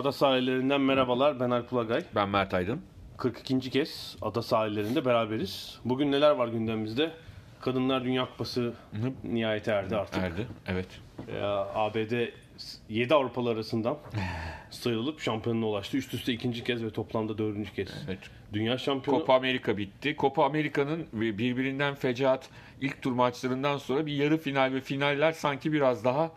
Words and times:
Ada 0.00 0.12
sahillerinden 0.12 0.80
merhabalar. 0.80 1.40
Ben 1.40 1.50
Alp 1.50 1.72
Ulagay. 1.72 2.02
Ben 2.14 2.28
Mert 2.28 2.54
Aydın. 2.54 2.80
42. 3.16 3.70
kez 3.70 4.16
ada 4.22 4.42
sahillerinde 4.42 5.04
beraberiz. 5.04 5.78
Bugün 5.84 6.12
neler 6.12 6.30
var 6.30 6.48
gündemimizde? 6.48 7.10
Kadınlar 7.60 8.04
Dünya 8.04 8.26
Kupası 8.30 8.74
nihayete 9.24 9.72
erdi 9.72 9.96
artık. 9.96 10.22
Erdi. 10.22 10.46
Evet. 10.66 10.86
Ya, 11.40 11.66
ABD 11.74 12.12
7 12.88 13.14
Avrupalı 13.14 13.50
arasından 13.50 13.98
sıyrılıp 14.70 15.20
şampiyonluğa 15.20 15.70
ulaştı. 15.70 15.96
Üst 15.96 16.14
üste 16.14 16.32
ikinci 16.32 16.64
kez 16.64 16.84
ve 16.84 16.90
toplamda 16.90 17.38
dördüncü 17.38 17.74
kez. 17.74 17.88
Evet. 18.08 18.18
Dünya 18.52 18.78
şampiyonu 18.78 19.18
Copa 19.18 19.34
Amerika 19.34 19.76
bitti. 19.76 20.16
Copa 20.18 20.44
Amerika'nın 20.44 21.06
birbirinden 21.12 21.94
fecaat 21.94 22.48
ilk 22.80 23.02
tur 23.02 23.12
maçlarından 23.12 23.78
sonra 23.78 24.06
bir 24.06 24.12
yarı 24.12 24.38
final 24.38 24.72
ve 24.74 24.80
finaller 24.80 25.32
sanki 25.32 25.72
biraz 25.72 26.04
daha 26.04 26.30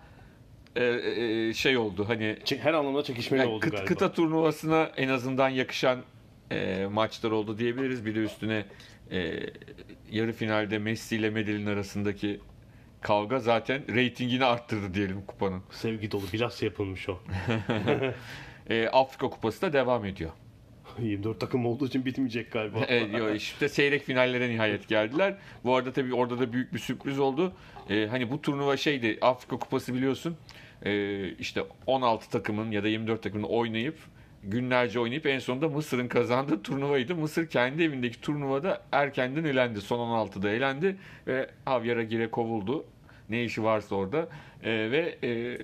e, 0.75 0.83
e, 0.85 1.53
şey 1.53 1.77
oldu. 1.77 2.05
Hani 2.07 2.37
her 2.61 2.73
anlamda 2.73 3.03
çekişmeli 3.03 3.41
yani 3.41 3.51
oldu 3.51 3.65
kıt- 3.65 3.71
galiba. 3.71 3.85
kıta 3.85 4.11
turnuvasına 4.13 4.91
en 4.97 5.09
azından 5.09 5.49
yakışan 5.49 5.99
e, 6.51 6.85
maçlar 6.91 7.31
oldu 7.31 7.57
diyebiliriz. 7.57 8.05
Bir 8.05 8.15
de 8.15 8.19
üstüne 8.19 8.65
e, 9.11 9.39
yarı 10.11 10.31
finalde 10.33 10.77
Messi 10.77 11.15
ile 11.15 11.29
Medellin 11.29 11.65
arasındaki 11.65 12.39
kavga 13.01 13.39
zaten 13.39 13.95
reytingini 13.95 14.45
arttırdı 14.45 14.93
diyelim 14.93 15.21
kupanın. 15.27 15.61
Sevgi 15.71 16.11
dolu 16.11 16.23
bilhassa 16.33 16.65
yapılmış 16.65 17.09
o. 17.09 17.19
E, 18.69 18.87
Afrika 18.87 19.29
Kupası 19.29 19.61
da 19.61 19.73
devam 19.73 20.05
ediyor. 20.05 20.31
24 20.99 21.39
takım 21.39 21.65
olduğu 21.65 21.87
için 21.87 22.05
bitmeyecek 22.05 22.51
galiba. 22.51 22.77
Evet, 22.87 23.19
yo, 23.19 23.33
işte 23.33 23.69
seyrek 23.69 24.03
finallere 24.03 24.49
nihayet 24.49 24.87
geldiler. 24.87 25.35
Bu 25.63 25.75
arada 25.75 25.93
tabii 25.93 26.13
orada 26.13 26.39
da 26.39 26.53
büyük 26.53 26.73
bir 26.73 26.79
sürpriz 26.79 27.19
oldu. 27.19 27.53
Ee, 27.89 28.07
hani 28.09 28.31
bu 28.31 28.41
turnuva 28.41 28.77
şeydi 28.77 29.17
Afrika 29.21 29.57
Kupası 29.59 29.93
biliyorsun. 29.93 30.37
Ee, 30.85 31.29
işte 31.39 31.63
16 31.87 32.29
takımın 32.29 32.71
ya 32.71 32.83
da 32.83 32.87
24 32.87 33.23
takımın 33.23 33.47
oynayıp 33.47 33.97
günlerce 34.43 34.99
oynayıp 34.99 35.25
en 35.25 35.39
sonunda 35.39 35.69
Mısır'ın 35.69 36.07
kazandığı 36.07 36.63
turnuvaydı. 36.63 37.15
Mısır 37.15 37.47
kendi 37.47 37.83
evindeki 37.83 38.21
turnuvada 38.21 38.81
erkenden 38.91 39.43
elendi. 39.43 39.81
Son 39.81 39.99
16'da 39.99 40.49
elendi 40.49 40.97
ve 41.27 41.49
Javier 41.67 41.97
Aguirre 41.97 42.31
kovuldu. 42.31 42.85
Ne 43.29 43.43
işi 43.43 43.63
varsa 43.63 43.95
orada. 43.95 44.29
Ee, 44.63 44.91
ve 44.91 45.17
e, 45.23 45.57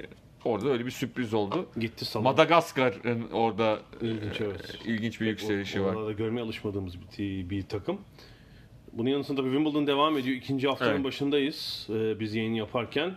orada 0.45 0.69
öyle 0.69 0.85
bir 0.85 0.91
sürpriz 0.91 1.33
oldu. 1.33 1.69
Gitti 1.79 2.05
salon. 2.05 2.23
Madagaskar'ın 2.23 3.29
orada 3.31 3.79
İlginç, 4.01 4.41
e, 4.41 4.43
evet. 4.43 4.75
ilginç 4.85 5.21
bir 5.21 5.27
yükselişi 5.27 5.83
var. 5.83 6.05
Da 6.07 6.11
görmeye 6.11 6.41
alışmadığımız 6.41 6.93
bir, 7.01 7.49
bir 7.49 7.63
takım. 7.63 8.01
Bunun 8.93 9.09
yanı 9.09 9.23
sıra 9.23 9.37
tabii 9.37 9.49
Wimbledon 9.49 9.87
devam 9.87 10.17
ediyor. 10.17 10.35
İkinci 10.35 10.67
haftanın 10.67 10.91
Evet. 10.91 11.03
başındayız 11.03 11.87
e, 11.89 12.19
biz 12.19 12.35
yayın 12.35 12.53
yaparken. 12.53 13.15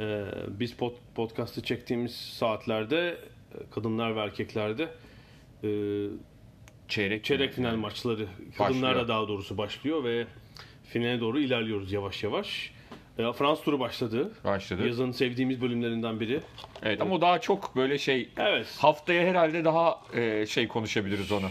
E, 0.00 0.24
biz 0.48 0.74
pod, 0.74 0.92
podcast'ı 1.14 1.62
çektiğimiz 1.62 2.14
saatlerde 2.16 3.16
e, 3.54 3.70
kadınlar 3.70 4.16
ve 4.16 4.20
erkeklerde 4.20 4.88
e, 5.64 5.68
Çeyrek, 6.88 7.24
çeyrek 7.24 7.52
final 7.52 7.76
maçları 7.76 8.26
kadınlarla 8.58 9.08
daha 9.08 9.28
doğrusu 9.28 9.58
başlıyor 9.58 10.04
ve 10.04 10.26
finale 10.84 11.20
doğru 11.20 11.40
ilerliyoruz 11.40 11.92
yavaş 11.92 12.22
yavaş. 12.24 12.70
E, 13.18 13.32
Fransız 13.32 13.64
turu 13.64 13.80
başladı. 13.80 14.32
başladı. 14.44 14.86
Yazın 14.86 15.10
sevdiğimiz 15.10 15.60
bölümlerinden 15.60 16.20
biri. 16.20 16.40
Evet 16.82 17.00
ama 17.00 17.14
o 17.14 17.20
daha 17.20 17.40
çok 17.40 17.76
böyle 17.76 17.98
şey 17.98 18.28
Evet. 18.36 18.66
haftaya 18.78 19.22
herhalde 19.28 19.64
daha 19.64 20.00
e, 20.14 20.46
şey 20.46 20.68
konuşabiliriz 20.68 21.32
onu. 21.32 21.46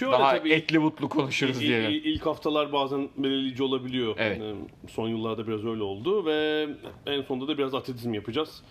Şöyle 0.00 0.12
Daha 0.12 0.36
tabii 0.38 0.52
etli 0.52 0.78
mutlu 0.78 1.08
konuşuruz 1.08 1.60
diye. 1.60 1.90
il- 1.90 2.04
ilk 2.04 2.26
haftalar 2.26 2.72
bazen 2.72 3.08
belirleyici 3.16 3.62
olabiliyor. 3.62 4.14
Evet. 4.18 4.40
Ee, 4.40 4.54
Son 4.88 5.08
yıllarda 5.08 5.46
biraz 5.46 5.64
öyle 5.64 5.82
oldu 5.82 6.24
ve 6.26 6.68
en 7.06 7.22
sonunda 7.22 7.48
da 7.48 7.58
biraz 7.58 7.74
atletizm 7.74 8.14
yapacağız. 8.14 8.62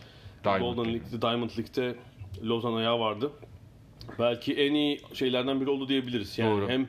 Diamond 0.44 0.62
Golden 0.62 0.78
League. 0.94 0.94
League'de, 1.02 1.22
Diamond 1.22 1.50
League'de 1.50 1.96
Lozan 2.44 2.74
ayağı 2.74 3.00
vardı. 3.00 3.32
Belki 4.20 4.54
en 4.54 4.74
iyi 4.74 5.02
şeylerden 5.14 5.62
biri 5.62 5.70
oldu 5.70 5.88
diyebiliriz. 5.88 6.38
Yani 6.40 6.62
Doğru. 6.62 6.70
hem 6.70 6.88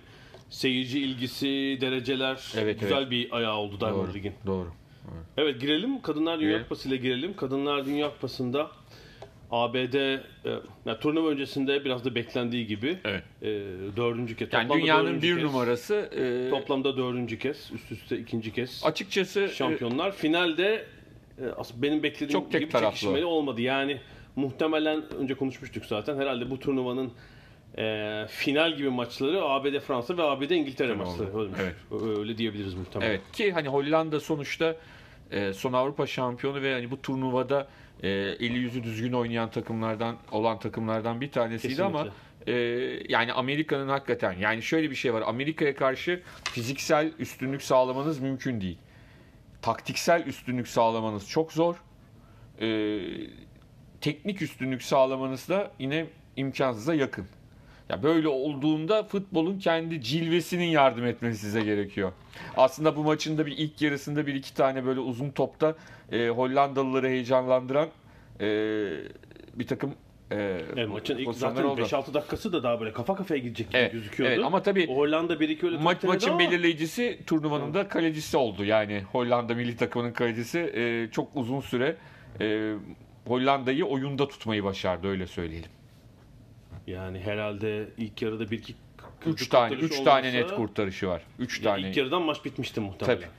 seyirci 0.50 1.00
ilgisi, 1.00 1.78
dereceler 1.80 2.52
Evet, 2.56 2.80
güzel 2.80 2.98
evet. 2.98 3.10
bir 3.10 3.36
ayağı 3.36 3.56
oldu 3.56 3.80
Diamond 3.80 3.98
Doğru. 4.06 4.14
League'in. 4.14 4.34
Doğru. 4.46 4.68
Evet 5.36 5.60
girelim. 5.60 6.02
Kadınlar 6.02 6.36
Dünya 6.38 6.48
Girelim. 6.48 6.62
Kupası 6.62 6.88
ile 6.88 6.96
girelim. 6.96 7.36
Kadınlar 7.36 7.86
Dünya 7.86 8.10
Kupası'nda 8.10 8.70
ABD 9.50 9.94
e, 9.94 10.20
yani 10.86 10.98
turnuva 11.00 11.28
öncesinde 11.28 11.84
biraz 11.84 12.04
da 12.04 12.14
beklendiği 12.14 12.66
gibi 12.66 12.98
Evet. 13.04 13.22
e, 13.42 13.46
dördüncü 13.96 14.36
kez. 14.36 14.52
Yani 14.52 14.62
toplamda 14.68 14.82
dünyanın 14.82 15.22
bir 15.22 15.34
kez. 15.34 15.44
numarası 15.44 15.94
e, 15.94 16.50
Toplamda 16.50 16.96
dördüncü 16.96 17.38
kez, 17.38 17.70
üst 17.72 17.92
üste 17.92 18.18
ikinci 18.18 18.52
kez 18.52 18.82
açıkçası 18.84 19.40
e, 19.40 19.48
şampiyonlar. 19.48 20.12
Finalde 20.12 20.84
e, 21.38 21.44
benim 21.82 22.02
beklediğim 22.02 22.32
Çok 22.40 22.52
tek 22.52 22.60
gibi 22.60 22.70
taraflı. 22.70 22.96
çekişmeli 22.98 23.24
olmadı. 23.24 23.60
Yani 23.60 24.00
muhtemelen 24.36 25.14
önce 25.14 25.34
konuşmuştuk 25.34 25.84
zaten. 25.86 26.16
Herhalde 26.16 26.50
bu 26.50 26.58
turnuvanın 26.58 27.12
e, 27.78 28.26
final 28.28 28.76
gibi 28.76 28.88
maçları 28.90 29.42
ABD 29.42 29.78
Fransa 29.78 30.16
ve 30.16 30.22
ABD 30.22 30.50
İngiltere 30.50 30.94
maçları. 30.94 31.38
Öyle, 31.38 31.50
Evet. 31.62 32.02
öyle 32.18 32.38
diyebiliriz 32.38 32.74
muhtemelen. 32.74 33.10
Evet 33.10 33.20
ki 33.32 33.52
hani 33.52 33.68
Hollanda 33.68 34.20
sonuçta 34.20 34.76
e, 35.30 35.52
son 35.52 35.72
Avrupa 35.72 36.06
şampiyonu 36.06 36.62
ve 36.62 36.72
hani 36.74 36.90
bu 36.90 37.02
turnuvada 37.02 37.68
e, 38.02 38.08
eli 38.08 38.58
yüzü 38.58 38.84
düzgün 38.84 39.12
oynayan 39.12 39.50
takımlardan 39.50 40.16
olan 40.32 40.58
takımlardan 40.58 41.20
bir 41.20 41.32
tanesiydi 41.32 41.74
Kesinlikle. 41.74 41.84
ama 41.84 42.08
e, 42.46 42.52
yani 43.08 43.32
Amerika'nın 43.32 43.88
hakikaten 43.88 44.32
yani 44.32 44.62
şöyle 44.62 44.90
bir 44.90 44.94
şey 44.94 45.14
var 45.14 45.22
Amerika'ya 45.26 45.76
karşı 45.76 46.22
fiziksel 46.44 47.12
üstünlük 47.18 47.62
sağlamanız 47.62 48.20
mümkün 48.20 48.60
değil. 48.60 48.78
Taktiksel 49.62 50.26
üstünlük 50.26 50.68
sağlamanız 50.68 51.28
çok 51.28 51.52
zor. 51.52 51.76
E, 52.60 53.00
teknik 54.00 54.42
üstünlük 54.42 54.82
sağlamanız 54.82 55.48
da 55.48 55.72
yine 55.78 56.06
imkansıza 56.36 56.94
yakın. 56.94 57.26
Ya 57.90 58.02
böyle 58.02 58.28
olduğunda 58.28 59.02
futbolun 59.02 59.58
kendi 59.58 60.02
cilvesinin 60.02 60.64
yardım 60.64 61.06
etmesi 61.06 61.38
size 61.38 61.60
gerekiyor. 61.60 62.12
Aslında 62.56 62.96
bu 62.96 63.04
maçın 63.04 63.38
da 63.38 63.46
bir 63.46 63.52
ilk 63.58 63.82
yarısında 63.82 64.26
bir 64.26 64.34
iki 64.34 64.54
tane 64.54 64.86
böyle 64.86 65.00
uzun 65.00 65.30
topta 65.30 65.74
e, 66.12 66.28
Hollandalıları 66.28 67.08
heyecanlandıran 67.08 67.88
e, 68.40 68.46
bir 69.54 69.66
takım 69.66 69.94
e, 70.30 70.36
Evet, 70.76 70.88
maçın 70.88 71.18
ilk 71.18 71.34
zaten 71.34 71.64
oldu. 71.64 71.80
5-6 71.80 72.14
dakikası 72.14 72.52
da 72.52 72.62
daha 72.62 72.80
böyle 72.80 72.92
kafa 72.92 73.14
kafaya 73.14 73.40
gidecek 73.40 73.68
gibi 73.70 73.78
Evet, 73.78 73.92
gözüküyordu. 73.92 74.34
evet 74.34 74.44
ama 74.44 74.62
tabii 74.62 74.86
O 74.90 74.96
Hollanda 74.96 75.34
1-2 75.34 75.66
öyle 75.66 75.76
Maç, 75.78 76.02
maçın 76.02 76.30
ama 76.30 76.38
belirleyicisi 76.38 77.18
turnuvanın 77.26 77.74
da 77.74 77.88
kalecisi 77.88 78.36
oldu. 78.36 78.64
Yani 78.64 79.02
Hollanda 79.12 79.54
milli 79.54 79.76
takımının 79.76 80.12
kalecisi 80.12 80.58
e, 80.58 81.08
çok 81.12 81.36
uzun 81.36 81.60
süre 81.60 81.96
e, 82.40 82.74
Hollanda'yı 83.26 83.84
oyunda 83.84 84.28
tutmayı 84.28 84.64
başardı 84.64 85.08
öyle 85.08 85.26
söyleyelim. 85.26 85.70
Yani 86.90 87.20
herhalde 87.20 87.88
ilk 87.98 88.22
yarıda 88.22 88.44
1-2 88.44 88.72
3 89.26 89.48
tane 89.48 89.74
kurtarış 89.74 89.98
3 89.98 90.04
tane 90.04 90.32
net 90.32 90.54
kurtarışı 90.54 91.08
var. 91.08 91.22
3 91.38 91.58
Ya 91.58 91.64
tane. 91.64 91.88
İlk 91.88 91.96
yarıdan 91.96 92.22
maç 92.22 92.44
bitmişti 92.44 92.80
muhtemelen. 92.80 93.20
Tabii. 93.20 93.30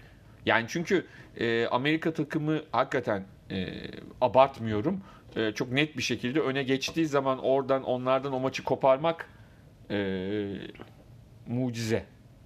Yani 0.46 0.66
çünkü 0.70 1.06
e, 1.38 1.66
Amerika 1.66 2.14
takımı 2.14 2.62
hakikaten 2.72 3.26
e, 3.52 3.68
abartmıyorum. 4.22 5.02
E, 5.36 5.52
çok 5.52 5.72
net 5.72 5.98
bir 5.98 6.04
şekilde 6.04 6.40
öne 6.40 6.64
geçtiği 6.64 7.06
zaman 7.06 7.40
oradan 7.40 7.84
onlardan 7.84 8.34
o 8.34 8.40
maçı 8.40 8.64
koparmak 8.64 9.30
e, 9.92 9.98
mucize. 11.48 12.06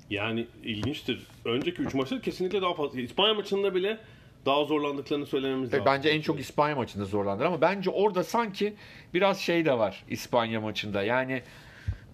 Yani 0.10 0.48
ilginçtir. 0.64 1.28
Önceki 1.46 1.82
3 1.82 1.94
maçta 1.94 2.22
kesinlikle 2.22 2.62
daha 2.62 2.74
fazla. 2.74 3.02
İspanya 3.02 3.34
maçında 3.34 3.76
bile 3.76 3.98
daha 4.46 4.64
zorlandıklarını 4.66 5.26
söylememiz 5.26 5.74
Ve 5.74 5.78
lazım. 5.78 5.92
bence 5.94 6.10
en 6.10 6.22
çok 6.22 6.40
İspanya 6.40 6.76
maçında 6.76 7.06
zorlandılar 7.06 7.46
ama 7.46 7.62
bence 7.62 7.90
orada 7.90 8.24
sanki 8.24 8.74
biraz 9.14 9.40
şey 9.40 9.66
de 9.66 9.78
var 9.78 10.04
İspanya 10.10 10.62
maçında. 10.62 11.04
Yani 11.04 11.42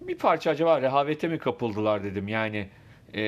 bir 0.00 0.18
parça 0.18 0.50
acaba 0.50 0.80
rehavete 0.82 1.28
mi 1.28 1.38
kapıldılar 1.38 2.04
dedim. 2.04 2.28
Yani 2.28 2.68
e, 3.14 3.22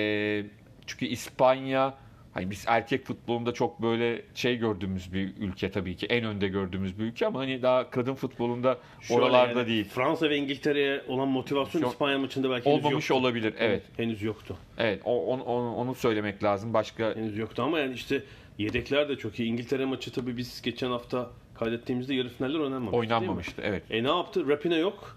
çünkü 0.86 1.06
İspanya 1.06 1.94
hani 2.34 2.50
biz 2.50 2.64
erkek 2.68 3.06
futbolunda 3.06 3.54
çok 3.54 3.82
böyle 3.82 4.22
şey 4.34 4.56
gördüğümüz 4.56 5.12
bir 5.12 5.36
ülke 5.38 5.70
tabii 5.70 5.96
ki 5.96 6.06
en 6.06 6.24
önde 6.24 6.48
gördüğümüz 6.48 6.98
bir 6.98 7.04
ülke 7.04 7.26
ama 7.26 7.40
hani 7.40 7.62
daha 7.62 7.90
kadın 7.90 8.14
futbolunda 8.14 8.78
Şöyle 9.00 9.20
oralarda 9.20 9.58
yani, 9.58 9.68
değil. 9.68 9.88
Fransa 9.88 10.30
ve 10.30 10.36
İngiltere'ye 10.36 11.02
olan 11.08 11.28
motivasyon 11.28 11.82
Şu- 11.82 11.88
İspanya 11.88 12.18
maçında 12.18 12.50
belki 12.50 12.70
henüz 12.70 12.84
Olmamış 12.84 13.10
yoktu. 13.10 13.22
olabilir. 13.22 13.54
Evet. 13.58 13.82
Henüz 13.96 14.22
yoktu. 14.22 14.56
Evet. 14.78 15.00
O, 15.04 15.26
onu, 15.26 15.42
onu, 15.42 15.74
onu 15.74 15.94
söylemek 15.94 16.44
lazım. 16.44 16.74
Başka 16.74 17.16
Henüz 17.16 17.38
yoktu 17.38 17.62
ama 17.62 17.78
yani 17.78 17.94
işte 17.94 18.22
yedekler 18.58 19.08
de 19.08 19.16
çok 19.16 19.40
iyi. 19.40 19.48
İngiltere 19.48 19.84
maçı 19.84 20.12
tabii 20.12 20.36
biz 20.36 20.62
geçen 20.62 20.90
hafta 20.90 21.30
kaydettiğimizde 21.54 22.14
yarı 22.14 22.28
finaller 22.28 22.58
oynanmamıştı. 22.58 22.96
oynanmamıştı. 22.96 23.62
Evet. 23.64 23.82
E 23.90 24.04
ne 24.04 24.08
yaptı? 24.08 24.48
Rapine 24.48 24.76
yok. 24.76 25.16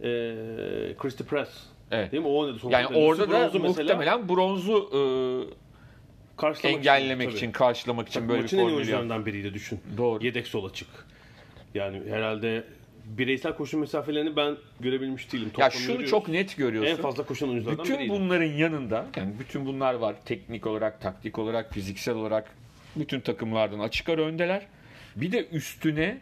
Ee, 0.00 0.04
Christy 0.98 1.22
Press. 1.24 1.48
Evet. 1.90 2.12
Değil 2.12 2.22
mi? 2.22 2.28
O 2.28 2.38
oynadı. 2.38 2.58
Son 2.58 2.70
Yani 2.70 2.86
orada 2.96 3.30
da 3.30 3.40
Bronzu 3.40 3.58
mesela 3.60 3.68
muhtemelen 3.96 4.28
bronzu 4.28 4.90
karşılamak 6.36 6.64
e, 6.86 6.90
engellemek 6.90 7.26
tabii. 7.28 7.36
için, 7.36 7.52
karşılamak 7.52 8.08
için 8.08 8.28
böyle 8.28 8.38
bir 8.38 8.42
Maçın 8.42 8.56
en 8.56 8.60
formül 8.62 8.72
yaptı. 8.72 8.92
oyuncularından 8.92 9.26
biriydi 9.26 9.54
düşün. 9.54 9.80
Doğru. 9.96 10.24
Yedek 10.24 10.46
sol 10.46 10.64
açık. 10.70 10.88
Yani 11.74 12.02
herhalde 12.10 12.64
bireysel 13.04 13.54
koşu 13.56 13.78
mesafelerini 13.78 14.36
ben 14.36 14.56
görebilmiş 14.80 15.32
değilim. 15.32 15.46
Ya 15.46 15.50
Toplamda 15.52 15.70
şunu 15.70 15.86
görüyoruz. 15.86 16.10
çok 16.10 16.28
net 16.28 16.56
görüyorsun. 16.56 16.90
en 16.90 16.96
fazla 16.96 17.22
koşan 17.26 17.48
oyunculardan 17.48 17.84
Bütün 17.84 17.98
biriydi. 17.98 18.12
bunların 18.12 18.46
yanında 18.46 19.06
yani 19.16 19.32
bütün 19.40 19.66
bunlar 19.66 19.94
var. 19.94 20.16
Teknik 20.24 20.66
olarak, 20.66 21.00
taktik 21.00 21.38
olarak, 21.38 21.72
fiziksel 21.74 22.14
olarak 22.14 22.50
bütün 22.98 23.20
takımlardan 23.20 23.78
açık 23.78 24.08
ara 24.08 24.22
öndeler. 24.22 24.66
Bir 25.16 25.32
de 25.32 25.46
üstüne 25.48 26.18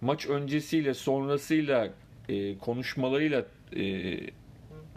maç 0.00 0.26
öncesiyle 0.26 0.94
sonrasıyla 0.94 1.88
e, 2.28 2.58
konuşmalarıyla 2.58 3.44
e, 3.76 4.18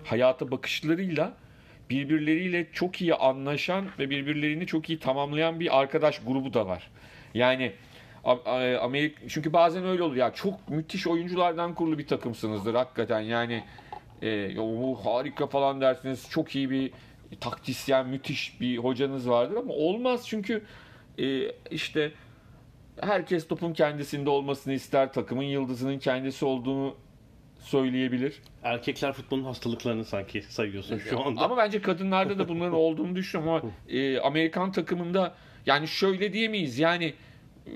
hayata 0.04 0.52
bakışlarıyla 0.52 1.34
birbirleriyle 1.90 2.68
çok 2.74 3.02
iyi 3.02 3.16
anlaşan 3.16 3.86
ve 4.00 4.10
birbirlerini 4.10 4.68
çok 4.68 4.90
iyi 4.90 5.00
tamamlayan 5.00 5.60
bir 5.60 5.80
arkadaş 5.80 6.22
grubu 6.28 6.54
da 6.54 6.68
var. 6.68 6.92
Yani 7.34 7.72
Amerika 8.82 9.22
çünkü 9.28 9.54
bazen 9.54 9.86
öyle 9.86 10.04
olur 10.04 10.16
ya 10.16 10.34
çok 10.34 10.70
müthiş 10.70 11.08
oyunculardan 11.08 11.76
kurulu 11.76 11.98
bir 11.98 12.08
takımsınızdır 12.08 12.76
hakikaten 12.76 13.20
yani 13.20 13.64
e, 14.22 14.60
o 14.60 14.96
harika 14.96 15.48
falan 15.48 15.82
dersiniz 15.82 16.30
çok 16.30 16.56
iyi 16.56 16.70
bir 16.70 16.92
taktisyen 17.40 18.08
müthiş 18.08 18.62
bir 18.62 18.78
hocanız 18.78 19.30
vardır 19.30 19.56
ama 19.56 19.74
olmaz 19.74 20.28
çünkü 20.28 20.64
e, 21.20 21.52
işte 21.72 22.12
herkes 23.02 23.48
topun 23.48 23.74
kendisinde 23.74 24.30
olmasını 24.30 24.74
ister 24.74 25.14
takımın 25.14 25.44
yıldızının 25.44 26.00
kendisi 26.00 26.46
olduğunu 26.46 26.96
söyleyebilir. 27.60 28.42
Erkekler 28.64 29.14
futbolun 29.14 29.44
hastalıklarını 29.44 30.06
sanki 30.06 30.42
sayıyorsun 30.42 30.98
şu 30.98 31.20
anda. 31.20 31.42
Ama 31.42 31.58
bence 31.58 31.82
kadınlarda 31.82 32.40
da 32.40 32.50
bunların 32.50 32.74
olduğunu 32.86 33.16
düşünüyorum 33.16 33.54
ama 33.54 33.72
e, 33.90 34.20
Amerikan 34.20 34.72
takımında 34.72 35.36
yani 35.66 35.88
şöyle 35.88 36.34
diyemeyiz 36.34 36.80
yani 36.80 37.14
e, 37.68 37.72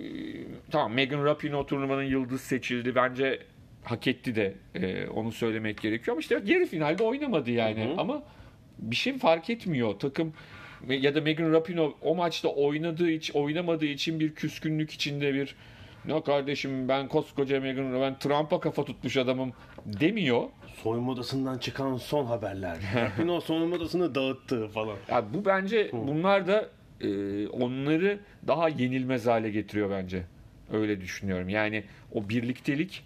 tamam 0.72 0.94
Megan 0.94 1.26
Rapinoe 1.26 1.66
turnuvanın 1.66 2.04
yıldız 2.04 2.42
seçildi 2.42 2.96
bence 2.96 3.40
hak 3.84 4.08
etti 4.08 4.36
de 4.36 4.54
e, 4.76 5.08
onu 5.08 5.32
söylemek 5.32 5.82
gerekiyor 5.82 6.16
ama 6.16 6.22
işte 6.22 6.42
yarı 6.46 6.66
finalde 6.66 7.04
oynamadı 7.04 7.52
yani 7.52 7.86
Hı 7.86 7.94
hı. 7.94 8.02
ama 8.02 8.24
bir 8.80 8.96
şey 8.96 9.18
fark 9.18 9.50
etmiyor 9.50 10.00
takım 10.00 10.34
ya 10.88 11.16
da 11.16 11.22
Megan 11.22 11.54
Rapinoe 11.54 11.94
o 12.02 12.16
maçta 12.16 12.50
oynadığı 12.50 13.12
için 13.12 13.34
oynamadığı 13.34 13.86
için 13.86 14.20
bir 14.20 14.36
küskünlük 14.36 14.92
içinde 14.92 15.34
bir 15.34 15.56
ne 16.06 16.24
kardeşim 16.24 16.88
ben 16.88 17.08
koskoca 17.08 17.60
Megan 17.60 18.02
ben 18.02 18.20
Trump'a 18.20 18.60
kafa 18.60 18.86
tutmuş 18.86 19.18
adamım 19.18 19.54
demiyor. 19.86 20.44
Soyunma 20.84 21.12
odasından 21.12 21.58
çıkan 21.58 21.98
son 21.98 22.26
haberler. 22.26 22.78
Rapinoe 22.96 23.42
soyunma 23.42 23.76
odasını 23.76 24.16
dağıttı 24.16 24.68
falan. 24.68 24.96
Ya 25.10 25.34
bu 25.34 25.46
bence 25.46 25.90
bunlar 25.94 26.48
da 26.48 26.70
e, 27.02 27.48
onları 27.48 28.20
daha 28.48 28.70
yenilmez 28.70 29.26
hale 29.26 29.50
getiriyor 29.50 29.92
bence. 29.92 30.24
Öyle 30.74 31.02
düşünüyorum. 31.02 31.50
Yani 31.50 31.84
o 32.14 32.30
birliktelik 32.30 33.04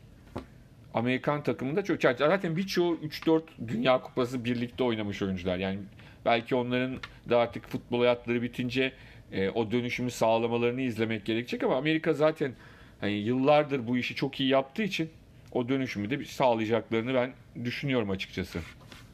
Amerikan 0.94 1.44
takımında 1.44 1.84
çok 1.84 2.02
zaten 2.02 2.56
birçoğu 2.56 2.96
3-4 2.96 3.42
Dünya 3.68 4.02
Kupası 4.02 4.46
birlikte 4.46 4.84
oynamış 4.84 5.22
oyuncular. 5.22 5.58
Yani 5.58 5.80
belki 6.25 6.56
onların 6.56 6.98
da 7.30 7.38
artık 7.38 7.68
futbol 7.68 8.00
hayatları 8.00 8.42
bitince 8.42 8.94
e, 9.31 9.50
o 9.50 9.72
dönüşümü 9.72 10.12
sağlamalarını 10.12 10.81
izlemek 10.81 11.25
gerekecek 11.25 11.64
ama 11.64 11.75
Amerika 11.75 12.14
zaten 12.14 12.54
hani 13.02 13.14
yıllardır 13.14 13.88
bu 13.88 13.98
işi 13.98 14.16
çok 14.16 14.40
iyi 14.40 14.50
yaptığı 14.50 14.84
için 14.84 15.10
o 15.52 15.70
dönüşümü 15.70 16.10
de 16.10 16.25
sağlayacaklarını 16.25 17.14
ben 17.14 17.34
düşünüyorum 17.66 18.10
açıkçası. 18.10 18.60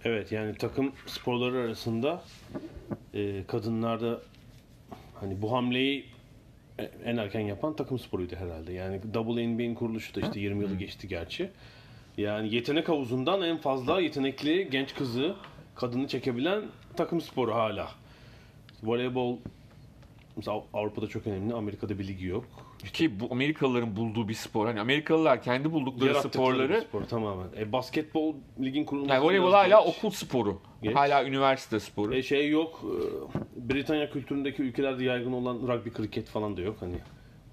Evet 0.04 0.32
yani 0.32 0.56
takım 0.56 0.92
sporları 1.06 1.58
arasında 1.58 2.24
e, 3.14 3.44
kadınlarda 3.48 4.22
hani 5.14 5.42
bu 5.42 5.52
hamleyi 5.52 6.06
en 7.06 7.18
erken 7.18 7.40
yapan 7.40 7.76
takım 7.76 8.00
sporuydu 8.00 8.36
herhalde. 8.36 8.74
Yani 8.74 9.02
WNBA'nin 9.02 9.76
kuruluşu 9.76 10.16
da 10.16 10.20
işte 10.22 10.40
20 10.40 10.64
yılı 10.64 10.76
geçti 10.76 11.08
gerçi. 11.08 11.50
Yani 12.18 12.56
yetenek 12.56 12.90
havuzundan 12.90 13.42
en 13.42 13.58
fazla 13.58 14.02
yetenekli 14.02 14.70
genç 14.72 14.96
kızı, 14.96 15.36
kadını 15.76 16.08
çekebilen 16.08 16.64
takım 17.00 17.22
sporu 17.22 17.56
hala. 17.56 17.92
Voleybol 18.84 19.38
mesela 20.36 20.64
Avrupa'da 20.74 21.08
çok 21.08 21.28
önemli. 21.28 21.54
Amerika'da 21.54 22.00
bir 22.00 22.08
ligi 22.08 22.26
yok. 22.26 22.46
Ki 22.94 23.20
bu 23.20 23.28
Amerikalıların 23.32 23.96
bulduğu 23.96 24.28
bir 24.28 24.34
spor. 24.34 24.68
Hani 24.68 24.82
Amerikalılar 24.82 25.44
kendi 25.44 25.72
buldukları 25.72 26.16
sporları 26.16 26.82
spor 26.82 27.04
tamamen. 27.04 27.48
E, 27.58 27.72
basketbol 27.72 28.36
ligin 28.62 28.86
kurulması 28.86 29.14
yani 29.14 29.26
voleybol 29.26 29.52
hala 29.52 29.82
geç. 29.84 29.96
okul 29.96 30.10
sporu. 30.10 30.60
Geç. 30.84 30.96
Hala 30.96 31.26
üniversite 31.26 31.80
sporu. 31.80 32.16
E 32.16 32.24
şey 32.24 32.50
yok. 32.50 32.82
e, 32.84 33.70
Britanya 33.70 34.12
kültüründeki 34.12 34.62
ülkelerde 34.62 35.04
yaygın 35.04 35.32
olan 35.32 35.56
rugby, 35.68 35.90
kriket 35.90 36.28
falan 36.28 36.58
da 36.58 36.62
yok 36.62 36.78
hani 36.80 36.96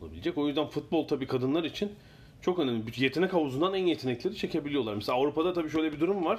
olabilecek. 0.02 0.38
O 0.38 0.48
yüzden 0.48 0.66
futbol 0.66 1.08
tabii 1.08 1.26
kadınlar 1.26 1.64
için 1.64 1.92
çok 2.40 2.58
önemli. 2.58 2.86
Bir 2.86 2.96
Yetenek 2.96 3.32
havuzundan 3.32 3.74
en 3.74 3.86
yetenekleri 3.86 4.36
çekebiliyorlar. 4.36 4.94
Mesela 4.94 5.18
Avrupa'da 5.18 5.52
tabii 5.52 5.70
şöyle 5.70 5.92
bir 5.92 6.00
durum 6.00 6.24
var. 6.24 6.38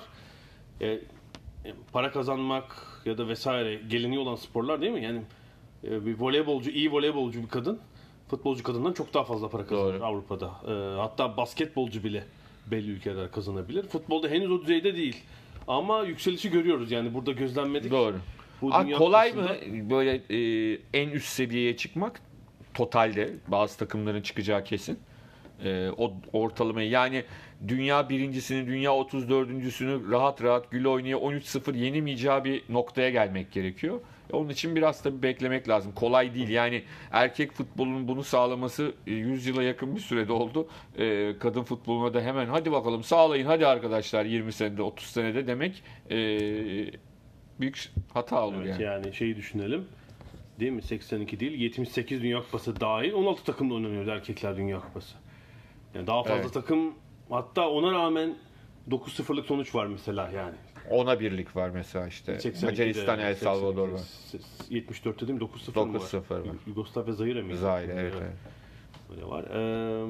E, 0.82 0.88
e, 0.88 1.00
para 1.94 2.12
kazanmak 2.12 2.97
ya 3.08 3.18
da 3.18 3.28
vesaire 3.28 3.76
geleneği 3.90 4.20
olan 4.20 4.36
sporlar 4.36 4.82
değil 4.82 4.92
mi? 4.92 5.04
Yani 5.04 5.22
e, 5.84 6.06
bir 6.06 6.20
voleybolcu, 6.20 6.70
iyi 6.70 6.92
voleybolcu 6.92 7.44
bir 7.44 7.48
kadın 7.48 7.80
futbolcu 8.28 8.64
kadından 8.64 8.94
çok 8.94 9.14
daha 9.14 9.24
fazla 9.24 9.50
para 9.50 9.68
kazanır 9.68 9.94
Doğru. 9.94 10.06
Avrupa'da. 10.06 10.52
E, 10.68 10.98
hatta 10.98 11.38
basketbolcu 11.38 12.04
bile 12.04 12.24
belli 12.72 12.92
ülkeler 12.92 13.32
kazanabilir. 13.32 13.84
Futbolda 13.84 14.28
henüz 14.28 14.52
o 14.52 14.62
düzeyde 14.62 14.96
değil. 14.96 15.24
Ama 15.68 16.04
yükselişi 16.04 16.52
görüyoruz 16.52 16.92
yani 16.92 17.14
burada 17.14 17.32
gözlenmedik. 17.32 17.92
Doğru. 17.92 18.16
Bu 18.62 18.74
Aa, 18.74 18.92
kolay 18.92 19.34
mı 19.34 19.50
böyle 19.90 20.22
e, 20.30 20.80
en 20.94 21.10
üst 21.10 21.28
seviyeye 21.28 21.78
çıkmak? 21.78 22.22
Totalde 22.74 23.34
bazı 23.48 23.78
takımların 23.78 24.22
çıkacağı 24.22 24.64
kesin. 24.64 25.00
E, 25.64 25.90
o 25.98 26.14
ortalamayı 26.34 26.90
yani 26.90 27.24
dünya 27.68 28.10
birincisini, 28.10 28.68
dünya 28.68 28.92
34.sünü 28.92 30.12
rahat 30.12 30.44
rahat 30.44 30.72
gül 30.72 30.86
oynaya 30.86 31.18
13-0 31.18 31.78
yenemeyeceği 31.78 32.44
bir 32.44 32.64
noktaya 32.70 33.10
gelmek 33.10 33.52
gerekiyor. 33.52 34.00
E, 34.34 34.36
Onun 34.36 34.50
için 34.50 34.76
biraz 34.76 35.04
tabii 35.04 35.24
beklemek 35.24 35.70
lazım. 35.70 35.92
Kolay 35.96 36.34
değil. 36.36 36.50
Yani 36.50 36.84
erkek 37.12 37.52
futbolunun 37.52 38.08
bunu 38.08 38.24
sağlaması 38.24 38.94
e, 39.08 39.12
100 39.12 39.46
yıla 39.48 39.64
yakın 39.64 39.96
bir 39.96 40.02
sürede 40.02 40.34
oldu. 40.34 40.68
E, 40.98 41.34
kadın 41.40 41.64
futboluna 41.64 42.14
da 42.14 42.22
hemen 42.22 42.46
hadi 42.46 42.72
bakalım 42.72 43.04
sağlayın 43.04 43.46
hadi 43.46 43.68
arkadaşlar 43.68 44.26
20 44.26 44.52
senede 44.54 44.82
30 44.82 45.06
senede 45.08 45.48
demek 45.48 45.84
e, 46.12 46.18
büyük 47.60 47.90
hata 48.14 48.48
olur 48.48 48.56
Evet, 48.62 48.68
yani. 48.80 48.84
yani 48.84 49.14
şeyi 49.16 49.36
düşünelim. 49.36 49.86
Değil 50.60 50.72
mi? 50.72 50.82
82 50.82 51.40
değil, 51.40 51.52
78 51.62 52.22
Dünya 52.22 52.40
Kupası 52.42 52.80
dahil 52.80 53.14
16 53.14 53.44
takımla 53.44 53.74
oynanıyor 53.74 54.08
erkekler 54.08 54.58
Dünya 54.58 54.80
Kupası. 54.80 55.16
Yani 55.98 56.08
daha 56.08 56.24
fazla 56.24 56.42
Evet. 56.42 56.54
takım 56.54 56.94
hatta 57.30 57.70
ona 57.70 57.92
rağmen 57.92 58.36
9-0'lık 58.90 59.46
sonuç 59.46 59.76
var 59.76 59.86
mesela 59.86 60.32
yani. 60.36 60.56
Ona 60.90 61.20
birlik 61.20 61.56
var 61.56 61.70
mesela 61.70 62.08
işte. 62.08 62.32
82'de, 62.32 62.66
Macaristan, 62.66 63.20
El 63.20 63.36
Salvador 63.36 63.90
var. 63.90 64.00
74'te 64.72 65.28
değil 65.28 65.42
mi? 65.42 65.50
9-0 65.76 65.86
mı 65.86 65.94
var? 65.94 66.00
9-0 66.00 66.32
var. 66.32 66.56
Yugoslavya 66.68 67.14
Zaire 67.14 67.42
mi? 67.42 67.56
Zahir 67.56 67.90
evet, 67.90 68.14
evet. 68.22 68.34
Öyle 69.12 69.26
var. 69.28 69.44
Ee, 69.44 70.08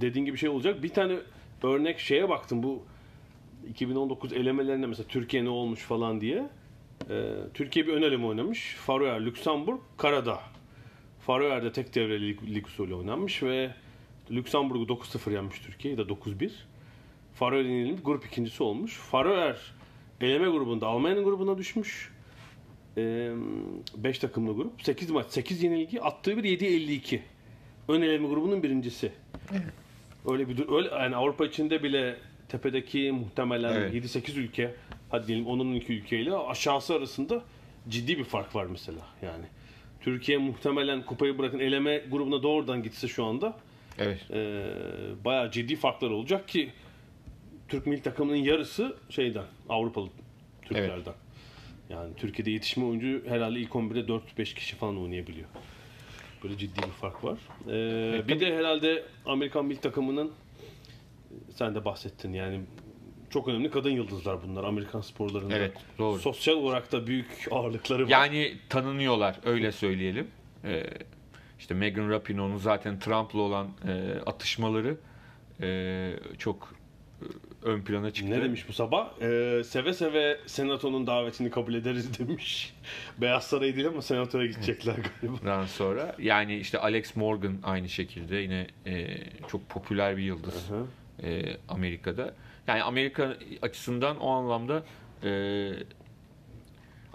dediğin 0.00 0.24
gibi 0.24 0.38
şey 0.38 0.48
olacak. 0.48 0.82
Bir 0.82 0.88
tane 0.88 1.16
örnek 1.62 1.98
şeye 1.98 2.28
baktım 2.28 2.62
bu 2.62 2.82
2019 3.68 4.32
elemelerinde 4.32 4.86
mesela 4.86 5.08
Türkiye 5.08 5.44
ne 5.44 5.48
olmuş 5.48 5.80
falan 5.80 6.20
diye. 6.20 6.48
Ee, 7.10 7.34
Türkiye 7.54 7.86
bir 7.86 7.92
ön 7.92 8.02
eleme 8.02 8.26
oynamış. 8.26 8.74
Faroer, 8.74 9.24
Lüksemburg, 9.24 9.78
Karadağ. 9.96 10.40
Faroer'de 11.20 11.72
tek 11.72 11.94
devreli 11.94 12.28
lig, 12.28 12.42
lig 12.54 12.66
usulü 12.66 12.94
oynanmış 12.94 13.42
ve 13.42 13.70
Lüksemburg'u 14.30 14.82
9-0 14.94 15.32
yenmiş 15.32 15.58
Türkiye 15.58 15.94
ya 15.94 15.98
da 15.98 16.02
9-1. 16.12 16.50
Faroer'in 17.34 17.70
yenilip 17.72 18.04
grup 18.04 18.26
ikincisi 18.26 18.62
olmuş. 18.62 18.92
Faroer 18.96 19.56
eleme 20.20 20.48
grubunda 20.48 20.86
Almanya'nın 20.86 21.24
grubuna 21.24 21.58
düşmüş. 21.58 22.12
5 22.96 24.18
takımlı 24.18 24.54
grup. 24.54 24.82
8 24.82 25.10
maç, 25.10 25.26
8 25.30 25.62
yenilgi, 25.62 26.00
attığı 26.02 26.36
bir 26.36 26.44
7-52. 26.60 27.20
Ön 27.88 28.02
eleme 28.02 28.28
grubunun 28.28 28.62
birincisi. 28.62 29.12
Öyle 30.30 30.48
bir 30.48 30.56
dur- 30.56 30.76
öyle 30.76 30.88
yani 30.94 31.16
Avrupa 31.16 31.46
içinde 31.46 31.82
bile 31.82 32.16
tepedeki 32.48 33.12
muhtemelen 33.12 33.72
Evet. 33.72 33.94
7-8 33.94 34.36
ülke 34.38 34.74
hadi 35.10 35.26
diyelim 35.26 35.46
onun 35.46 35.74
iki 35.74 35.92
ülkeyle 35.92 36.36
aşağısı 36.36 36.94
arasında 36.94 37.42
ciddi 37.88 38.18
bir 38.18 38.24
fark 38.24 38.54
var 38.54 38.66
mesela 38.66 39.06
yani. 39.22 39.44
Türkiye 40.00 40.38
muhtemelen 40.38 41.02
kupayı 41.06 41.38
bırakın 41.38 41.58
eleme 41.58 41.98
grubuna 41.98 42.42
doğrudan 42.42 42.82
gitse 42.82 43.08
şu 43.08 43.24
anda 43.24 43.56
Evet. 43.98 44.30
e, 44.30 44.64
bayağı 45.24 45.50
ciddi 45.50 45.76
farklar 45.76 46.10
olacak 46.10 46.48
ki 46.48 46.70
Türk 47.68 47.86
milli 47.86 48.02
takımının 48.02 48.36
yarısı 48.36 48.96
şeyden 49.10 49.44
Avrupalı 49.68 50.08
Türklerden. 50.62 51.14
Yani 51.90 52.14
Türkiye'de 52.16 52.50
yetişme 52.50 52.84
oyuncu 52.84 53.22
herhalde 53.28 53.60
ilk 53.60 53.70
11'de 53.70 54.00
4-5 54.38 54.54
kişi 54.54 54.76
falan 54.76 55.02
oynayabiliyor. 55.02 55.48
Böyle 56.44 56.58
ciddi 56.58 56.82
bir 56.82 56.92
fark 56.92 57.24
var. 57.24 57.38
Ee, 57.66 58.28
bir 58.28 58.40
de 58.40 58.56
herhalde 58.56 59.04
Amerikan 59.26 59.64
milli 59.64 59.80
takımının 59.80 60.32
sen 61.54 61.74
de 61.74 61.84
bahsettin 61.84 62.32
yani 62.32 62.60
çok 63.30 63.48
önemli 63.48 63.70
kadın 63.70 63.90
yıldızlar 63.90 64.42
bunlar 64.42 64.64
Amerikan 64.64 65.00
sporlarında. 65.00 65.56
Evet, 65.56 65.72
doğru. 65.98 66.18
Sosyal 66.18 66.54
olarak 66.54 66.92
da 66.92 67.06
büyük 67.06 67.48
ağırlıkları 67.50 68.04
var. 68.04 68.08
Yani 68.08 68.54
tanınıyorlar 68.68 69.36
öyle 69.44 69.72
söyleyelim. 69.72 70.28
Ee, 70.64 70.82
işte 71.64 71.74
Megan 71.74 72.10
Rapinoe'nun 72.10 72.56
zaten 72.56 72.98
Trump'la 72.98 73.40
olan 73.40 73.68
e, 73.88 74.20
atışmaları 74.26 74.96
e, 75.60 76.10
çok 76.38 76.74
e, 77.22 77.26
ön 77.62 77.82
plana 77.82 78.10
çıktı. 78.10 78.30
Ne 78.30 78.42
demiş 78.42 78.68
bu 78.68 78.72
sabah? 78.72 79.10
Ee, 79.20 79.62
seve 79.64 79.92
seve 79.92 80.40
senatonun 80.46 81.06
davetini 81.06 81.50
kabul 81.50 81.74
ederiz 81.74 82.18
demiş. 82.18 82.74
Beyaz 83.18 83.44
Saray 83.46 83.76
değil 83.76 83.86
ama 83.86 84.02
senatoya 84.02 84.46
gidecekler 84.46 84.94
galiba. 84.94 85.36
Daha 85.44 85.66
sonra 85.66 86.16
yani 86.18 86.56
işte 86.56 86.78
Alex 86.78 87.16
Morgan 87.16 87.58
aynı 87.62 87.88
şekilde 87.88 88.36
yine 88.36 88.66
e, 88.86 89.16
çok 89.48 89.68
popüler 89.68 90.16
bir 90.16 90.22
yıldız 90.22 90.70
Hı. 90.70 90.86
e, 91.26 91.56
Amerika'da. 91.68 92.34
Yani 92.66 92.82
Amerika 92.82 93.36
açısından 93.62 94.20
o 94.20 94.30
anlamda 94.30 94.84
e, 95.22 95.30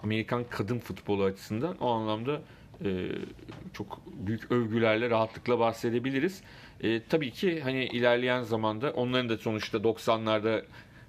Amerikan 0.02 0.44
kadın 0.50 0.78
futbolu 0.78 1.24
açısından 1.24 1.76
o 1.78 1.90
anlamda 1.90 2.40
e, 2.84 3.08
çok 3.72 4.00
büyük 4.06 4.52
övgülerle 4.52 5.10
rahatlıkla 5.10 5.58
bahsedebiliriz. 5.58 6.42
E, 6.80 7.02
tabii 7.02 7.30
ki 7.30 7.60
hani 7.60 7.84
ilerleyen 7.84 8.42
zamanda 8.42 8.90
onların 8.90 9.28
da 9.28 9.38
sonuçta 9.38 9.78
90'larda 9.78 10.64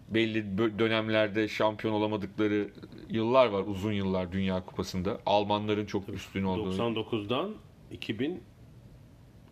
belli 0.10 0.58
dönemlerde 0.58 1.48
şampiyon 1.48 1.94
olamadıkları 1.94 2.70
yıllar 3.10 3.46
var, 3.48 3.64
uzun 3.68 3.92
yıllar 3.92 4.32
Dünya 4.32 4.66
Kupası'nda. 4.66 5.20
Almanların 5.26 5.86
çok 5.86 6.10
üstün 6.10 6.44
olduğu. 6.44 6.78
99'dan 6.78 7.56
2000 7.92 8.44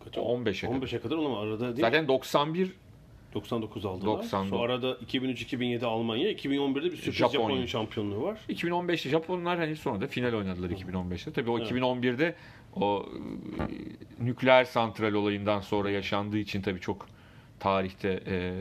kaç 0.04 0.16
15'e 0.16 0.68
kadar. 0.68 0.86
15'e 0.86 1.00
kadar 1.00 1.16
ama 1.16 1.40
arada 1.40 1.60
değil. 1.60 1.80
Zaten 1.80 2.08
91 2.08 2.72
99 3.34 3.84
aldılar. 3.86 4.06
99. 4.06 4.48
Şu 4.50 4.60
arada 4.60 4.92
2003-2007 4.92 5.84
Almanya, 5.86 6.32
2011'de 6.32 6.84
bir 6.92 6.96
sürpriz 6.96 7.14
Japonya. 7.14 7.40
Japonya, 7.48 7.66
şampiyonluğu 7.66 8.22
var. 8.22 8.38
2015'te 8.48 9.08
Japonlar 9.10 9.58
hani 9.58 9.76
sonra 9.76 10.00
da 10.00 10.06
final 10.06 10.32
oynadılar 10.32 10.70
2015'te. 10.70 11.32
Tabii 11.32 11.50
o 11.50 11.58
Evet. 11.58 11.70
2011'de 11.72 12.34
o 12.76 13.06
e, 13.60 14.24
nükleer 14.24 14.64
santral 14.64 15.14
olayından 15.14 15.60
sonra 15.60 15.90
yaşandığı 15.90 16.38
için 16.38 16.62
tabii 16.62 16.80
çok 16.80 17.06
tarihte 17.60 18.20
e, 18.26 18.52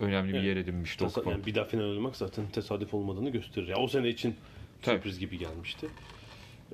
önemli 0.00 0.28
bir 0.32 0.38
Evet. 0.38 0.46
yer 0.46 0.56
edinmişti 0.56 1.04
o 1.04 1.06
Tesa- 1.06 1.14
kupa. 1.14 1.30
yani 1.30 1.46
bir 1.46 1.54
daha 1.54 1.64
final 1.64 1.84
oynamak 1.84 2.16
zaten 2.16 2.44
tesadüf 2.52 2.94
olmadığını 2.94 3.30
gösterir. 3.30 3.68
Ya 3.68 3.76
o 3.76 3.88
sene 3.88 4.08
için 4.08 4.34
Tabii. 4.82 4.96
sürpriz 4.96 5.18
gibi 5.18 5.38
gelmişti. 5.38 5.86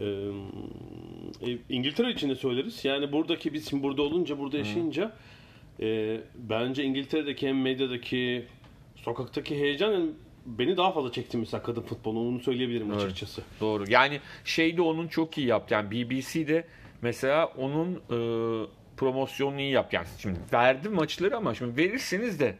Ee, 0.01 1.57
İngiltere 1.69 2.11
için 2.11 2.29
de 2.31 2.35
söyleriz. 2.35 2.85
Yani 2.85 3.13
buradaki 3.13 3.53
biz 3.55 3.71
şimdi 3.71 3.83
burada 3.83 4.03
olunca, 4.03 4.39
burada 4.39 4.59
yaşayınca 4.59 5.13
e, 5.81 6.21
bence 6.35 6.85
İngiltere'deki 6.85 7.49
hem 7.49 7.63
medyadaki 7.63 8.47
sokaktaki 8.97 9.59
heyecan 9.61 10.13
beni 10.47 10.77
daha 10.77 10.93
fazla 10.93 11.13
çekti 11.13 11.37
mesela 11.37 11.63
kadın 11.63 11.83
futbolu. 11.83 12.21
Onu 12.21 12.41
söyleyebilirim 12.41 12.93
Evet. 12.93 13.03
açıkçası. 13.03 13.43
Doğru. 13.61 13.85
Yani 13.89 14.21
şey 14.45 14.77
de 14.77 14.83
onun 14.83 15.09
çok 15.09 15.39
iyi 15.39 15.47
yaptı. 15.47 15.75
Yani 15.75 15.91
BBC'de 15.91 16.65
mesela 17.03 17.47
onun 17.47 17.95
e, 17.95 18.67
promosyonunu 18.97 19.61
iyi 19.61 19.73
yaptı. 19.73 19.97
Yani 19.97 20.07
şimdi 20.19 20.39
verdi 20.53 20.89
maçları 20.89 21.37
ama 21.37 21.55
şimdi 21.55 21.77
verirseniz 21.77 22.41
de 22.41 22.55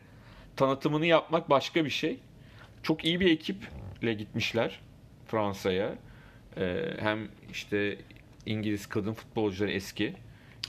tanıtımını 0.57 1.07
yapmak 1.07 1.51
başka 1.51 1.85
bir 1.85 1.91
şey. 1.91 2.19
Çok 2.83 3.05
iyi 3.05 3.21
bir 3.21 3.31
ekiple 3.31 4.15
gitmişler 4.15 4.81
Fransa'ya. 5.27 5.95
E, 6.57 6.85
hem 7.01 7.29
işte 7.53 7.99
İngiliz 8.47 8.87
kadın 8.87 9.13
futbolcuları 9.13 9.71
eski. 9.71 10.15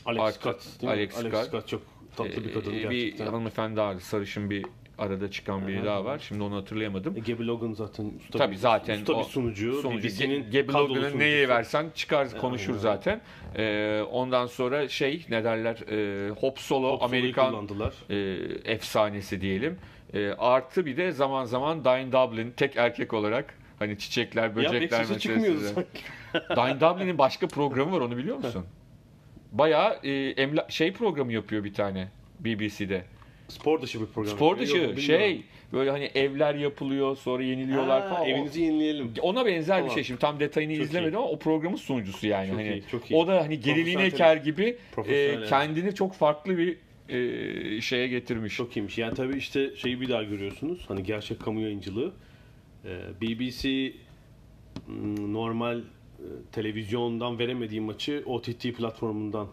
Alex 0.05 0.43
değil 0.43 0.55
mi? 0.81 0.89
Alex 0.89 1.17
Alex. 1.17 1.47
Scott. 1.47 1.67
çok 1.67 1.81
tatlı 2.27 2.43
bir 2.45 2.53
kadın 2.53 2.73
E, 2.73 2.79
gerçekten. 2.81 3.27
Bir 3.27 3.31
hanımefendi 3.31 3.75
daha 3.75 3.99
sarışın 3.99 4.49
bir 4.49 4.65
arada 4.97 5.31
çıkan 5.31 5.67
biri 5.67 5.79
Aha. 5.79 5.85
daha 5.85 6.05
var. 6.05 6.19
Şimdi 6.27 6.43
onu 6.43 6.55
hatırlayamadım. 6.55 7.17
E, 7.17 7.19
Gabby 7.19 7.43
Logan 7.43 7.71
zaten 7.73 8.11
usta, 8.19 8.37
Tabii 8.37 8.57
zaten 8.57 8.97
usta 8.99 9.13
o 9.13 9.19
bir 9.19 9.23
sunucu. 9.23 9.81
Sonucu 9.81 10.07
BBC'nin 10.07 10.51
kadrolu 10.67 10.95
Logan'ı 10.95 11.19
neye 11.19 11.49
versen 11.49 11.85
çıkar 11.95 12.37
konuşur 12.37 12.69
aynen. 12.69 12.81
zaten. 12.81 13.21
Ee, 13.55 14.01
ondan 14.11 14.45
sonra 14.45 14.87
şey 14.87 15.25
ne 15.29 15.43
derler 15.43 15.75
e, 15.91 16.29
Hop 16.29 16.59
Solo 16.59 16.91
Hop 16.91 17.03
Amerikan 17.03 17.67
e, 18.09 18.15
efsanesi 18.65 19.41
diyelim. 19.41 19.77
E, 20.13 20.29
artı 20.29 20.85
bir 20.85 20.97
de 20.97 21.11
zaman 21.11 21.45
zaman 21.45 21.85
Dine 21.85 22.11
Dublin 22.11 22.51
tek 22.51 22.77
erkek 22.77 23.13
olarak 23.13 23.53
hani 23.79 23.97
çiçekler 23.97 24.43
Ya 24.43 24.55
böcekler 24.55 25.19
çıkmıyordu 25.19 25.59
meselesi. 25.61 25.73
sanki. 25.73 26.01
Dine 26.55 26.79
Dublin'in 26.81 27.17
başka 27.17 27.47
programı 27.47 27.91
var 27.91 28.01
onu 28.01 28.17
biliyor 28.17 28.37
musun? 28.37 28.65
Bayağı 29.51 29.99
e, 30.03 30.09
emla- 30.33 30.71
şey 30.71 30.93
programı 30.93 31.33
yapıyor 31.33 31.63
bir 31.63 31.73
tane 31.73 32.07
BBC'de. 32.39 33.03
Spor 33.47 33.81
dışı 33.81 34.01
bir 34.01 34.05
program. 34.05 34.35
Spor 34.35 34.51
Yok, 34.51 34.59
dışı 34.59 34.73
bilmiyorum. 34.73 34.97
şey 34.99 35.43
böyle 35.73 35.91
hani 35.91 36.11
evler 36.15 36.55
yapılıyor 36.55 37.17
sonra 37.17 37.43
yeniliyorlar 37.43 38.01
Ha, 38.01 38.09
falan. 38.15 38.29
Evinizi 38.29 38.61
yenileyelim. 38.61 39.13
ona 39.21 39.45
benzer 39.45 39.77
bir 39.77 39.81
Tamam. 39.81 39.93
şey. 39.95 40.03
Şimdi 40.03 40.19
tam 40.19 40.39
detayını 40.39 40.75
Çok 40.75 40.83
izlemedim 40.85 41.17
ama 41.17 41.27
o 41.27 41.39
programın 41.39 41.75
sunucusu 41.75 42.27
yani. 42.27 42.47
Çok 42.47 42.57
hani 42.57 42.71
iyi, 42.71 42.83
çok 42.91 43.11
iyi. 43.11 43.15
o 43.15 43.27
da 43.27 43.41
hani 43.41 43.59
Geriliğin 43.59 43.97
Profesyonel 43.97 44.05
Eker 44.35 44.37
gibi 44.37 44.77
e, 45.07 45.43
kendini 45.49 45.95
çok 45.95 46.13
farklı 46.13 46.57
bir 46.57 46.77
e, 47.09 47.81
şeye 47.81 48.07
getirmiş. 48.07 48.55
Çok 48.55 48.77
iyiymiş. 48.77 48.97
Yani 48.97 49.13
tabii 49.15 49.37
işte 49.37 49.75
şeyi 49.75 50.01
bir 50.01 50.09
daha 50.09 50.23
görüyorsunuz. 50.23 50.85
Hani 50.87 51.03
gerçek 51.03 51.39
kamu 51.41 51.61
yayıncılığı. 51.61 52.11
Ee, 52.85 52.89
BBC 53.21 53.91
normal 55.27 55.77
e, 55.79 55.81
televizyondan 56.51 57.39
veremediği 57.39 57.81
maçı 57.81 58.23
OTT 58.25 58.61
platformundan 58.61 59.47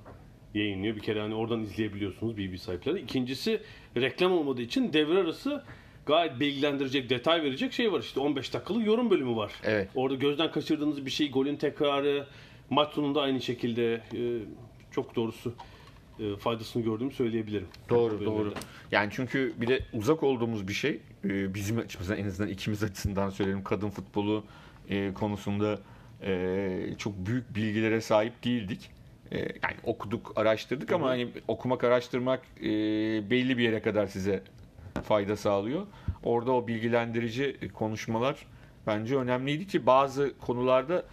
yayınlıyor. 0.55 0.97
Bir 0.97 1.01
kere 1.01 1.21
hani 1.21 1.35
oradan 1.35 1.63
izleyebiliyorsunuz 1.63 2.37
BBC 2.37 2.59
sahipleri. 2.59 3.01
İkincisi 3.01 3.61
reklam 3.97 4.33
olmadığı 4.33 4.63
için 4.63 4.93
devre 4.93 5.19
arası 5.19 5.65
gayet 6.07 6.41
bilgilendirecek, 6.41 7.11
detay 7.11 7.43
verecek 7.43 7.73
şey 7.73 7.93
var. 7.93 8.01
İşte 8.01 8.21
15 8.21 8.55
dakikalık 8.55 8.87
yorum 8.87 9.11
bölümü 9.11 9.37
var. 9.37 9.53
Evet. 9.65 9.89
Orada 9.95 10.15
gözden 10.15 10.51
kaçırdığınız 10.51 11.07
bir 11.07 11.11
şey, 11.11 11.31
golün 11.31 11.57
tekrarı, 11.57 12.27
maç 12.71 12.95
sonunda 12.95 13.21
aynı 13.21 13.41
şekilde 13.41 13.95
e, 13.95 14.21
çok 14.91 15.17
doğrusu 15.17 15.55
e, 16.21 16.37
faydasını 16.37 16.83
gördüğümü 16.83 17.13
söyleyebilirim. 17.13 17.69
Doğru 17.89 18.25
doğru. 18.25 18.55
Yani 18.91 19.11
çünkü 19.13 19.55
bir 19.61 19.69
de 19.69 19.81
uzak 19.93 20.23
olduğumuz 20.23 20.69
bir 20.69 20.73
şey. 20.73 21.01
E, 21.25 21.55
bizim 21.55 21.79
açımızdan 21.79 22.19
en 22.19 22.27
azından 22.27 22.51
ikimiz 22.51 22.83
açısından 22.83 23.31
söyleyelim 23.31 23.65
kadın 23.65 23.91
futbolu 23.91 24.45
e, 24.89 25.13
konusunda 25.15 25.79
e, 26.23 26.95
çok 26.99 27.27
büyük 27.27 27.55
bilgilere 27.55 28.01
sahip 28.01 28.45
değildik. 28.45 28.91
E, 29.33 29.39
yani 29.39 29.77
okuduk, 29.83 30.33
araştırdık 30.37 30.93
ama 30.93 31.09
hani 31.09 31.29
okumak, 31.49 31.85
araştırmak 31.85 32.41
e, 32.61 32.65
belli 33.31 33.59
bir 33.59 33.63
yere 33.63 33.83
kadar 33.83 34.07
size 34.07 34.43
fayda 35.03 35.37
sağlıyor. 35.37 35.87
Orada 36.23 36.53
o 36.53 36.67
bilgilendirici 36.67 37.71
konuşmalar 37.75 38.47
bence 38.87 39.17
önemliydi 39.17 39.67
ki 39.67 39.87
bazı 39.87 40.39
konularda 40.39 41.05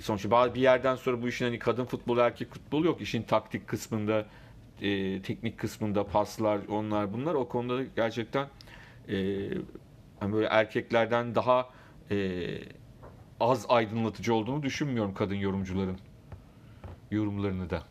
sonuçta 0.00 0.54
bir 0.54 0.60
yerden 0.60 0.96
sonra 0.96 1.22
bu 1.22 1.28
işin 1.28 1.44
hani 1.44 1.58
kadın 1.58 1.84
futbolu 1.84 2.20
erkek 2.20 2.50
futbolu 2.50 2.86
yok. 2.86 3.00
İşin 3.00 3.22
taktik 3.22 3.68
kısmında 3.68 4.26
e, 4.82 5.22
teknik 5.22 5.58
kısmında 5.58 6.04
paslar 6.04 6.60
onlar 6.68 7.12
bunlar 7.12 7.34
o 7.34 7.48
konuda 7.48 7.82
gerçekten 7.96 8.48
e, 9.08 9.48
hani 10.20 10.32
böyle 10.32 10.46
erkeklerden 10.46 11.34
daha 11.34 11.68
e, 12.10 12.16
az 13.40 13.66
aydınlatıcı 13.68 14.34
olduğunu 14.34 14.62
düşünmüyorum 14.62 15.14
kadın 15.14 15.34
yorumcuların 15.34 15.98
yorumlarını 17.10 17.70
da. 17.70 17.82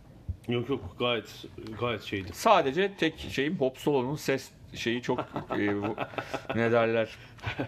Yok 0.48 0.70
yok 0.70 0.96
gayet 1.00 1.46
gayet 1.80 2.02
şeydi. 2.02 2.30
Sadece 2.34 2.94
tek 2.98 3.20
şeyim 3.20 3.56
Hop 3.56 3.78
Solo'nun 3.78 4.16
ses 4.16 4.50
şeyi 4.74 5.02
çok 5.02 5.20
e, 5.60 5.82
bu- 5.82 5.96
ne 6.56 6.72
derler 6.72 7.10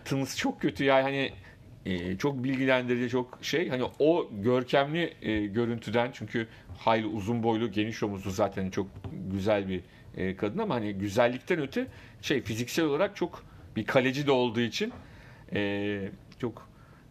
tınısı 0.06 0.38
çok 0.38 0.62
kötü 0.62 0.84
yani 0.84 1.04
hani 1.04 1.32
e, 1.86 2.18
çok 2.18 2.44
bilgilendirici 2.44 3.10
çok 3.10 3.40
şey 3.42 3.70
hani 3.70 3.84
o 4.00 4.30
görkemli 4.32 5.14
e, 5.22 5.46
görüntüden 5.46 6.10
çünkü 6.14 6.48
hayli 6.78 7.08
uzun 7.08 7.44
boylu 7.44 7.72
geniş 7.72 8.04
omuzlu 8.04 8.32
zaten 8.32 8.70
çok 8.70 8.88
güzel 9.32 9.70
bir 9.70 9.82
e, 10.18 10.36
kadın 10.36 10.58
ama 10.58 10.76
hani 10.76 10.94
güzellikten 10.94 11.60
öte 11.62 11.88
şey 12.22 12.42
fiziksel 12.42 12.86
olarak 12.86 13.16
çok 13.16 13.44
bir 13.76 13.86
kaleci 13.86 14.28
de 14.28 14.32
olduğu 14.32 14.60
için 14.62 14.94
e, 15.54 16.10
çok 16.42 16.68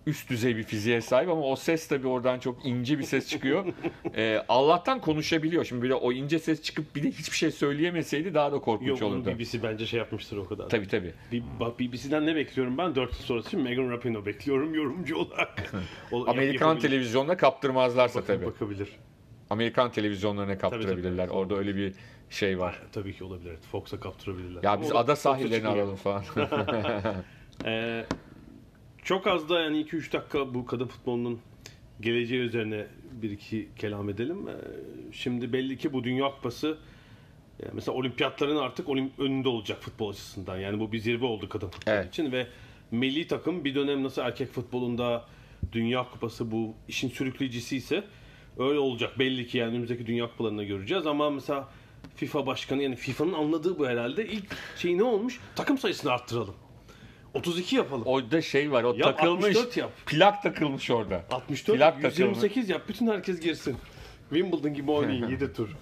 üst 0.06 0.30
düzey 0.30 0.56
bir 0.56 0.62
fiziğe 0.62 1.00
sahip 1.00 1.28
ama 1.30 1.40
o 1.42 1.56
ses 1.56 1.88
tabii 1.88 2.06
oradan 2.08 2.38
çok 2.38 2.66
ince 2.66 2.98
bir 2.98 3.04
ses 3.04 3.28
çıkıyor. 3.28 3.64
Ee, 4.16 4.44
Allah'tan 4.48 5.00
konuşabiliyor. 5.00 5.64
Şimdi 5.64 5.82
böyle 5.82 5.94
o 5.94 6.12
ince 6.12 6.38
ses 6.38 6.62
çıkıp 6.62 6.96
bir 6.96 7.02
de 7.02 7.10
hiçbir 7.10 7.36
şey 7.36 7.50
söyleyemeseydi 7.50 8.34
daha 8.34 8.52
da 8.52 8.58
korkunç 8.58 8.88
Yok 8.88 9.02
olurdu. 9.02 9.26
BBC 9.38 9.62
bence 9.62 9.86
şey 9.86 9.98
yapmıştır 9.98 10.36
o 10.36 10.44
kadar. 10.48 10.68
Tabii 10.68 10.88
tabii. 10.88 11.12
Bir, 11.32 11.42
bak 11.60 11.80
BBC'den 11.80 12.26
ne 12.26 12.36
bekliyorum 12.36 12.78
ben? 12.78 12.94
4 12.94 13.12
yıl 13.12 13.18
sonrası 13.20 13.48
için 13.48 13.60
Megan 13.60 13.90
Rapinoe 13.90 14.26
bekliyorum 14.26 14.74
yorumcu 14.74 15.16
olarak. 15.16 15.72
O- 16.12 16.26
Amerikan 16.30 16.68
yapabilir. 16.68 16.88
televizyonuna 16.90 17.36
kaptırmazlarsa 17.36 18.20
Bak- 18.20 18.26
tabii. 18.26 18.46
Bakabilir. 18.46 18.88
Amerikan 19.50 19.90
televizyonlarına 19.92 20.58
kaptırabilirler. 20.58 21.26
tabii. 21.26 21.36
Orada 21.36 21.54
öyle 21.56 21.76
bir 21.76 21.92
şey 22.30 22.58
var. 22.58 22.82
Tabii 22.92 23.16
ki 23.16 23.24
olabilir. 23.24 23.56
Fox'a 23.72 24.00
kaptırabilirler. 24.00 24.62
Ya 24.62 24.80
biz 24.80 24.90
Ama 24.90 25.00
ada 25.00 25.16
sahillerini 25.16 25.68
alalım 25.68 25.96
falan. 25.96 26.24
Ee, 27.64 28.04
çok 29.04 29.26
az 29.26 29.48
da 29.48 29.60
yani 29.60 29.80
2-3 29.84 30.12
dakika 30.12 30.54
bu 30.54 30.66
kadın 30.66 30.86
futbolunun 30.86 31.40
geleceği 32.00 32.40
üzerine 32.40 32.86
bir 33.22 33.30
iki 33.30 33.68
kelam 33.78 34.08
edelim. 34.08 34.48
Ee, 34.48 34.52
şimdi 35.12 35.52
belli 35.52 35.78
ki 35.78 35.92
bu 35.92 36.04
Dünya 36.04 36.30
Kupası 36.30 36.78
e, 37.62 37.66
mesela 37.72 37.96
olimpiyatların 37.96 38.56
artık 38.56 38.88
önünde 39.18 39.48
olacak 39.48 39.82
futbol 39.82 40.10
açısından. 40.10 40.56
Yani 40.56 40.80
bu 40.80 40.92
bir 40.92 40.98
zirve 40.98 41.24
oldu 41.26 41.48
kadın 41.48 41.68
futbol 41.68 41.92
Evet. 41.92 42.08
için 42.08 42.32
ve 42.32 42.46
milli 42.90 43.26
takım 43.26 43.64
bir 43.64 43.74
dönem 43.74 44.02
nasıl 44.02 44.22
erkek 44.22 44.52
futbolunda 44.52 45.24
Dünya 45.72 46.10
Kupası 46.10 46.50
bu 46.50 46.74
işin 46.88 47.08
sürükleyicisi 47.08 47.76
ise 47.76 48.04
öyle 48.58 48.78
olacak. 48.78 49.18
Belli 49.18 49.46
ki 49.46 49.58
yani 49.58 49.70
önümüzdeki 49.70 50.06
Dünya 50.06 50.26
Kupalarında 50.30 50.64
göreceğiz 50.64 51.06
ama 51.06 51.30
mesela 51.30 51.68
FIFA 52.16 52.46
başkanı 52.46 52.82
yani 52.82 52.96
FIFA'nın 52.96 53.32
anladığı 53.32 53.78
bu 53.78 53.86
herhalde 53.86 54.28
ilk 54.28 54.56
şey 54.76 54.98
ne 54.98 55.02
olmuş? 55.02 55.40
Takım 55.56 55.78
sayısını 55.78 56.12
arttıralım. 56.12 56.54
32 57.34 57.76
yapalım. 57.76 58.02
Orada 58.06 58.42
şey 58.42 58.72
var. 58.72 58.84
O 58.84 58.94
Yap, 58.94 59.18
takılmış. 59.18 59.44
64 59.56 59.76
yap. 59.76 59.90
Plak 60.06 60.42
takılmış 60.42 60.90
orada. 60.90 61.24
64, 61.30 61.78
Plak 61.78 61.94
takılmış. 61.94 62.18
128 62.18 62.68
yap. 62.68 62.82
Bütün 62.88 63.06
herkes 63.06 63.40
girsin. 63.40 63.76
Wimbledon 64.30 64.74
gibi 64.74 64.90
oynayın 64.90 65.28
7 65.30 65.52
tur. 65.52 65.76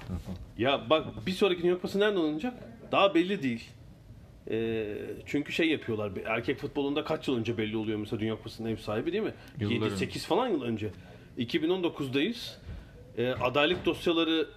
Ya 0.59 0.91
bak 0.91 1.27
bir 1.27 1.33
sonraki 1.33 1.63
Dünya 1.63 1.75
Kupası 1.75 2.01
nerede 2.01 2.19
oynanacak? 2.19 2.55
Daha 2.93 3.15
belli 3.15 3.43
değil. 3.43 3.71
Ee, 4.51 4.95
çünkü 5.27 5.53
şey 5.53 5.69
yapıyorlar. 5.69 6.13
Erkek 6.27 6.59
futbolunda 6.59 7.05
kaç 7.05 7.29
yıl 7.29 7.37
önce 7.39 7.59
belli 7.59 7.77
oluyor 7.77 7.99
mesela 7.99 8.21
Dünya 8.21 8.37
Kupası'nın 8.37 8.69
ev 8.69 8.77
sahibi 8.77 9.13
değil 9.13 9.25
mi? 9.25 9.35
Yıllar 9.61 9.91
7-8 9.91 10.19
falan 10.27 10.49
yıl 10.49 10.63
önce. 10.63 10.91
2019'dayız. 11.39 12.57
Ee, 13.19 13.29
adaylık 13.33 13.85
dosyaları 13.87 14.49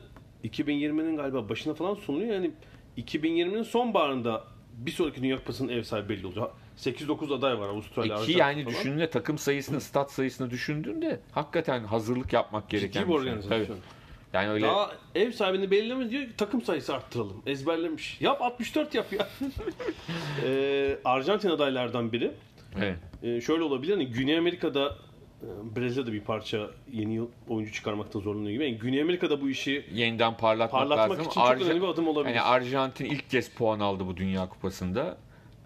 2020'nin 0.43 1.15
galiba 1.17 1.49
başına 1.49 1.73
falan 1.73 1.95
sunuluyor. 1.95 2.33
Yani 2.33 2.51
2020'nin 2.97 3.63
sonbaharında 3.63 4.43
bir 4.73 4.91
sonraki 4.91 5.21
Dünya 5.23 5.37
Kupası'nın 5.37 5.69
ev 5.69 5.83
sahibi 5.83 6.09
belli 6.09 6.27
olacak. 6.27 6.51
8-9 6.77 7.37
aday 7.37 7.59
var 7.59 7.69
Avustralya, 7.69 8.15
Ki 8.15 8.21
Arjantin 8.21 8.37
yani 8.39 8.63
falan. 8.63 8.75
düşündüğünde 8.75 9.09
takım 9.09 9.37
sayısını, 9.37 9.81
stat 9.81 10.11
sayısını 10.11 10.49
düşündüğünde 10.49 11.19
hakikaten 11.31 11.83
hazırlık 11.83 12.33
yapmak 12.33 12.69
gereken 12.69 12.87
Ciddi 13.01 13.03
bir 13.03 13.07
şey. 13.07 13.15
organizasyon. 13.15 13.65
Tabii. 13.65 13.77
Yani 14.33 14.49
öyle 14.49 14.65
Daha 14.67 14.91
ev 15.15 15.31
sahibini 15.31 15.71
belirlemez 15.71 16.11
diyor 16.11 16.23
ki 16.23 16.29
takım 16.37 16.61
sayısı 16.61 16.95
arttıralım. 16.95 17.41
Ezberlemiş. 17.45 18.21
Yap 18.21 18.41
64 18.41 18.95
yap 18.95 19.05
ya. 19.13 19.27
ee, 20.45 20.97
Arjantin 21.05 21.49
adaylardan 21.49 22.11
biri. 22.11 22.31
evet. 22.77 22.97
Ee, 23.23 23.41
şöyle 23.41 23.63
olabilir. 23.63 23.91
Hani 23.93 24.07
Güney 24.07 24.37
Amerika'da 24.37 24.95
e, 25.41 25.75
Brezilya'da 25.75 26.13
bir 26.13 26.21
parça 26.21 26.69
yeni 26.91 27.21
oyuncu 27.49 27.73
çıkarmakta 27.73 28.19
zorlanıyor 28.19 28.51
gibi. 28.51 28.63
Yani 28.63 28.77
Güney 28.77 29.01
Amerika'da 29.01 29.41
bu 29.41 29.49
işi 29.49 29.85
yeniden 29.93 30.37
parlatmak, 30.37 30.81
parlatmak 30.81 31.09
lazım. 31.09 31.25
için 31.31 31.41
çok 31.41 31.49
Arja- 31.49 31.65
önemli 31.65 31.81
bir 31.81 31.87
adım 31.87 32.07
olabilir. 32.07 32.35
Yani 32.35 32.41
Arjantin 32.45 33.05
ilk 33.05 33.29
kez 33.29 33.49
puan 33.49 33.79
aldı 33.79 34.07
bu 34.07 34.17
Dünya 34.17 34.49
Kupası'nda. 34.49 35.17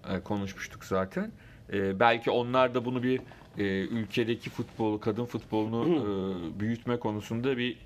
Ee, 0.10 0.20
konuşmuştuk 0.20 0.86
zaten. 0.86 1.32
Ee, 1.74 2.00
belki 2.00 2.32
onlar 2.32 2.74
da 2.76 2.86
bunu 2.86 3.04
bir 3.04 3.22
e, 3.58 3.64
ülkedeki 3.88 4.50
futbolu, 4.50 5.00
kadın 5.00 5.26
futbolunu 5.26 5.86
e, 6.56 6.60
büyütme 6.60 7.00
konusunda 7.00 7.58
bir 7.58 7.78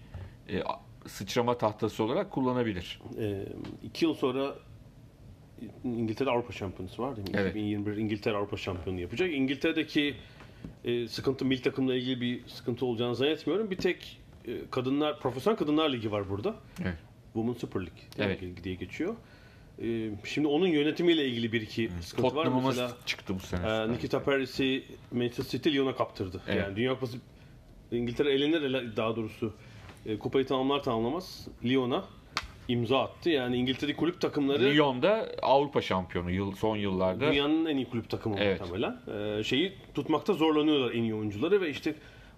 e, 0.50 0.64
sıçrama 1.08 1.58
tahtası 1.58 2.04
olarak 2.04 2.32
kullanabilir. 2.32 3.02
Ee, 3.20 3.46
iki 3.84 4.06
yıl 4.06 4.14
sonra 4.14 4.56
İngiltere 5.84 6.30
Avrupa 6.30 6.54
Şampiyonası 6.54 7.02
var 7.02 7.16
değil 7.16 7.30
mi? 7.30 7.36
Evet. 7.38 7.52
2021 7.52 7.98
İngiltere 7.98 8.36
Avrupa 8.38 8.58
Şampiyonu 8.58 9.00
yapacak. 9.00 9.34
İngiltere'deki 9.34 10.16
e, 10.86 11.08
sıkıntı 11.08 11.46
milli 11.46 11.62
takımla 11.62 11.96
ilgili 11.96 12.22
bir 12.22 12.48
sıkıntı 12.48 12.86
olacağını 12.86 13.16
zannetmiyorum. 13.16 13.72
Bir 13.72 13.78
tek 13.78 14.22
e, 14.48 14.70
kadınlar 14.72 15.20
Profesyonel 15.20 15.58
Kadınlar 15.58 15.90
Ligi 15.90 16.12
var 16.12 16.30
burada. 16.30 16.56
Evet. 16.82 16.98
Women's 17.34 17.58
Super 17.58 17.80
League 17.82 18.00
Evet. 18.18 18.64
diye 18.64 18.76
geçiyor. 18.76 19.16
E, 19.82 20.10
şimdi 20.26 20.48
onun 20.48 20.68
yönetimiyle 20.68 21.26
ilgili 21.28 21.52
bir 21.52 21.62
iki 21.62 21.90
sıkıntı 22.02 22.36
var. 22.36 22.48
Mesela 22.66 22.92
çıktı 23.06 23.36
bu 23.36 23.40
sene. 23.40 23.68
e, 23.70 23.92
Nikita 23.92 24.24
Paris'i 24.24 24.84
Manchester 25.12 25.44
City 25.44 25.70
Lyon'a 25.74 25.96
kaptırdı. 25.96 26.42
Evet. 26.48 26.64
Yani 26.64 26.76
Dünya 26.76 26.94
Kupası 26.94 27.18
İngiltere 27.92 28.32
elenir 28.34 28.62
ele- 28.62 28.96
daha 28.98 29.16
doğrusu 29.16 29.54
e, 30.06 30.20
kupayı 30.20 30.46
tamamlar 30.46 30.84
tamamlamaz 30.84 31.48
Lyon'a 31.66 32.06
imza 32.68 33.00
attı. 33.04 33.30
Yani 33.30 33.58
İngiltere 33.58 33.96
kulüp 33.96 34.22
takımları 34.22 34.64
Lyon'da 34.64 35.30
Avrupa 35.42 35.82
şampiyonu 35.82 36.32
yıl 36.32 36.52
son 36.56 36.78
yıllarda. 36.78 37.32
dünyanın 37.32 37.66
en 37.66 37.78
iyi 37.78 37.86
kulüp 37.90 38.10
takımı 38.10 38.36
Evet. 38.40 38.62
muhtemelen. 38.62 38.98
Ee, 39.40 39.44
şeyi 39.44 39.74
tutmakta 39.94 40.34
zorlanıyorlar 40.34 40.92
en 40.92 41.04
iyi 41.04 41.16
oyuncuları 41.16 41.62
ve 41.62 41.70
işte 41.70 41.96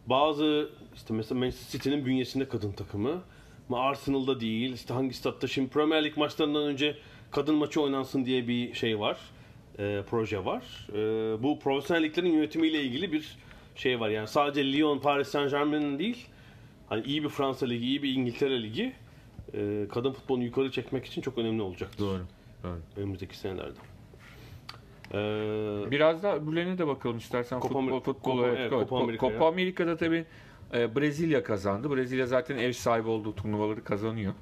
bazı 0.07 0.69
işte 0.95 1.13
mesela 1.13 1.39
Manchester 1.39 1.71
City'nin 1.79 2.05
bünyesinde 2.05 2.47
kadın 2.47 2.71
takımı 2.71 3.21
ama 3.69 3.79
Arsenal'da 3.79 4.39
değil. 4.39 4.73
İşte 4.73 4.93
hangi 4.93 5.13
statta 5.13 5.47
şimdi 5.47 5.69
Premier 5.69 6.03
Lig 6.03 6.17
maçlarından 6.17 6.63
önce 6.63 6.97
kadın 7.35 7.55
maçı 7.55 7.81
oynansın 7.81 8.25
diye 8.25 8.47
bir 8.47 8.73
şey 8.73 8.99
var. 8.99 9.17
e, 9.79 10.03
proje 10.09 10.45
var. 10.45 10.87
E, 10.93 10.97
bu 11.43 11.59
profesyonel 11.59 12.03
liglerin 12.03 12.31
yönetimiyle 12.33 12.81
ilgili 12.83 13.11
bir 13.11 13.37
şey 13.75 13.99
var. 13.99 14.09
Yani 14.09 14.27
sadece 14.27 14.73
Lyon, 14.73 14.99
Paris 14.99 15.27
Saint 15.27 15.51
Germain'in 15.51 15.99
değil 15.99 16.27
hani 16.89 17.03
iyi 17.03 17.23
bir 17.23 17.29
Fransa 17.29 17.65
Ligi, 17.65 17.85
iyi 17.85 18.03
bir 18.03 18.13
İngiltere 18.13 18.63
Ligi 18.63 18.93
e, 19.53 19.85
kadın 19.91 20.11
futbolunu 20.11 20.43
yukarı 20.43 20.71
çekmek 20.71 21.05
için 21.05 21.21
çok 21.21 21.37
önemli 21.37 21.61
olacaktır. 21.61 21.99
Doğru. 21.99 22.21
Doğru. 22.63 22.79
Önümüzdeki 22.97 23.37
senelerde. 23.37 23.79
Ee, 25.13 25.91
Biraz 25.91 26.23
da 26.23 26.35
öbürlerine 26.35 26.77
de 26.77 26.87
bakalım 26.87 27.17
istersen. 27.17 27.59
Copa 27.59 27.79
futbol, 27.81 27.99
futbol, 27.99 28.31
Copa- 28.39 28.47
evet, 28.47 28.57
evet, 28.59 28.69
Copa, 28.71 28.97
Amerika'ya. 29.03 29.31
Copa 29.31 29.47
Amerika'da 29.47 29.97
tabii 29.97 30.25
e, 30.73 30.95
Brezilya 30.95 31.43
kazandı. 31.43 31.95
Brezilya 31.95 32.25
zaten 32.25 32.57
ev 32.57 32.71
sahibi 32.71 33.09
olduğu 33.09 33.35
turnuvaları 33.35 33.83
kazanıyor. 33.83 34.33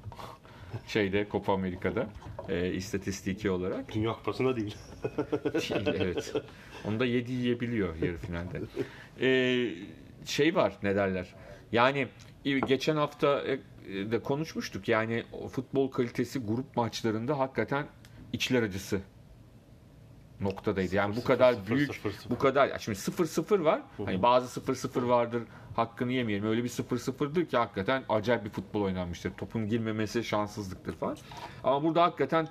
Şeyde 0.88 1.28
Copa 1.32 1.54
Amerika'da 1.54 2.08
e, 2.50 2.74
istatistiki 2.74 3.50
olarak. 3.52 3.94
Dünya 3.94 4.14
Kupası'nda 4.14 4.56
değil. 4.56 4.76
Değil, 5.54 5.88
evet. 6.02 6.34
Onu 6.86 7.00
da 7.00 7.06
7 7.06 7.32
yiyebiliyor 7.32 7.96
yarı 7.96 8.18
finalde. 8.18 8.62
E, 9.22 9.70
şey 10.26 10.56
var 10.56 10.74
ne 10.84 10.96
derler. 10.96 11.36
Yani 11.72 12.08
e, 12.46 12.60
geçen 12.60 12.96
hafta 12.96 13.42
e, 13.42 13.60
de 14.12 14.20
konuşmuştuk. 14.20 14.88
Yani 14.88 15.24
futbol 15.52 15.92
kalitesi 15.92 16.40
grup 16.40 16.76
maçlarında 16.78 17.40
hakikaten 17.40 17.86
içler 18.34 18.64
acısı 18.64 19.02
noktadaydı. 20.42 20.96
Yani 20.96 21.12
bu 21.12 21.16
Sıfır, 21.16 21.28
kadar 21.28 21.54
sıfır, 21.54 21.76
büyük 21.76 21.96
sıfır, 21.96 22.12
sıfır. 22.12 22.30
bu 22.30 22.38
kadar 22.40 22.80
şimdi 22.80 22.98
0-0 22.98 23.64
var. 23.64 23.82
Hani 24.06 24.22
bazı 24.22 24.60
0-0 24.62 25.08
vardır. 25.08 25.44
Hakkını 25.76 26.12
yemeyelim. 26.12 26.48
Öyle 26.48 26.64
bir 26.64 26.70
0-0'dır 26.70 27.46
ki 27.46 27.58
hakikaten 27.58 28.04
acayip 28.10 28.46
bir 28.46 28.50
futbol 28.50 28.82
oynanmıştır. 28.82 29.34
Topun 29.34 29.68
girmemesi 29.68 30.24
şanssızlıktır 30.24 30.94
falan. 30.96 31.18
Ama 31.64 31.84
burada 31.84 32.04
hakikaten 32.04 32.48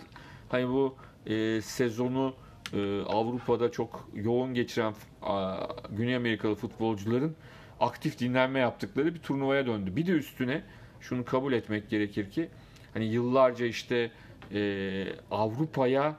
hani 0.49 0.69
bu 0.69 0.97
e, 1.27 1.61
sezonu 1.61 2.35
e, 2.73 3.03
Avrupa'da 3.03 3.71
çok 3.71 4.09
yoğun 4.15 4.55
geçiren 4.55 4.95
a, 5.23 5.57
Güney 5.91 6.17
Amerikalı 6.17 6.55
futbolcuların 6.55 7.37
aktif 7.81 8.19
dinlenme 8.19 8.59
yaptıkları 8.59 9.15
bir 9.15 9.21
turnuvaya 9.21 9.67
döndü. 9.67 9.97
Bir 9.97 10.07
de 10.07 10.13
üstüne 10.13 10.65
şunu 11.01 11.25
kabul 11.25 11.53
etmek 11.53 11.91
gerekir 11.91 12.31
ki 12.31 12.51
hani 12.95 13.05
yıllarca 13.05 13.67
işte 13.67 14.11
e, 14.53 15.05
Avrupa'ya 15.31 16.17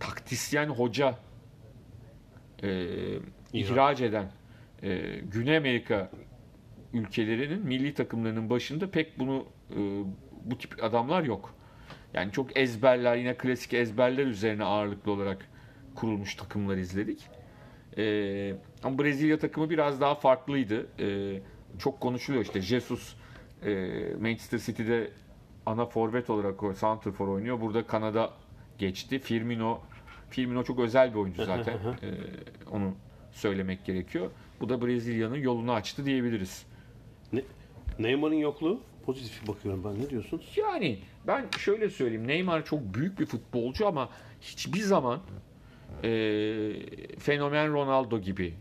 taktisyen 0.00 0.68
hoca 0.68 1.18
e, 2.62 2.88
ihraç 3.52 4.00
eden 4.00 4.30
e, 4.82 5.20
Güney 5.32 5.56
Amerika 5.56 6.10
ülkelerinin 6.92 7.66
milli 7.66 7.94
takımlarının 7.94 8.50
başında 8.50 8.90
pek 8.90 9.18
bunu 9.18 9.46
e, 9.70 9.78
bu 10.44 10.58
tip 10.58 10.84
adamlar 10.84 11.22
yok. 11.22 11.54
Yani 12.14 12.32
çok 12.32 12.56
ezberler 12.56 13.16
yine 13.16 13.34
klasik 13.34 13.74
ezberler 13.74 14.26
üzerine 14.26 14.64
ağırlıklı 14.64 15.12
olarak 15.12 15.48
kurulmuş 15.94 16.34
takımlar 16.34 16.76
izledik. 16.76 17.28
E, 17.98 18.54
ama 18.82 18.98
Brezilya 18.98 19.38
takımı 19.38 19.70
biraz 19.70 20.00
daha 20.00 20.14
farklıydı. 20.14 20.86
E, 21.00 21.38
çok 21.78 22.00
konuşuluyor 22.00 22.44
işte 22.44 22.60
Jesus 22.60 23.16
e, 23.64 24.00
Manchester 24.20 24.58
City'de 24.58 25.10
ana 25.66 25.86
forvet 25.86 26.30
olarak 26.30 26.76
Santrfor 26.76 27.28
oynuyor. 27.28 27.60
Burada 27.60 27.86
Kanada 27.86 28.30
geçti. 28.78 29.18
Firmino 29.18 29.80
Firmino 30.30 30.64
çok 30.64 30.78
özel 30.78 31.10
bir 31.10 31.18
oyuncu 31.18 31.44
zaten. 31.44 31.74
E, 31.74 32.08
onu 32.70 32.94
söylemek 33.32 33.84
gerekiyor. 33.84 34.30
Bu 34.62 34.68
da 34.68 34.86
Brezilya'nın 34.86 35.36
yolunu 35.36 35.72
açtı 35.72 36.06
diyebiliriz. 36.06 36.66
Ne, 37.32 37.42
Neymar'ın 37.98 38.34
yokluğu 38.34 38.80
pozitif 39.06 39.48
bakıyorum 39.48 39.84
ben. 39.84 40.00
Ne 40.00 40.10
diyorsunuz? 40.10 40.52
Yani 40.56 40.98
ben 41.26 41.44
şöyle 41.58 41.90
söyleyeyim. 41.90 42.28
Neymar 42.28 42.64
çok 42.64 42.94
büyük 42.94 43.20
bir 43.20 43.26
futbolcu 43.26 43.86
ama 43.86 44.08
hiçbir 44.40 44.80
zaman 44.80 45.20
e, 46.04 46.10
fenomen 47.18 47.72
Ronaldo 47.72 48.20
gibi 48.20 48.54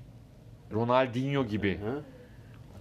Ronaldinho 0.74 1.46
gibi, 1.46 1.78
Hı? 1.78 2.04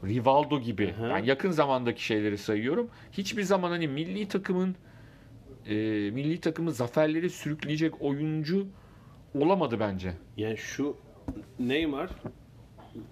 Rivaldo 0.08 0.60
gibi. 0.60 0.92
Hı. 0.92 1.02
Yani 1.06 1.28
yakın 1.28 1.50
zamandaki 1.50 2.04
şeyleri 2.04 2.38
sayıyorum. 2.38 2.90
Hiçbir 3.12 3.42
zaman 3.42 3.70
hani 3.70 3.88
milli 3.88 4.28
takımın 4.28 4.76
e, 5.66 5.74
milli 6.10 6.40
takımı 6.40 6.72
zaferleri 6.72 7.30
sürükleyecek 7.30 8.02
oyuncu 8.02 8.66
olamadı 9.34 9.80
bence. 9.80 10.12
Yani 10.36 10.56
şu 10.56 10.96
Neymar 11.58 12.10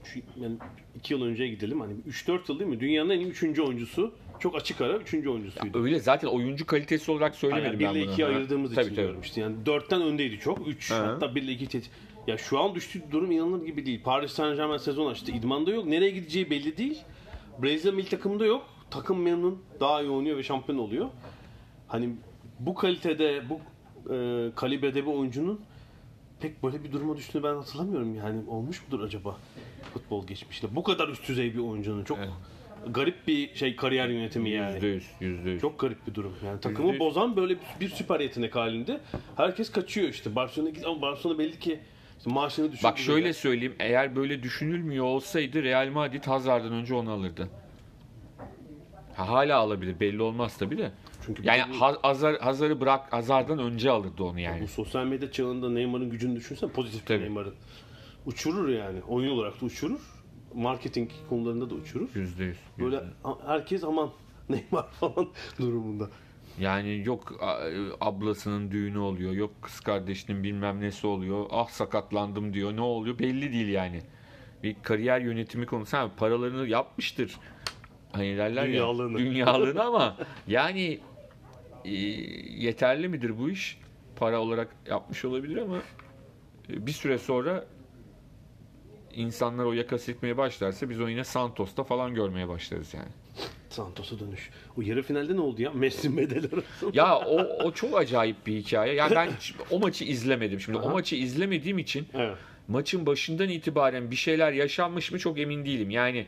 şu, 0.05 0.21
yani 0.43 0.57
iki 0.97 1.15
yıl 1.15 1.23
önceye 1.23 1.49
gidelim. 1.51 1.81
Hani 1.81 1.93
3-4 2.09 2.41
yıl 2.49 2.59
değil 2.59 2.71
mi? 2.71 2.81
Dünyanın 2.81 3.11
en 3.11 3.21
iyi 3.21 3.27
3. 3.27 3.59
oyuncusu. 3.59 4.15
Çok 4.39 4.57
açık 4.57 4.81
ara 4.81 4.97
3. 4.97 5.15
oyuncusuydu. 5.15 5.83
Öyle 5.85 5.99
zaten 6.01 6.29
oyuncu 6.29 6.67
kalitesi 6.67 7.11
olarak 7.11 7.35
söylemedim 7.35 7.79
1 7.81 7.85
ben 7.85 7.95
ile 7.95 8.07
bunu. 8.07 8.15
2'ye 8.15 8.27
Ha. 8.29 8.35
ayırdığımız 8.35 8.75
Tabii, 8.75 8.85
için 8.87 8.95
tabii. 8.95 9.05
diyorum 9.07 9.21
işte. 9.21 9.41
Yani 9.41 9.57
4'ten 9.67 10.03
öndeydi 10.03 10.39
çok. 10.39 10.69
3 10.69 10.91
Hı. 10.91 10.95
hatta 10.95 11.35
1 11.35 11.43
ile 11.43 11.53
2 11.53 11.67
tet- 11.67 11.91
Ya 12.27 12.39
şu 12.39 12.59
an 12.59 12.75
düştüğü 12.75 13.03
durum 13.11 13.31
inanılır 13.31 13.67
gibi 13.67 13.87
değil. 13.87 14.03
Paris 14.03 14.33
Saint 14.33 14.57
Germain 14.57 14.79
sezon 14.79 15.11
açtı. 15.11 15.33
İdmanda 15.33 15.71
yok. 15.71 15.87
Nereye 15.87 16.11
gideceği 16.11 16.51
belli 16.51 16.77
değil. 16.77 16.99
Brezilya 17.63 17.95
milli 17.95 18.09
takımında 18.09 18.47
yok. 18.47 18.67
Takım 18.91 19.23
memnun. 19.23 19.63
Daha 19.81 20.03
iyi 20.03 20.11
oynuyor 20.11 20.37
ve 20.37 20.43
şampiyon 20.43 20.79
oluyor. 20.79 21.07
Hani 21.89 22.11
bu 22.61 22.75
kalitede, 22.75 23.43
bu 23.49 23.61
e, 24.15 24.49
kalibrede 24.57 25.03
bir 25.07 25.11
oyuncunun 25.11 25.61
pek 26.41 26.63
böyle 26.63 26.85
bir 26.85 26.93
duruma 26.93 27.17
düştüğünü 27.17 27.43
ben 27.43 27.55
hatırlamıyorum. 27.55 28.15
Yani 28.15 28.41
olmuş 28.49 28.83
mudur 28.87 29.05
acaba 29.05 29.37
futbol 29.95 30.27
geçmişte? 30.27 30.77
Bu 30.77 30.83
kadar 30.83 31.09
üst 31.09 31.29
düzey 31.29 31.55
bir 31.55 31.59
oyuncunun 31.59 32.05
çok 32.05 32.19
Evet. 32.19 32.29
garip 32.95 33.27
bir 33.27 33.55
şey 33.55 33.77
kariyer 33.77 34.09
yönetimi 34.09 34.51
yani. 34.51 34.75
Yüzde 34.75 34.87
yüz, 34.87 35.07
yüzde 35.21 35.51
yüz. 35.51 35.61
Çok 35.61 35.79
garip 35.81 36.07
bir 36.07 36.15
durum. 36.15 36.35
Yani 36.47 36.61
takımı 36.61 36.89
Yüzde 36.89 36.93
yüz. 36.93 37.01
bozan 37.01 37.37
böyle 37.37 37.57
bir, 37.81 37.89
süper 37.89 38.21
yetenek 38.21 38.57
halinde. 38.57 39.01
Herkes 39.37 39.73
kaçıyor 39.73 40.09
işte. 40.09 40.35
Barcelona 40.37 40.71
ama 40.87 41.03
Barcelona 41.03 41.39
belli 41.39 41.59
ki 41.59 41.81
işte 42.19 42.31
maaşını 42.31 42.73
düşürdü. 42.73 42.85
Bak 42.85 42.99
şöyle 42.99 43.23
böyle. 43.23 43.33
söyleyeyim. 43.33 43.75
Eğer 43.79 44.17
böyle 44.17 44.43
düşünülmüyor 44.43 45.05
olsaydı 45.05 45.63
Real 45.63 45.89
Madrid 45.89 46.25
Hazard'dan 46.25 46.73
önce 46.73 46.95
onu 46.95 47.11
alırdı. 47.11 47.49
Ha, 49.17 49.29
hala 49.29 49.57
alabilir. 49.59 50.01
Belli 50.01 50.23
olmaz 50.23 50.57
tabii 50.59 50.79
de. 50.79 50.91
Çünkü 51.37 51.43
Yani 51.49 51.63
bu- 51.75 51.81
Ha- 51.81 51.97
Hazar, 52.03 52.37
Hazar'ı 52.39 52.81
bırak 52.81 53.13
Hazard'dan 53.13 53.59
önce 53.59 53.91
alırdı 53.91 54.23
onu 54.25 54.41
yani. 54.41 54.63
bu 54.63 54.69
sosyal 54.69 55.05
medya 55.07 55.33
çağında 55.33 55.71
Neymar'ın 55.71 56.11
gücünü 56.11 56.37
düşünsen 56.37 56.69
pozitif 56.69 57.07
Tabii. 57.07 57.21
Neymar'ın. 57.23 57.55
Uçurur 58.27 58.69
yani. 58.69 59.03
Oyun 59.09 59.31
olarak 59.31 59.61
da 59.61 59.67
uçurur. 59.67 60.01
Marketing 60.55 61.11
konularında 61.29 61.71
da 61.71 61.75
uçurur. 61.75 62.09
Yüzde 62.15 62.45
yüz. 62.45 62.59
Böyle 62.79 63.01
herkes 63.47 63.85
aman 63.85 64.11
Neymar 64.49 64.91
falan 64.91 65.29
durumunda. 65.61 66.09
Yani 66.61 67.03
yok 67.07 67.41
ablasının 68.01 68.71
düğünü 68.71 68.99
oluyor. 68.99 69.33
Yok 69.33 69.51
kız 69.63 69.81
kardeşinin 69.81 70.43
bilmem 70.43 70.81
nesi 70.81 71.07
oluyor. 71.07 71.47
Ah 71.51 71.69
sakatlandım 71.69 72.55
diyor. 72.55 72.77
Ne 72.77 72.81
oluyor 72.81 73.19
belli 73.19 73.53
değil 73.53 73.69
yani. 73.69 74.03
Bir 74.63 74.77
kariyer 74.83 75.21
yönetimi 75.21 75.67
konusu. 75.67 75.97
Ha, 75.97 76.11
paralarını 76.17 76.69
yapmıştır. 76.69 77.37
Hani 78.13 78.37
derler 78.37 78.67
Dünyalığını. 78.67 79.13
ya. 79.21 79.27
Dünyalığını 79.27 79.83
ama 79.83 80.17
yani 80.47 81.01
e, 81.85 81.91
yeterli 82.65 83.09
midir 83.09 83.39
bu 83.39 83.51
iş? 83.51 83.79
Para 84.17 84.41
olarak 84.41 84.69
yapmış 84.87 85.25
olabilir 85.25 85.57
ama 85.57 85.77
e, 86.71 86.87
bir 86.87 86.93
süre 86.93 87.19
sonra 87.19 87.65
insanlar 89.15 89.65
o 89.65 89.73
yaka 89.73 89.99
silkmeye 89.99 90.37
başlarsa 90.37 90.91
biz 90.91 91.01
onu 91.01 91.11
yine 91.11 91.25
Santos'ta 91.25 91.85
falan 91.85 92.15
görmeye 92.15 92.49
başlarız 92.49 92.95
yani. 92.95 93.09
Santos'a 93.71 94.19
dönüş. 94.19 94.51
O 94.79 94.83
yarı 94.83 95.03
finalde 95.03 95.37
ne 95.37 95.41
oldu 95.41 95.63
ya? 95.63 95.71
Messi 95.71 96.09
medal. 96.09 96.43
Ya 96.93 97.17
o, 97.19 97.65
o 97.65 97.73
çok 97.73 97.99
acayip 97.99 98.47
bir 98.47 98.57
hikaye. 98.57 98.95
Ya 98.95 99.11
ben 99.11 99.31
o 99.71 99.79
maçı 99.79 100.05
izlemedim. 100.05 100.61
Şimdi 100.61 100.79
o 100.79 100.81
Aha. 100.81 100.89
maçı 100.93 101.17
izlemediğim 101.17 101.79
için 101.79 102.07
Evet. 102.15 102.37
maçın 102.69 103.07
başından 103.07 103.49
itibaren 103.49 104.11
bir 104.11 104.17
şeyler 104.17 104.53
yaşanmış 104.53 105.13
mı 105.13 105.19
çok 105.19 105.39
emin 105.39 105.65
değilim. 105.65 105.91
Yani 105.91 106.27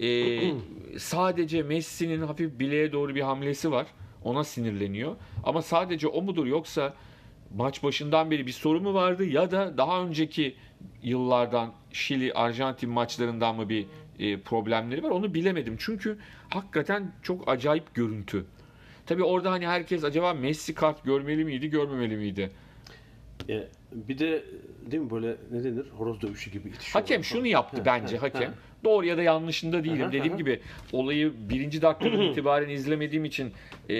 e, 0.00 0.38
sadece 0.98 1.62
Messi'nin 1.62 2.22
hafif 2.22 2.58
bileğe 2.58 2.92
doğru 2.92 3.14
bir 3.14 3.20
hamlesi 3.20 3.70
var. 3.70 3.86
Ona 4.24 4.44
sinirleniyor. 4.44 5.16
Ama 5.44 5.62
sadece 5.62 6.08
o 6.08 6.22
mudur 6.22 6.46
yoksa 6.46 6.94
maç 7.56 7.82
başından 7.82 8.30
beri 8.30 8.46
bir 8.46 8.52
soru 8.52 8.80
mu 8.80 8.94
vardı 8.94 9.24
ya 9.24 9.50
da 9.50 9.78
daha 9.78 10.02
önceki 10.02 10.56
yıllardan 11.02 11.72
Şili 11.92 12.32
Arjantin 12.32 12.90
maçlarından 12.90 13.56
mı 13.56 13.68
bir 13.68 13.86
e, 14.18 14.40
problemleri 14.40 15.02
var 15.02 15.10
onu 15.10 15.34
bilemedim. 15.34 15.76
Çünkü 15.78 16.18
hakikaten 16.50 17.12
çok 17.22 17.48
acayip 17.48 17.94
görüntü. 17.94 18.44
Tabii 19.06 19.24
orada 19.24 19.50
hani 19.50 19.66
herkes 19.66 20.04
acaba 20.04 20.34
Messi 20.34 20.74
kart 20.74 21.04
görmeli 21.04 21.44
miydi, 21.44 21.70
görmemeli 21.70 22.16
miydi? 22.16 22.50
E, 23.48 23.68
bir 23.92 24.18
de 24.18 24.44
değil 24.90 25.02
mi 25.02 25.10
böyle 25.10 25.36
ne 25.50 25.64
denir? 25.64 25.86
Horoz 25.98 26.20
dövüşü 26.20 26.50
gibi 26.50 26.68
itişiyor. 26.68 27.02
Hakem 27.02 27.24
şunu 27.24 27.46
yaptı 27.46 27.82
bence 27.86 28.16
hakem. 28.16 28.54
Doğru 28.84 29.06
ya 29.06 29.16
da 29.16 29.22
yanlışında 29.22 29.84
değilim. 29.84 30.02
Aha, 30.02 30.12
Dediğim 30.12 30.32
aha. 30.32 30.38
gibi 30.38 30.60
olayı 30.92 31.32
birinci 31.50 31.82
dakikadan 31.82 32.20
itibaren 32.30 32.68
izlemediğim 32.68 33.24
için 33.24 33.52
e, 33.90 33.94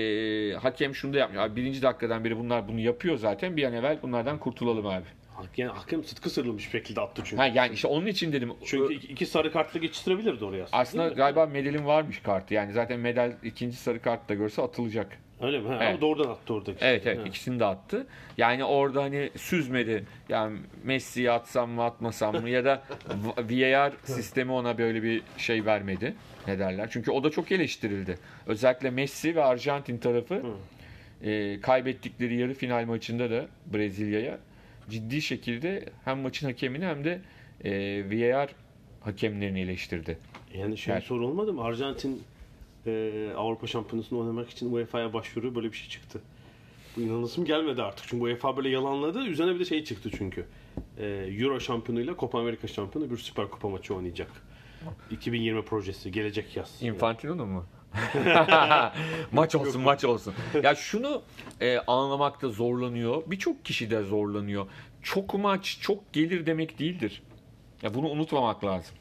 hakem 0.53 0.95
şunu 0.95 1.15
da 1.15 1.19
yapmıyor. 1.19 1.45
Abi 1.45 1.57
birinci 1.57 1.83
dakikadan 1.83 2.25
beri 2.25 2.39
bunlar 2.39 2.69
bunu 2.69 2.81
yapıyor 2.81 3.17
zaten. 3.17 3.57
Bir 3.57 3.65
an 3.65 3.73
evvel 3.73 3.99
bunlardan 4.03 4.39
kurtulalım 4.39 4.87
abi. 4.87 5.05
Yani 5.57 5.71
hakem 5.73 6.05
sıtkı 6.05 6.31
sırılmış 6.31 6.67
bir 6.67 6.71
şekilde 6.71 7.01
attı 7.01 7.23
çünkü. 7.25 7.37
Ha 7.37 7.47
yani 7.47 7.75
işte 7.75 7.89
onun 7.89 8.07
için 8.07 8.33
dedim. 8.33 8.53
Çünkü 8.65 8.95
iki, 8.95 9.27
sarı 9.27 9.53
kartla 9.53 9.81
geçiştirebilirdi 9.81 10.45
oraya 10.45 10.63
aslında. 10.65 10.81
aslında 10.83 11.09
galiba 11.09 11.47
medalin 11.47 11.87
varmış 11.87 12.19
kartı. 12.23 12.55
Yani 12.55 12.73
zaten 12.73 13.01
medal 13.01 13.33
ikinci 13.43 13.77
sarı 13.77 14.03
kart 14.03 14.29
da 14.29 14.35
görse 14.35 14.63
atılacak. 14.63 15.19
Öyle 15.41 15.59
mi? 15.61 15.69
Ha, 15.69 15.75
Evet. 15.77 15.89
Ama 15.89 16.01
doğrudan 16.01 16.31
attı 16.31 16.55
oradaki. 16.55 16.85
Evet 16.85 17.07
evet 17.07 17.19
Ha. 17.19 17.23
ikisini 17.23 17.61
de 17.61 17.65
attı. 17.65 18.07
Yani 18.39 18.65
orada 18.65 19.03
hani 19.03 19.31
süzmedi. 19.37 20.05
Yani 20.29 20.59
Messi'yi 20.85 21.31
atsam 21.31 21.71
mı 21.71 21.85
atmasam 21.85 22.41
mı 22.41 22.51
ya 22.51 22.65
da 22.65 22.83
VAR 23.39 23.93
sistemi 24.05 24.53
ona 24.53 24.79
böyle 24.79 25.03
bir 25.03 25.23
şey 25.39 25.65
vermedi. 25.65 26.15
Ne 26.47 26.59
derler? 26.59 26.89
Çünkü 26.93 27.11
o 27.11 27.25
da 27.25 27.31
çok 27.31 27.53
eleştirildi. 27.53 28.19
Özellikle 28.47 28.91
Messi 28.91 29.37
ve 29.37 29.45
Arjantin 29.45 29.99
tarafı 29.99 30.43
e, 31.25 31.61
kaybettikleri 31.61 32.37
yarı 32.37 32.55
final 32.55 32.85
maçında 32.85 33.31
da 33.31 33.47
Brezilya'ya 33.67 34.39
ciddi 34.91 35.23
şekilde 35.23 35.85
hem 36.05 36.19
maçın 36.19 36.47
hakemini 36.47 36.85
hem 36.85 37.05
de 37.05 37.21
e, 37.65 37.71
VAR 38.11 38.55
hakemlerini 39.01 39.61
eleştirdi. 39.61 40.19
Yani 40.55 40.79
şey 40.79 40.95
Evet. 40.95 41.05
soru 41.05 41.27
olmadı 41.27 41.53
mı? 41.53 41.63
Arjantin 41.65 42.23
e, 42.87 43.29
Avrupa 43.37 43.67
Şampiyonası'nda 43.67 44.21
oynamak 44.21 44.51
için 44.51 44.73
UEFA'ya 44.73 45.13
başvuruyor. 45.13 45.55
Böyle 45.55 45.73
bir 45.73 45.77
şey 45.77 45.89
çıktı. 45.89 46.21
Bu 46.97 47.01
inanılsım 47.01 47.45
gelmedi 47.45 47.83
artık. 47.83 48.07
Çünkü 48.09 48.25
UEFA 48.25 48.57
böyle 48.57 48.69
yalanladı. 48.69 49.27
Üzerine 49.27 49.55
bir 49.55 49.61
de 49.61 49.65
şey 49.65 49.85
çıktı 49.85 50.11
çünkü. 50.19 50.47
E, 50.99 51.07
Euro 51.39 51.61
şampiyonuyla 51.61 52.15
Copa 52.19 52.39
Amerika 52.41 52.69
şampiyonu 52.69 53.11
bir 53.11 53.17
süper 53.17 53.51
kupa 53.51 53.69
maçı 53.69 53.95
oynayacak. 53.95 54.31
2020 55.11 55.65
projesi 55.65 56.13
gelecek 56.13 56.57
yaz. 56.57 56.83
Infantino'nun 56.83 57.49
mu? 57.49 57.67
maç 59.33 59.55
olsun 59.55 59.83
maç 59.83 60.05
olsun. 60.05 60.35
Ya 60.63 60.75
şunu 60.75 61.23
e, 61.61 61.79
anlamakta 61.79 62.49
zorlanıyor. 62.49 63.23
Birçok 63.27 63.65
kişi 63.65 63.91
de 63.91 64.03
zorlanıyor. 64.03 64.67
Çok 65.03 65.35
maç 65.35 65.79
çok 65.81 66.13
gelir 66.13 66.47
demek 66.47 66.79
değildir. 66.79 67.23
Ya 67.83 67.95
bunu 67.95 68.09
unutmamak 68.09 68.65
lazım. 68.65 68.95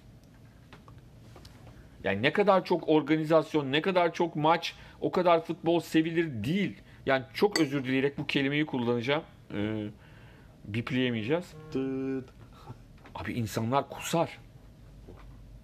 Yani 2.03 2.21
ne 2.21 2.33
kadar 2.33 2.65
çok 2.65 2.89
organizasyon, 2.89 3.71
ne 3.71 3.81
kadar 3.81 4.13
çok 4.13 4.35
maç, 4.35 4.75
o 5.01 5.11
kadar 5.11 5.45
futbol 5.45 5.79
sevilir 5.79 6.43
değil. 6.43 6.81
Yani 7.05 7.23
çok 7.33 7.59
özür 7.59 7.83
dileyerek 7.83 8.17
bu 8.17 8.27
kelimeyi 8.27 8.65
kullanacağım. 8.65 9.23
Ee, 9.53 9.87
bipleyemeyeceğiz. 10.65 11.53
Abi 13.15 13.33
insanlar 13.33 13.89
kusar. 13.89 14.37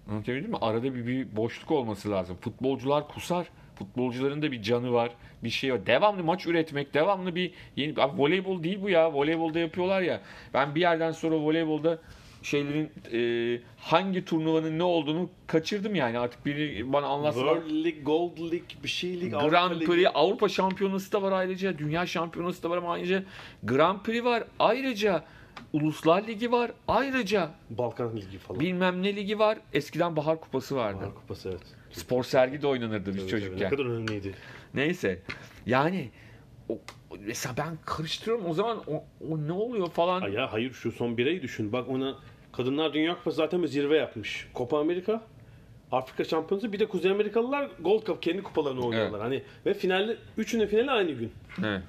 Anlatabildim 0.08 0.50
mi? 0.50 0.56
Arada 0.60 0.94
bir, 0.94 1.06
bir 1.06 1.36
boşluk 1.36 1.70
olması 1.70 2.10
lazım. 2.10 2.36
Futbolcular 2.40 3.08
kusar. 3.08 3.46
Futbolcuların 3.74 4.42
da 4.42 4.52
bir 4.52 4.62
canı 4.62 4.92
var. 4.92 5.10
Bir 5.44 5.50
şey 5.50 5.72
var. 5.72 5.86
Devamlı 5.86 6.24
maç 6.24 6.46
üretmek, 6.46 6.94
devamlı 6.94 7.34
bir 7.34 7.52
yeni... 7.76 8.02
Abi 8.02 8.22
voleybol 8.22 8.62
değil 8.62 8.78
bu 8.82 8.90
ya. 8.90 9.12
Voleybolda 9.12 9.58
yapıyorlar 9.58 10.02
ya. 10.02 10.20
Ben 10.54 10.74
bir 10.74 10.80
yerden 10.80 11.12
sonra 11.12 11.36
voleybolda 11.36 11.98
şeylerin 12.42 12.90
e, 13.12 13.60
hangi 13.78 14.24
turnuvanın 14.24 14.78
ne 14.78 14.82
olduğunu 14.82 15.30
kaçırdım 15.46 15.94
yani. 15.94 16.18
Artık 16.18 16.46
biri 16.46 16.92
bana 16.92 17.06
anlatsa. 17.06 17.40
World 17.40 17.84
League, 17.84 18.02
Gold 18.02 18.38
League, 18.38 18.82
bir 18.82 18.88
şey 18.88 19.14
Avrupa 19.34 19.48
Grand 19.48 19.74
Ligi. 19.76 19.86
Prix, 19.86 20.06
Avrupa 20.14 20.48
Şampiyonası 20.48 21.12
da 21.12 21.22
var 21.22 21.32
ayrıca. 21.32 21.78
Dünya 21.78 22.06
Şampiyonası 22.06 22.62
da 22.62 22.70
var 22.70 22.76
ama 22.76 22.92
ayrıca 22.92 23.24
Grand 23.62 24.00
Prix 24.00 24.24
var. 24.24 24.44
Ayrıca 24.58 25.24
Uluslar 25.72 26.26
Ligi 26.26 26.52
var. 26.52 26.70
Ayrıca 26.88 27.50
Balkan 27.70 28.16
Ligi 28.16 28.38
falan. 28.38 28.60
bilmem 28.60 29.02
ne 29.02 29.16
ligi 29.16 29.38
var. 29.38 29.58
Eskiden 29.72 30.16
Bahar 30.16 30.40
Kupası 30.40 30.76
vardı. 30.76 31.00
Bahar 31.00 31.14
Kupası 31.14 31.48
evet. 31.48 31.62
Spor 31.90 32.24
sergi 32.24 32.62
de 32.62 32.66
oynanırdı 32.66 33.14
biz 33.14 33.20
tabii. 33.20 33.30
çocukken. 33.30 33.60
Ne 33.60 33.68
kadar 33.68 33.84
önemliydi. 33.84 34.34
Neyse. 34.74 35.22
Yani 35.66 36.10
o, 36.68 36.78
mesela 37.20 37.54
ben 37.56 37.78
karıştırıyorum 37.84 38.46
o 38.46 38.54
zaman 38.54 38.78
o, 38.86 39.04
o 39.30 39.38
ne 39.38 39.52
oluyor 39.52 39.90
falan. 39.90 40.22
Ay 40.22 40.32
Ya 40.32 40.52
hayır 40.52 40.72
şu 40.72 40.92
son 40.92 41.16
bireyi 41.16 41.42
düşün. 41.42 41.72
Bak 41.72 41.88
ona 41.88 42.14
Kadınlar 42.52 42.92
Dünya 42.94 43.14
Kupası 43.14 43.36
zaten 43.36 43.62
bir 43.62 43.68
zirve 43.68 43.96
yapmış. 43.98 44.48
Copa 44.54 44.78
Amerika, 44.80 45.22
Afrika 45.92 46.24
Şampiyonası 46.24 46.72
bir 46.72 46.78
de 46.78 46.86
Kuzey 46.88 47.10
Amerikalılar 47.10 47.70
Gold 47.80 48.06
Cup 48.06 48.22
kendi 48.22 48.42
kupalarını 48.42 48.86
oynuyorlar. 48.86 49.20
Hani 49.20 49.42
ve 49.66 49.74
finalde 49.74 50.16
üçünün 50.36 50.66
finali 50.66 50.90
aynı 50.90 51.12
gün. 51.12 51.32
Evet. 51.64 51.82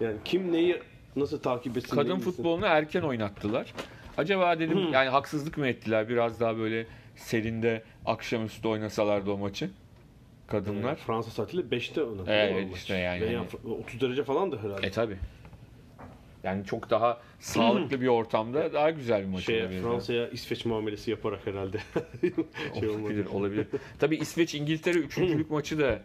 Yani 0.00 0.16
kim 0.24 0.52
neyi 0.52 0.82
nasıl 1.16 1.40
takip 1.40 1.76
etsin? 1.76 1.96
Kadın 1.96 2.18
futbolunu 2.18 2.66
erken 2.66 3.02
oynattılar. 3.02 3.74
Acaba 4.18 4.58
dedim 4.58 4.78
yani 4.92 5.08
haksızlık 5.08 5.58
mı 5.58 5.66
ettiler? 5.66 6.08
Biraz 6.08 6.40
daha 6.40 6.58
böyle 6.58 6.86
serinde 7.16 7.82
akşamüstü 8.06 8.68
oynasalardı 8.68 9.30
o 9.30 9.36
maçı. 9.38 9.70
Kadınlar. 10.46 10.96
Fransa 10.96 11.30
saatiyle 11.30 11.62
5'te 11.62 12.02
oynadı. 12.02 12.24
Evet, 12.30 12.68
işte 12.76 12.94
yani 12.94 13.20
Ve 13.20 13.36
hani- 13.36 13.74
30 13.80 14.00
derece 14.00 14.24
falan 14.24 14.52
da 14.52 14.56
herhalde. 14.62 14.86
E 14.86 14.90
tabi. 14.90 15.16
Yani 16.44 16.64
çok 16.64 16.90
daha 16.90 17.20
sağlıklı 17.40 18.00
bir 18.00 18.06
ortamda 18.06 18.72
daha 18.72 18.90
güzel 18.90 19.22
bir 19.22 19.28
maç 19.28 19.44
Şey, 19.44 19.62
olabilir. 19.62 19.82
Fransa'ya 19.82 20.28
İsveç 20.28 20.64
muamelesi 20.64 21.10
yaparak 21.10 21.46
herhalde. 21.46 21.78
şey 22.80 22.88
olabilir, 22.88 23.26
olabilir. 23.26 23.66
Tabii 23.98 24.16
İsveç 24.16 24.54
İngiltere 24.54 24.98
üçüncülük 24.98 25.50
maçı 25.50 25.78
da 25.78 26.02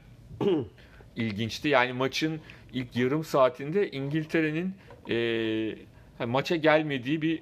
ilginçti. 1.15 1.67
Yani 1.67 1.93
maçın 1.93 2.39
ilk 2.73 2.95
yarım 2.95 3.23
saatinde 3.23 3.91
İngiltere'nin 3.91 4.73
e, 5.09 6.25
maça 6.25 6.55
gelmediği 6.55 7.21
bir 7.21 7.41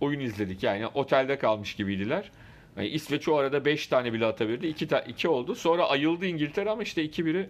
oyun 0.00 0.20
izledik. 0.20 0.62
Yani 0.62 0.86
otelde 0.86 1.38
kalmış 1.38 1.74
gibiydiler. 1.74 2.30
Yani 2.76 2.88
İsveç 2.88 3.28
o 3.28 3.36
arada 3.36 3.64
5 3.64 3.86
tane 3.86 4.12
bile 4.12 4.26
atabildi. 4.26 4.66
2 4.66 4.88
ta- 4.88 5.00
iki 5.00 5.28
oldu. 5.28 5.54
Sonra 5.54 5.88
ayıldı 5.90 6.26
İngiltere 6.26 6.70
ama 6.70 6.82
işte 6.82 7.04
2-1'i 7.04 7.48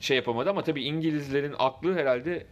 şey 0.00 0.16
yapamadı 0.16 0.50
ama 0.50 0.62
tabii 0.62 0.84
İngilizlerin 0.84 1.54
aklı 1.58 1.94
herhalde 1.94 2.46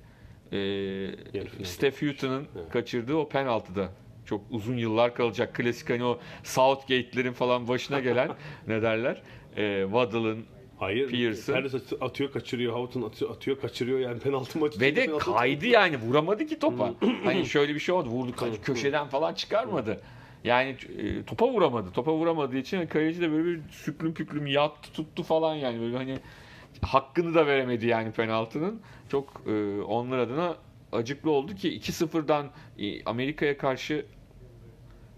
e, 0.53 1.65
Steph 1.65 2.03
Houghton'ın 2.03 2.47
kaçırdığı 2.73 3.15
o 3.17 3.29
penaltıda 3.29 3.89
çok 4.27 4.41
uzun 4.51 4.77
yıllar 4.77 5.15
kalacak. 5.15 5.55
Klasik 5.55 5.91
hani 5.91 6.05
o 6.05 6.21
Southgate'lerin 6.43 7.33
falan 7.33 7.69
başına 7.69 8.01
gelen 8.01 8.31
ne 8.69 8.83
derler? 8.83 9.23
E, 9.57 9.83
Waddle'ın 9.85 10.47
Hayır. 10.79 11.11
Pearson. 11.11 11.53
Perez 11.53 11.75
atıyor, 11.75 12.03
atıyor 12.03 12.33
kaçırıyor. 12.33 12.75
Houghton 12.75 13.03
atıyor, 13.03 13.31
atıyor 13.31 13.61
kaçırıyor. 13.61 13.99
Yani 13.99 14.19
penaltı 14.19 14.59
maçı. 14.59 14.81
ve 14.81 14.97
de 14.97 15.19
kaydı 15.19 15.67
yani 15.67 15.97
vuramadı 15.97 16.47
ki 16.47 16.59
topa. 16.59 16.95
hani 17.25 17.47
şöyle 17.47 17.75
bir 17.75 17.81
şey 17.81 17.95
oldu. 17.95 18.09
Vurdu 18.09 18.33
köşeden 18.63 19.09
falan 19.09 19.35
çıkarmadı. 19.35 20.01
Yani 20.45 20.77
e, 20.99 21.25
topa 21.25 21.49
vuramadı. 21.49 21.91
Topa 21.93 22.13
vuramadığı 22.13 22.57
için 22.57 22.87
kaleci 22.87 23.21
de 23.21 23.33
böyle 23.33 23.45
bir 23.45 23.61
süklüm 23.71 24.15
püklüm 24.15 24.47
yattı 24.47 24.93
tuttu 24.93 25.23
falan 25.23 25.55
yani 25.55 25.81
böyle 25.81 25.97
hani 25.97 26.19
hakkını 26.83 27.35
da 27.35 27.47
veremedi 27.47 27.87
yani 27.87 28.13
penaltının. 28.13 28.81
Çok 29.09 29.43
e, 29.47 29.81
onlar 29.83 30.19
adına 30.19 30.57
acıklı 30.93 31.31
oldu 31.31 31.55
ki 31.55 31.79
2-0'dan 31.79 32.51
e, 32.79 33.05
Amerika'ya 33.05 33.59
karşı 33.59 34.07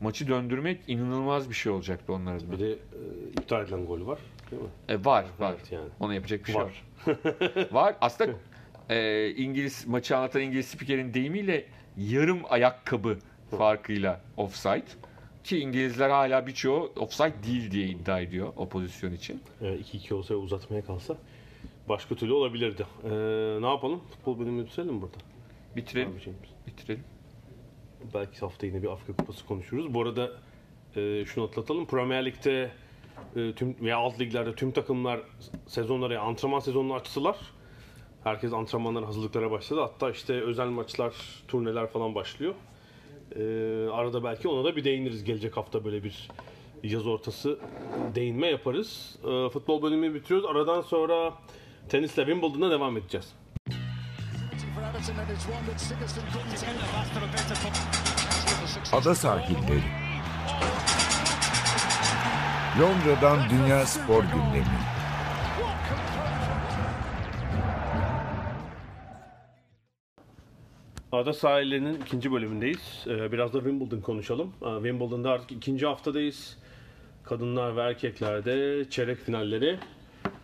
maçı 0.00 0.28
döndürmek 0.28 0.80
inanılmaz 0.86 1.50
bir 1.50 1.54
şey 1.54 1.72
olacaktı 1.72 2.12
onlar 2.12 2.36
adına. 2.36 2.52
Bir 2.52 2.58
de 2.58 2.72
e, 2.72 2.76
iptal 3.40 3.64
edilen 3.64 3.86
gol 3.86 4.06
var. 4.06 4.18
Değil 4.50 4.62
mi? 4.62 4.68
E, 4.88 5.04
var 5.04 5.24
var. 5.38 5.54
Evet 5.56 5.72
yani. 5.72 5.88
Ona 6.00 6.14
yapacak 6.14 6.40
bir 6.40 6.52
şey 6.52 6.54
Var. 6.54 6.84
var. 7.06 7.72
var. 7.72 7.96
Aslında 8.00 8.32
e, 8.88 9.28
İngiliz 9.30 9.86
maçı 9.86 10.16
anlatan 10.16 10.42
İngiliz 10.42 10.66
spikerin 10.66 11.14
deyimiyle 11.14 11.64
yarım 11.96 12.40
ayakkabı 12.48 13.18
farkıyla 13.58 14.20
offside. 14.36 14.84
Ki 15.44 15.58
İngilizler 15.58 16.10
hala 16.10 16.46
birçoğu 16.46 16.92
offside 16.96 17.34
değil 17.46 17.70
diye 17.70 17.86
iddia 17.86 18.20
ediyor 18.20 18.52
o 18.56 18.68
pozisyon 18.68 19.12
için. 19.12 19.40
Evet, 19.62 19.94
2-2 19.94 20.14
olsa 20.14 20.34
uzatmaya 20.34 20.84
kalsa 20.84 21.16
başka 21.88 22.14
türlü 22.14 22.32
olabilirdi. 22.32 22.86
Ee, 23.04 23.08
ne 23.62 23.68
yapalım? 23.68 24.00
Futbol 24.10 24.38
bölümünü 24.38 24.66
bitirelim 24.66 25.02
burada. 25.02 25.16
Bitirelim. 25.76 26.20
Bitirelim. 26.66 27.04
Belki 28.14 28.40
hafta 28.40 28.66
yine 28.66 28.82
bir 28.82 28.88
Afrika 28.88 29.12
Kupası 29.16 29.46
konuşuruz. 29.46 29.94
Bu 29.94 30.02
arada 30.02 30.30
e, 30.96 31.24
şunu 31.24 31.44
atlatalım. 31.44 31.86
Premier 31.86 32.24
Lig'de 32.26 32.70
e, 33.36 33.54
tüm 33.54 33.76
veya 33.80 33.96
alt 33.96 34.20
liglerde 34.20 34.54
tüm 34.54 34.70
takımlar 34.70 35.20
sezonları, 35.66 36.20
antrenman 36.20 36.60
sezonunu 36.60 36.94
açtılar. 36.94 37.36
Herkes 38.24 38.52
antrenmanlara, 38.52 39.06
hazırlıklara 39.06 39.50
başladı. 39.50 39.80
Hatta 39.80 40.10
işte 40.10 40.42
özel 40.42 40.66
maçlar, 40.66 41.14
turneler 41.48 41.86
falan 41.86 42.14
başlıyor. 42.14 42.54
E, 43.36 43.42
arada 43.92 44.24
belki 44.24 44.48
ona 44.48 44.64
da 44.64 44.76
bir 44.76 44.84
değiniriz. 44.84 45.24
Gelecek 45.24 45.56
hafta 45.56 45.84
böyle 45.84 46.04
bir 46.04 46.28
yaz 46.82 47.06
ortası 47.06 47.58
değinme 48.14 48.46
yaparız. 48.46 49.18
E, 49.24 49.48
futbol 49.48 49.82
bölümünü 49.82 50.14
bitiriyoruz. 50.14 50.50
Aradan 50.50 50.80
sonra 50.80 51.34
tenisle 51.88 52.24
Wimbledon'a 52.24 52.70
devam 52.70 52.96
edeceğiz. 52.96 53.34
for 58.90 58.98
Everton 58.98 60.07
Londra'dan 62.80 63.38
Dünya 63.50 63.86
Spor 63.86 64.22
Gündemi. 64.22 64.64
Ada 71.12 71.32
sahillerinin 71.32 72.00
ikinci 72.00 72.32
bölümündeyiz. 72.32 73.04
Ee, 73.06 73.32
Biraz 73.32 73.52
da 73.52 73.58
Wimbledon 73.58 74.00
konuşalım. 74.00 74.52
Ee, 74.62 74.74
Wimbledon'da 74.74 75.30
artık 75.30 75.52
ikinci 75.52 75.86
haftadayız. 75.86 76.58
Kadınlar 77.24 77.76
ve 77.76 77.80
erkeklerde 77.80 78.84
çeyrek 78.90 79.18
finalleri 79.18 79.78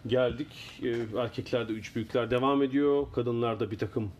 geldik. 0.07 0.49
Ee, 0.83 1.19
Erkeklerde 1.21 1.73
üç 1.73 1.97
büyükler 1.97 2.31
devam 2.31 2.63
ediyor. 2.63 3.07
Kadınlarda 3.15 3.71
bir 3.71 3.79
takım 3.79 4.11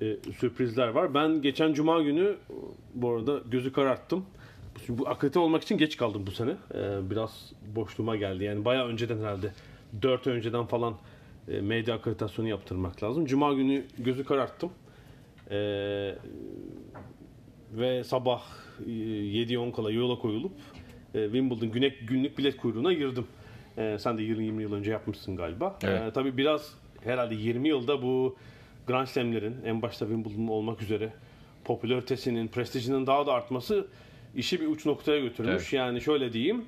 e, 0.00 0.16
sürprizler 0.38 0.88
var. 0.88 1.14
Ben 1.14 1.42
geçen 1.42 1.72
cuma 1.72 2.02
günü 2.02 2.36
bu 2.94 3.10
arada 3.10 3.40
gözü 3.50 3.72
kararttım. 3.72 4.26
Çünkü 4.78 4.98
bu 4.98 5.08
akredite 5.08 5.38
olmak 5.38 5.62
için 5.62 5.78
geç 5.78 5.96
kaldım 5.96 6.26
bu 6.26 6.30
sene. 6.30 6.50
Ee, 6.74 7.10
Biraz 7.10 7.52
boşluğuma 7.76 8.16
geldi. 8.16 8.44
Yani 8.44 8.64
bayağı 8.64 8.86
önceden 8.86 9.18
herhalde 9.18 9.52
4 10.02 10.26
ay 10.26 10.32
önceden 10.32 10.66
falan 10.66 10.94
e, 11.48 11.60
medya 11.60 11.94
akreditasyonu 11.94 12.48
yaptırmak 12.48 13.02
lazım. 13.02 13.26
Cuma 13.26 13.52
günü 13.52 13.84
gözü 13.98 14.24
kararttım. 14.24 14.70
Ee, 15.50 16.14
ve 17.72 18.04
sabah 18.04 18.42
e, 18.86 18.90
7-10 18.90 19.72
kala 19.72 19.90
yola 19.90 20.18
koyulup 20.18 20.52
e, 21.14 21.24
Wimbledon 21.24 21.70
güne, 21.70 21.88
günlük 21.88 22.38
bilet 22.38 22.56
kuyruğuna 22.56 22.92
girdim. 22.92 23.26
Ee, 23.78 23.96
sen 24.00 24.18
de 24.18 24.22
20-20 24.22 24.60
yıl 24.60 24.72
önce 24.72 24.90
yapmışsın 24.90 25.36
galiba. 25.36 25.78
Evet. 25.84 26.02
Ee, 26.02 26.10
tabii 26.12 26.36
biraz 26.36 26.74
herhalde 27.04 27.34
20 27.34 27.68
yılda 27.68 28.02
bu 28.02 28.36
Grand 28.86 29.06
Slam'lerin 29.06 29.56
en 29.64 29.82
başta 29.82 30.06
Wimbledon 30.06 30.46
olmak 30.46 30.82
üzere 30.82 31.12
popülaritesinin, 31.64 32.48
prestijinin 32.48 33.06
daha 33.06 33.26
da 33.26 33.32
artması 33.32 33.86
işi 34.36 34.60
bir 34.60 34.66
uç 34.66 34.86
noktaya 34.86 35.20
götürmüş. 35.20 35.52
Evet. 35.52 35.72
Yani 35.72 36.00
şöyle 36.00 36.32
diyeyim. 36.32 36.64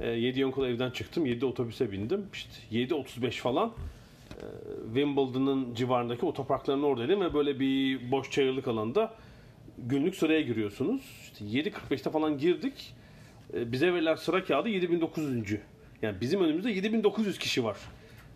E, 0.00 0.10
7 0.10 0.50
kala 0.50 0.68
evden 0.68 0.90
çıktım. 0.90 1.26
7'de 1.26 1.46
otobüse 1.46 1.92
bindim. 1.92 2.26
İşte 2.32 2.50
7.35 2.72 3.30
falan 3.30 3.72
Wimbledon'ın 4.94 5.74
civarındaki 5.74 6.26
otoparkların 6.26 6.82
oradaydım 6.82 7.20
ve 7.20 7.34
böyle 7.34 7.60
bir 7.60 8.10
boş 8.10 8.30
çayırlık 8.30 8.68
alanda 8.68 9.14
günlük 9.78 10.16
sıraya 10.16 10.40
giriyorsunuz. 10.40 11.02
İşte 11.22 11.44
7.45'te 11.44 12.10
falan 12.10 12.38
girdik. 12.38 12.94
Ee, 13.54 13.72
Bize 13.72 13.94
verilen 13.94 14.14
sıra 14.14 14.44
kağıdı 14.44 14.68
7900. 14.68 15.58
Yani 16.02 16.20
bizim 16.20 16.40
önümüzde 16.40 16.70
7900 16.70 17.38
kişi 17.38 17.64
var 17.64 17.76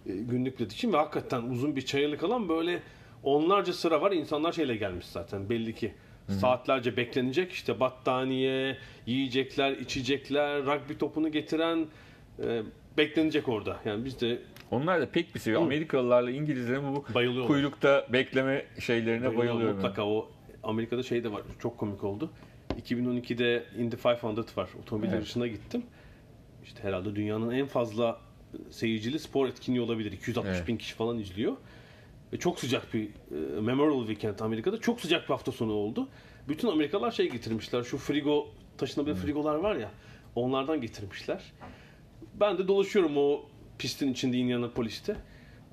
e, 0.07 0.13
günlük 0.17 0.59
bilet 0.59 0.73
için 0.73 0.93
ve 0.93 0.97
hakikaten 0.97 1.43
uzun 1.43 1.77
bir 1.77 1.83
çayırlık 1.83 2.25
alan 2.25 2.49
böyle 2.49 2.83
onlarca 3.23 3.73
sıra 3.73 4.01
var. 4.01 4.13
İnsanlar 4.13 4.53
şeyle 4.53 4.77
gelmiş 4.77 5.07
zaten 5.07 5.49
belli 5.49 5.75
ki. 5.75 5.95
Saatlerce 6.29 6.97
beklenecek 6.97 7.53
işte 7.53 7.81
battaniye, 7.81 8.77
yiyecekler, 9.07 9.73
içecekler, 9.73 10.67
rugby 10.67 10.95
topunu 10.95 11.33
getiren 11.33 11.87
e, 12.45 12.63
beklenecek 12.99 13.49
orada. 13.49 13.77
Yani 13.85 14.05
biz 14.05 14.21
de 14.21 14.39
Onlar 14.71 15.01
da 15.01 15.11
pek 15.11 15.35
bir 15.35 15.41
seviyor. 15.41 15.63
Amerikalılarla 15.63 16.31
İngilizlerin 16.31 16.95
bu 16.95 17.03
kuyrukta 17.47 18.07
bekleme 18.13 18.67
şeylerine 18.81 19.37
bayılıyorum. 19.37 19.75
Mutlaka 19.75 20.07
o 20.07 20.31
Amerika'da 20.63 21.03
şey 21.03 21.25
de 21.25 21.33
var. 21.33 21.43
Çok 21.59 21.79
komik 21.79 22.05
oldu. 22.05 22.31
2012'de 22.83 23.65
Indy 23.79 23.97
500 23.97 24.57
var. 24.59 24.69
Otomobil 24.83 25.07
Evet. 25.09 25.15
yarışına 25.15 25.47
gittim. 25.47 25.83
İşte 26.65 26.83
herhalde 26.83 27.17
dünyanın 27.17 27.51
en 27.51 27.67
fazla 27.67 28.19
seyircili 28.71 29.19
spor 29.19 29.49
etkinliği 29.49 29.83
olabilir. 29.83 30.13
260 30.13 30.57
Evet. 30.57 30.69
bin 30.69 30.77
kişi 30.77 30.95
falan 30.95 31.19
izliyor. 31.19 31.53
Ve 32.33 32.37
çok 32.39 32.61
sıcak 32.61 32.95
bir 32.95 33.05
e, 33.05 33.61
Memorial 33.61 34.07
Weekend 34.07 34.39
Amerika'da. 34.39 34.81
Çok 34.81 35.01
sıcak 35.01 35.23
bir 35.23 35.29
hafta 35.29 35.53
sonu 35.53 35.73
oldu. 35.73 36.09
Bütün 36.49 36.69
Amerikalılar 36.69 37.11
şey 37.11 37.31
getirmişler. 37.31 37.83
Şu 37.83 37.99
frigo 37.99 38.49
taşınabilir 38.79 39.15
frigolar 39.15 39.55
var 39.55 39.77
ya. 39.77 39.91
Onlardan 40.35 40.81
getirmişler. 40.81 41.43
Ben 42.41 42.59
de 42.59 42.69
dolaşıyorum 42.69 43.17
o 43.17 43.43
pistin 43.79 44.13
içinde 44.13 44.37
Indianapolis'te. 44.37 45.17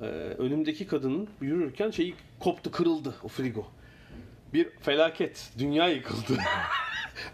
Ee, 0.01 0.05
önümdeki 0.37 0.87
kadının 0.87 1.27
yürürken 1.41 1.91
şeyi 1.91 2.15
koptu, 2.39 2.71
kırıldı 2.71 3.15
o 3.23 3.27
frigo. 3.27 3.65
Bir 4.53 4.69
felaket. 4.69 5.49
Dünya 5.59 5.89
yıkıldı. 5.89 6.37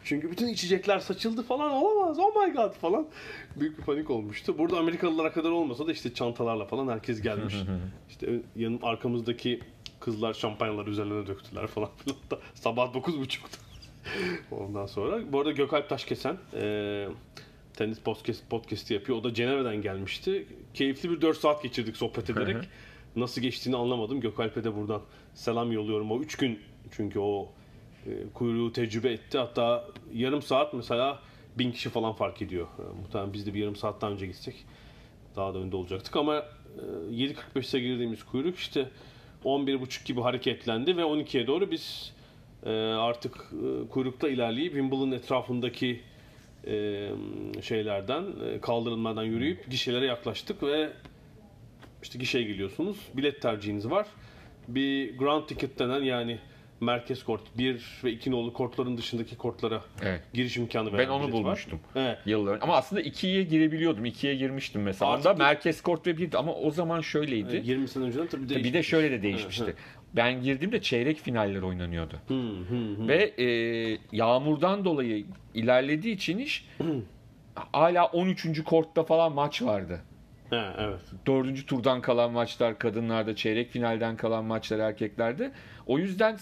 Çünkü 0.10 0.32
bütün 0.32 0.48
içecekler 0.48 1.00
saçıldı 1.00 1.43
falan 1.43 1.72
olamaz. 1.72 2.19
Oh 2.19 2.45
my 2.45 2.54
god 2.54 2.74
falan. 2.74 3.08
Büyük 3.56 3.78
bir 3.78 3.84
panik 3.84 4.10
olmuştu. 4.10 4.58
Burada 4.58 4.78
Amerikalılara 4.78 5.32
kadar 5.32 5.52
olmasa 5.52 5.88
da 5.88 5.91
işte 5.91 6.13
çantalarla 6.13 6.65
falan 6.65 6.88
herkes 6.88 7.22
gelmiş. 7.22 7.56
işte 8.10 8.41
yanım 8.56 8.80
arkamızdaki 8.86 9.60
kızlar 10.00 10.34
şampanyalar 10.34 10.88
üzerlerine 10.88 11.28
döktüler 11.28 11.67
falan 11.67 11.89
filan 11.98 12.17
da 12.32 12.39
sabah 12.54 12.93
9.30'da. 12.93 13.58
Ondan 14.56 14.86
sonra 14.86 15.34
bu 15.34 15.39
arada 15.39 15.52
Gökalp 15.52 15.89
Taşkesen 15.89 16.38
e, 16.54 17.08
tenis 17.74 18.00
podcast, 18.00 18.50
podcast'i 18.50 18.93
yapıyor. 18.93 19.17
O 19.17 19.24
da 19.24 19.34
Cenevre'den 19.34 19.82
gelmişti. 19.82 20.48
Keyifli 20.74 21.12
bir 21.12 21.22
4 21.22 21.38
saat 21.38 21.63
geçirdik 21.63 21.98
sohbet 21.98 22.30
ederek. 22.30 22.58
Nasıl 23.15 23.41
geçtiğini 23.41 23.76
anlamadım. 23.76 24.22
Gökalp'e 24.22 24.63
de 24.63 24.76
buradan 24.76 25.02
selam 25.34 25.72
yolluyorum. 25.72 26.12
O 26.12 26.19
3 26.19 26.36
gün 26.36 26.60
çünkü 26.91 27.19
o 27.19 27.50
e, 28.05 28.09
kuyruğu 28.33 28.73
tecrübe 28.73 29.12
etti. 29.12 29.38
Hatta 29.38 29.85
yarım 30.13 30.41
saat 30.41 30.73
mesela 30.73 31.19
bin 31.57 31.71
kişi 31.71 31.89
falan 31.89 32.13
fark 32.13 32.41
ediyor. 32.41 32.67
E, 32.79 33.01
muhtemelen 33.01 33.33
biz 33.33 33.45
de 33.45 33.53
bir 33.53 33.59
yarım 33.59 33.75
saat 33.75 34.01
daha 34.01 34.12
önce 34.12 34.27
gitsek 34.27 34.55
daha 35.35 35.53
da 35.53 35.57
önde 35.57 35.75
olacaktık 35.75 36.15
ama 36.15 36.35
e, 36.35 36.41
7.45'te 37.12 37.79
girdiğimiz 37.79 38.23
kuyruk 38.23 38.57
işte 38.57 38.89
11.30 39.45 40.05
gibi 40.05 40.21
hareketlendi 40.21 40.97
ve 40.97 41.01
12'ye 41.01 41.47
doğru 41.47 41.71
biz 41.71 42.13
e, 42.65 42.69
artık 42.79 43.35
e, 43.35 43.89
kuyrukta 43.89 44.29
ilerleyip 44.29 44.73
Wimbledon 44.73 45.12
etrafındaki 45.12 46.01
şeylerden 47.62 48.25
kaldırılmadan 48.62 49.23
yürüyüp 49.23 49.69
gişelere 49.69 50.05
yaklaştık 50.05 50.63
ve 50.63 50.89
işte 52.03 52.19
gişeye 52.19 52.43
geliyorsunuz. 52.43 52.97
Bilet 53.13 53.41
tercihiniz 53.41 53.89
var. 53.89 54.07
Bir 54.67 55.17
ground 55.17 55.47
ticket 55.47 55.79
denen 55.79 56.01
yani 56.01 56.39
merkez 56.82 57.24
kort 57.24 57.42
1 57.58 57.86
ve 58.04 58.12
2 58.12 58.32
nolu 58.32 58.54
kortların 58.54 58.98
dışındaki 58.98 59.38
kortlara 59.38 59.82
Evet. 60.02 60.22
giriş 60.34 60.58
imkanı 60.58 60.94
veren 60.94 61.00
Ben 61.00 61.10
onu 61.13 61.22
bilet 61.24 61.34
var. 61.34 61.44
bulmuştum. 61.44 61.80
Evet. 61.96 62.18
Yıllar 62.26 62.54
önce. 62.54 62.63
Ama 62.63 62.76
aslında 62.76 63.02
2'ye 63.02 63.44
girebiliyordum. 63.44 64.06
2'ye 64.06 64.36
girmiştim 64.36 64.82
mesela. 64.82 65.12
Artık 65.12 65.26
Onda 65.26 65.36
bir- 65.36 65.44
merkez 65.44 65.82
kort 65.82 66.08
ve 66.08 66.18
bir 66.18 66.34
ama 66.34 66.54
o 66.54 66.72
zaman 66.72 67.02
şöyleydi. 67.02 67.62
20 67.65 67.88
sene 67.88 68.04
önceden 68.04 68.28
tabii 68.28 68.50
bir 68.50 68.74
de 68.74 68.84
şöyle 68.84 69.12
de 69.12 69.22
değişmişti. 69.24 69.76
Ben 70.15 70.42
girdiğimde 70.44 70.82
çeyrek 70.82 71.18
finaller 71.18 71.62
oynanıyordu. 71.62 72.15
Ve 73.08 73.24
e, 73.44 73.48
yağmurdan 74.12 74.86
dolayı 74.86 75.26
ilerlediği 75.54 76.15
için 76.15 76.38
iş 76.38 76.65
hala 77.56 78.06
13. 78.06 78.63
kortta 78.63 79.04
falan 79.04 79.34
maç 79.34 79.62
vardı. 79.62 80.02
Ha, 80.49 80.75
evet. 80.77 80.99
Dördüncü 81.27 81.65
turdan 81.65 82.01
kalan 82.01 82.31
maçlar 82.31 82.79
kadınlarda, 82.79 83.35
çeyrek 83.35 83.71
finalden 83.71 84.17
kalan 84.17 84.45
maçlar 84.45 84.79
erkeklerde. 84.79 85.51
O 85.88 85.99
yüzden 85.99 86.38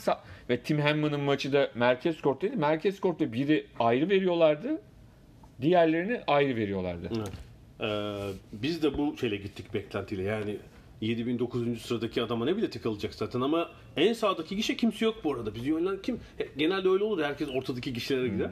ve 0.49 0.59
Tim 0.59 0.79
Hammond'ın 0.79 1.21
maçı 1.21 1.53
da 1.53 1.71
merkez 1.75 2.21
korttaydı. 2.21 2.57
Merkez 2.57 2.99
kortta 2.99 3.33
biri 3.33 3.67
ayrı 3.79 4.09
veriyorlardı. 4.09 4.81
Diğerlerini 5.61 6.21
ayrı 6.27 6.55
veriyorlardı. 6.55 7.09
Ee, 7.81 8.17
biz 8.53 8.83
de 8.83 8.97
bu 8.97 9.17
şeyle 9.17 9.35
gittik 9.35 9.73
beklentiyle. 9.73 10.23
Yani 10.23 10.57
7009. 11.01 11.81
sıradaki 11.81 12.23
adama 12.23 12.45
ne 12.45 12.57
bileti 12.57 12.81
kalacak 12.81 13.13
zaten 13.13 13.41
ama 13.41 13.69
en 13.97 14.13
sağdaki 14.13 14.55
gişe 14.55 14.77
kimse 14.77 15.05
yok 15.05 15.15
bu 15.23 15.33
arada. 15.33 15.55
Bizi 15.55 15.69
yönlen 15.69 16.01
kim? 16.01 16.19
Genelde 16.57 16.89
öyle 16.89 17.03
olur. 17.03 17.23
Herkes 17.23 17.49
ortadaki 17.49 17.93
gişelere 17.93 18.27
gider. 18.27 18.51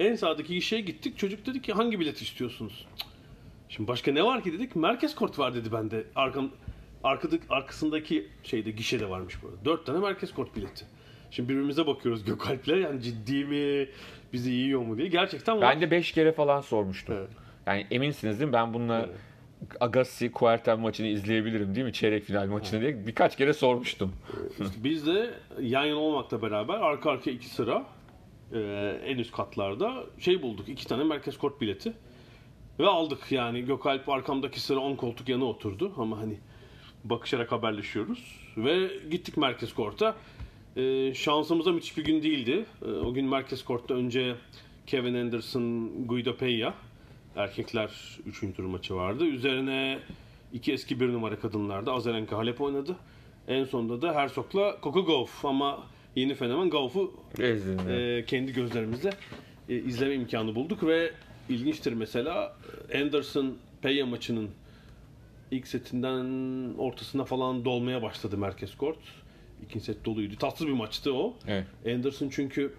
En 0.00 0.14
sağdaki 0.14 0.54
gişeye 0.54 0.82
gittik. 0.82 1.18
Çocuk 1.18 1.46
dedi 1.46 1.62
ki 1.62 1.72
hangi 1.72 2.00
bilet 2.00 2.22
istiyorsunuz? 2.22 2.86
Cık. 2.96 3.15
Şimdi 3.68 3.88
başka 3.88 4.12
ne 4.12 4.24
var 4.24 4.42
ki 4.42 4.52
dedik. 4.52 4.76
Merkez 4.76 5.14
kort 5.14 5.38
var 5.38 5.54
dedi 5.54 5.72
bende. 5.72 6.04
Arkam, 6.14 6.50
arkadaki, 7.04 7.44
arkasındaki 7.50 8.28
şeyde 8.42 8.70
gişede 8.70 9.10
varmış 9.10 9.42
bu 9.42 9.48
arada. 9.48 9.64
Dört 9.64 9.86
tane 9.86 9.98
merkez 9.98 10.34
kort 10.34 10.56
bileti. 10.56 10.84
Şimdi 11.30 11.48
birbirimize 11.48 11.86
bakıyoruz 11.86 12.24
Gökalp'le. 12.24 12.68
Yani 12.68 13.02
ciddi 13.02 13.44
mi? 13.44 13.88
Bizi 14.32 14.50
yiyor 14.50 14.80
mu 14.80 14.98
diye. 14.98 15.08
Gerçekten 15.08 15.56
var. 15.56 15.62
Ben 15.62 15.80
de 15.80 15.90
5 15.90 16.12
kere 16.12 16.32
falan 16.32 16.60
sormuştum. 16.60 17.14
Evet. 17.18 17.28
Yani 17.66 17.86
eminsiniz 17.90 18.40
değil 18.40 18.48
mi? 18.48 18.52
Ben 18.52 18.74
bununla 18.74 19.08
Agassi 19.80 20.32
Kuerten 20.32 20.80
maçını 20.80 21.06
izleyebilirim 21.06 21.74
değil 21.74 21.86
mi? 21.86 21.92
Çeyrek 21.92 22.24
final 22.24 22.46
maçını 22.46 22.80
diye 22.80 23.06
birkaç 23.06 23.36
kere 23.36 23.52
sormuştum. 23.52 24.12
İşte 24.50 24.84
biz 24.84 25.06
de 25.06 25.34
yan 25.60 25.84
yana 25.84 25.98
olmakla 25.98 26.42
beraber 26.42 26.74
arka 26.74 27.10
arkaya 27.10 27.30
iki 27.30 27.48
sıra 27.48 27.86
e, 28.52 28.60
en 29.04 29.18
üst 29.18 29.32
katlarda 29.32 30.04
şey 30.18 30.42
bulduk. 30.42 30.68
iki 30.68 30.86
tane 30.86 31.04
merkez 31.04 31.38
kort 31.38 31.60
bileti. 31.60 31.92
Ve 32.78 32.86
aldık 32.86 33.32
yani 33.32 33.64
Gökalp 33.64 34.08
arkamdaki 34.08 34.60
sıra 34.60 34.78
10 34.80 34.96
koltuk 34.96 35.28
yana 35.28 35.44
oturdu 35.44 35.92
ama 35.96 36.18
hani 36.18 36.34
bakışarak 37.04 37.52
haberleşiyoruz. 37.52 38.40
Ve 38.56 38.90
gittik 39.10 39.36
merkez 39.36 39.74
korta. 39.74 40.16
E, 40.76 41.14
şansımıza 41.14 41.72
müthiş 41.72 41.96
bir 41.96 42.04
gün 42.04 42.22
değildi. 42.22 42.66
E, 42.82 42.84
o 42.84 43.14
gün 43.14 43.26
merkez 43.26 43.64
kortta 43.64 43.94
önce 43.94 44.34
Kevin 44.86 45.14
Anderson, 45.14 45.90
Guido 46.06 46.30
Peña 46.30 46.72
erkekler 47.36 48.18
3. 48.26 48.40
tur 48.56 48.64
maçı 48.64 48.94
vardı. 48.94 49.24
Üzerine 49.24 49.98
iki 50.52 50.72
eski 50.72 51.00
bir 51.00 51.08
numara 51.12 51.38
kadınlarda 51.38 51.92
Azarenka 51.92 52.36
Halep 52.36 52.60
oynadı. 52.60 52.96
En 53.48 53.64
sonunda 53.64 54.02
da 54.02 54.14
Herzog'la 54.14 54.76
Coco 54.82 55.06
Gauff 55.06 55.44
ama 55.44 55.86
yeni 56.16 56.34
fenomen 56.34 56.70
Gauff'u 56.70 57.14
e, 57.88 58.24
kendi 58.26 58.52
gözlerimizle 58.52 59.10
e, 59.68 59.74
izleme 59.74 60.14
imkanı 60.14 60.54
bulduk 60.54 60.82
ve 60.82 61.10
ilginçtir 61.48 61.92
mesela 61.92 62.56
e, 62.90 63.02
Anderson 63.02 63.58
Peña 63.82 64.04
maçının 64.04 64.50
ilk 65.50 65.66
setinden 65.66 66.24
ortasına 66.78 67.24
falan 67.24 67.64
dolmaya 67.64 68.02
başladı 68.02 68.38
merkez 68.38 68.76
kort. 68.76 68.98
İkinci 69.66 69.84
set 69.84 70.04
doluydu. 70.04 70.36
Tatsız 70.36 70.66
bir 70.66 70.72
maçtı 70.72 71.14
o. 71.14 71.36
Evet. 71.46 71.66
Anderson 71.86 72.28
çünkü 72.28 72.74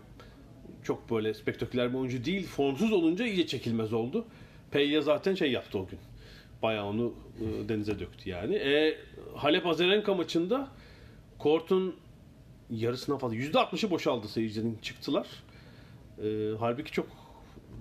çok 0.84 1.12
böyle 1.12 1.34
spektaküler 1.34 1.94
bir 1.94 1.98
oyuncu 1.98 2.26
değil. 2.26 2.48
Formsuz 2.48 2.92
olunca 2.92 3.26
iyice 3.26 3.48
çekilmez 3.48 3.94
oldu. 3.94 4.26
Peña 4.74 5.02
zaten 5.02 5.36
şey 5.36 5.52
yaptı 5.52 5.80
o 5.80 5.88
gün. 5.88 6.00
Bayağı 6.62 6.86
onu 6.86 7.14
e, 7.40 7.70
denize 7.70 8.00
döktü 8.00 8.30
yani. 8.30 8.56
E, 8.56 8.98
Halep 9.36 9.66
Azarenka 9.68 10.14
maçında 10.14 10.68
kortun 11.40 11.96
yarısına 12.70 13.18
fazla 13.18 13.36
%60'ı 13.36 13.90
boşaldı 13.90 14.28
seyircilerin 14.28 14.78
çıktılar. 14.82 15.28
E, 16.24 16.52
halbuki 16.60 16.92
çok 16.92 17.08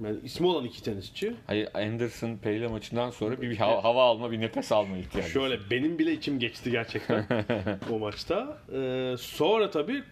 yani 0.04 0.16
ismi 0.24 0.46
olan 0.46 0.64
iki 0.64 0.82
tenisçi. 0.82 1.34
Hayır 1.46 1.68
Anderson 1.74 2.36
Pele 2.36 2.66
maçından 2.66 3.10
sonra 3.10 3.40
bir, 3.42 3.50
bir 3.50 3.56
hava, 3.56 3.84
hava 3.84 4.04
alma, 4.04 4.30
bir 4.30 4.40
nefes 4.40 4.72
alma 4.72 4.96
ihtiyacı. 4.96 5.30
Şöyle 5.30 5.58
benim 5.70 5.98
bile 5.98 6.12
içim 6.12 6.38
geçti 6.38 6.70
gerçekten 6.70 7.26
o 7.92 7.98
maçta. 7.98 8.58
E, 8.72 9.14
sonra 9.18 9.70
tabii 9.70 10.02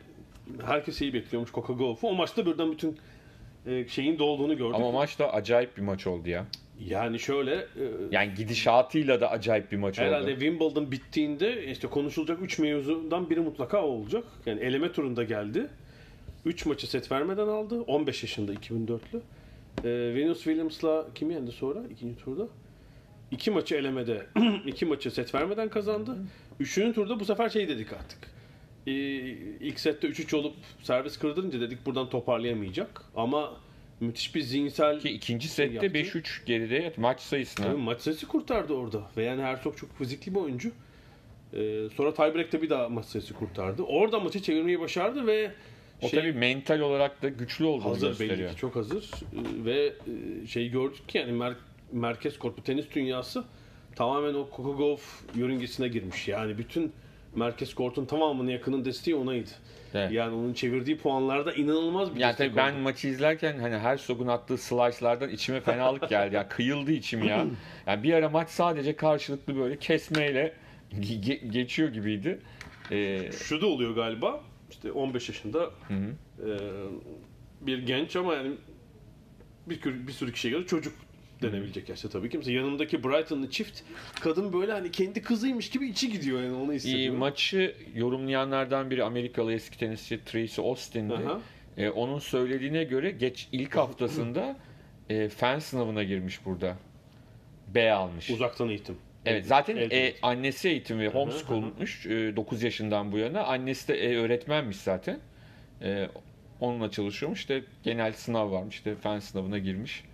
herkes 0.67 1.01
iyi 1.01 1.15
bekliyormuş 1.15 1.53
Coca 1.53 1.75
Gauff'u. 1.75 2.09
O 2.09 2.15
maçta 2.15 2.47
birden 2.47 2.73
bütün 2.73 2.99
e, 3.67 3.89
şeyin 3.89 4.19
dolduğunu 4.19 4.57
gördük. 4.57 4.75
Ama 4.75 4.93
maç 4.93 5.19
da 5.19 5.33
acayip 5.33 5.77
bir 5.77 5.83
maç 5.83 6.07
oldu 6.07 6.29
ya. 6.29 6.47
Yani 6.89 7.19
şöyle 7.19 7.55
e, 7.55 7.85
Yani 8.11 8.35
gidişatıyla 8.35 9.21
da 9.21 9.31
acayip 9.31 9.73
bir 9.73 9.77
maç 9.77 9.99
herhalde 9.99 10.33
oldu. 10.33 10.41
Wimbledon 10.41 10.93
bittiğinde 10.93 11.67
işte 11.67 11.89
konuşulacak 11.89 12.43
3 12.43 12.59
mevzudan 12.59 13.31
biri 13.31 13.41
mutlaka 13.41 13.83
olacak. 13.83 14.25
Yani 14.47 14.61
eleme 14.61 14.93
turunda 14.93 15.25
geldi. 15.25 15.67
3 16.45 16.67
maçı 16.67 16.91
set 16.91 17.13
vermeden 17.13 17.47
aldı. 17.47 17.81
15 17.81 18.23
yaşında 18.23 18.55
2004'lü. 18.55 19.21
E, 19.85 19.89
Venus 19.89 20.37
Williams'la 20.37 21.07
kimi 21.15 21.35
yendi 21.35 21.53
sonra 21.53 21.83
ikinci 21.91 22.17
turda? 22.17 22.49
İki 23.31 23.51
maçı 23.51 23.75
elemede, 23.75 24.27
iki 24.67 24.87
maçı 24.87 25.11
set 25.11 25.35
vermeden 25.35 25.69
kazandı. 25.69 26.17
Üçüncü 26.61 26.95
turda 26.95 27.21
bu 27.21 27.25
sefer 27.25 27.49
şey 27.49 27.69
dedik 27.69 27.93
artık. 27.93 28.31
E, 28.87 28.93
ilk 29.61 29.81
sette 29.81 30.09
3-3 30.09 30.37
olup 30.37 30.55
servis 30.83 31.19
kırdırınca 31.19 31.61
dedik 31.61 31.87
buradan 31.87 32.09
toparlayamayacak. 32.09 33.03
Ama 33.17 33.53
müthiş 34.01 34.35
bir 34.35 34.41
zihinsel 34.41 35.01
Ki 35.01 35.11
ikinci 35.11 35.49
sette 35.49 35.75
yaptı. 35.75 36.19
5-3 36.19 36.47
geride 36.47 36.93
maç 36.97 37.21
sayısına. 37.21 37.67
Tabii 37.67 37.77
maç 37.77 38.01
sayısı 38.01 38.29
kurtardı 38.29 38.73
orada. 38.73 39.03
Ve 39.17 39.25
yani 39.25 39.43
Herzog 39.43 39.77
çok 39.77 39.99
fizikli 39.99 40.35
bir 40.35 40.41
oyuncu. 40.41 40.71
Ee, 41.55 41.89
sonra 41.97 42.15
tiebreak'te 42.15 42.63
bir 42.63 42.71
daha 42.71 42.89
maç 42.89 43.07
sayısı 43.07 43.35
kurtardı. 43.35 43.83
Orada 43.83 44.21
maçı 44.21 44.43
çevirmeyi 44.43 44.81
başardı 44.81 45.27
ve 45.27 45.51
O 46.05 46.09
şey, 46.09 46.21
tabii 46.21 46.33
mental 46.33 46.81
olarak 46.81 47.23
da 47.23 47.29
güçlü 47.29 47.65
olduğunu 47.65 47.91
hazır 47.91 48.09
gösteriyor. 48.09 48.39
belli 48.39 48.51
ki 48.55 48.57
çok 48.61 48.77
hazır. 48.77 49.11
Ee, 49.13 49.65
ve 49.65 49.93
şey 50.47 50.69
gördük 50.69 51.09
ki 51.09 51.19
yani 51.19 51.33
mer- 51.33 51.55
merkez 51.93 52.39
kortu 52.39 52.63
tenis 52.65 52.87
dünyası 52.95 53.45
tamamen 53.97 54.35
o 54.35 54.49
Gauff 54.77 55.21
yörüngesine 55.35 55.89
girmiş. 55.89 56.29
Yani 56.29 56.59
bütün 56.59 56.93
merkez 57.37 57.75
kortun 57.75 58.05
tamamının 58.05 58.51
yakının 58.51 58.85
desteği 58.85 59.15
onaydı. 59.15 59.51
Evet. 59.95 60.13
Yani 60.13 60.35
onun 60.35 60.53
çevirdiği 60.55 60.99
puanlarda 60.99 61.53
inanılmaz 61.55 62.15
bir 62.15 62.21
Yani 62.21 62.31
destek 62.31 62.49
tabii 62.49 62.57
ben 62.57 62.73
oldu. 62.73 62.81
maçı 62.83 63.09
izlerken 63.09 63.59
hani 63.59 63.79
her 63.79 63.97
sogun 63.97 64.27
attığı 64.27 64.59
slice'lardan 64.59 65.31
içime 65.31 65.61
fenalık 65.61 66.09
geldi. 66.09 66.35
Yani 66.35 66.49
kıyıldı 66.49 66.93
içim 66.93 67.25
ya. 67.25 67.47
Yani 67.87 68.03
bir 68.03 68.13
ara 68.13 68.29
maç 68.29 68.49
sadece 68.51 68.97
karşılıklı 68.97 69.57
böyle 69.57 69.79
kesmeyle 69.79 70.55
ge- 71.01 71.47
geçiyor 71.49 71.89
gibiydi. 71.89 72.39
Ee, 72.93 73.31
Şu 73.33 73.61
da 73.61 73.67
oluyor 73.67 73.95
galiba. 73.95 74.41
İşte 74.75 74.93
15 74.93 75.29
yaşında 75.29 75.71
e, 75.91 76.49
bir 77.61 77.79
genç 77.87 78.17
ama 78.17 78.35
yani 78.35 78.55
bir, 79.67 80.07
bir 80.07 80.13
sürü 80.13 80.33
kişiye 80.33 80.53
göre 80.55 80.67
çocuk 80.67 80.93
denebilecek 81.43 81.89
yaşta 81.89 82.09
tabii 82.09 82.31
ki. 82.31 82.39
Mesela 82.39 82.57
yanımdaki 82.57 83.05
Brighton'lı 83.05 83.51
çift 83.51 83.81
kadın 84.21 84.53
böyle 84.53 84.73
hani 84.73 84.91
kendi 84.91 85.23
kızıymış 85.23 85.71
gibi 85.71 85.89
içi 85.89 86.13
gidiyor 86.13 86.43
yani 86.43 86.57
onu 86.57 86.73
iyi, 86.73 86.77
hissediyor. 86.77 87.17
maçı 87.17 87.77
yorumlayanlardan 87.95 88.91
biri 88.91 89.05
Amerikalı 89.05 89.53
eski 89.53 89.79
tenisçi 89.79 90.25
Tracy 90.25 90.61
Austin'di. 90.61 91.15
Aha. 91.15 91.41
Ee, 91.77 91.89
onun 91.89 92.19
söylediğine 92.19 92.85
göre 92.85 93.11
geç 93.11 93.49
ilk 93.53 93.77
haftasında 93.77 94.57
e, 95.11 95.29
fen 95.29 95.59
sınavına 95.59 96.03
girmiş 96.03 96.45
burada. 96.45 96.77
B 97.75 97.93
almış. 97.93 98.31
Uzaktan 98.31 98.69
eğitim. 98.69 98.97
Evet 99.27 99.47
zaten 99.47 99.77
e, 99.77 100.13
annesi 100.23 100.69
eğitim 100.69 101.01
ve 101.01 101.09
homeschoolmuş. 101.09 102.07
E, 102.07 102.37
9 102.37 102.63
yaşından 102.63 103.13
bu 103.13 103.19
yana. 103.19 103.43
Annesi 103.45 103.89
de 103.89 103.95
e, 103.95 104.17
öğretmenmiş 104.17 104.77
zaten. 104.77 105.19
E, 105.83 106.09
onunla 106.61 106.91
çalışıyormuş. 106.91 107.41
İşte 107.41 107.63
genel 107.83 108.13
sınav 108.13 108.53
varmış. 108.53 108.75
İşte 108.75 108.95
fen 108.95 109.19
sınavına 109.19 109.59
girmiş. 109.59 110.05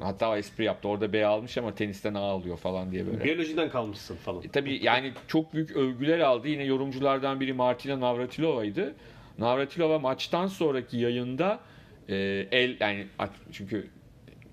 Hatta 0.00 0.38
espri 0.38 0.64
yaptı. 0.64 0.88
Orada 0.88 1.12
B 1.12 1.26
almış 1.26 1.58
ama 1.58 1.74
tenisten 1.74 2.14
A 2.14 2.20
alıyor 2.20 2.56
falan 2.56 2.92
diye 2.92 3.06
böyle. 3.06 3.24
Biyolojiden 3.24 3.70
kalmışsın 3.70 4.16
falan. 4.16 4.42
E, 4.42 4.48
tabii 4.48 4.84
yani 4.84 5.12
çok 5.28 5.54
büyük 5.54 5.70
övgüler 5.70 6.18
aldı. 6.18 6.48
Yine 6.48 6.64
yorumculardan 6.64 7.40
biri 7.40 7.52
Martina 7.52 8.00
Navratilova'ydı. 8.00 8.94
Navratilova 9.38 9.98
maçtan 9.98 10.46
sonraki 10.46 10.96
yayında 10.98 11.60
e, 12.08 12.16
el 12.52 12.76
yani 12.80 13.06
çünkü 13.52 13.88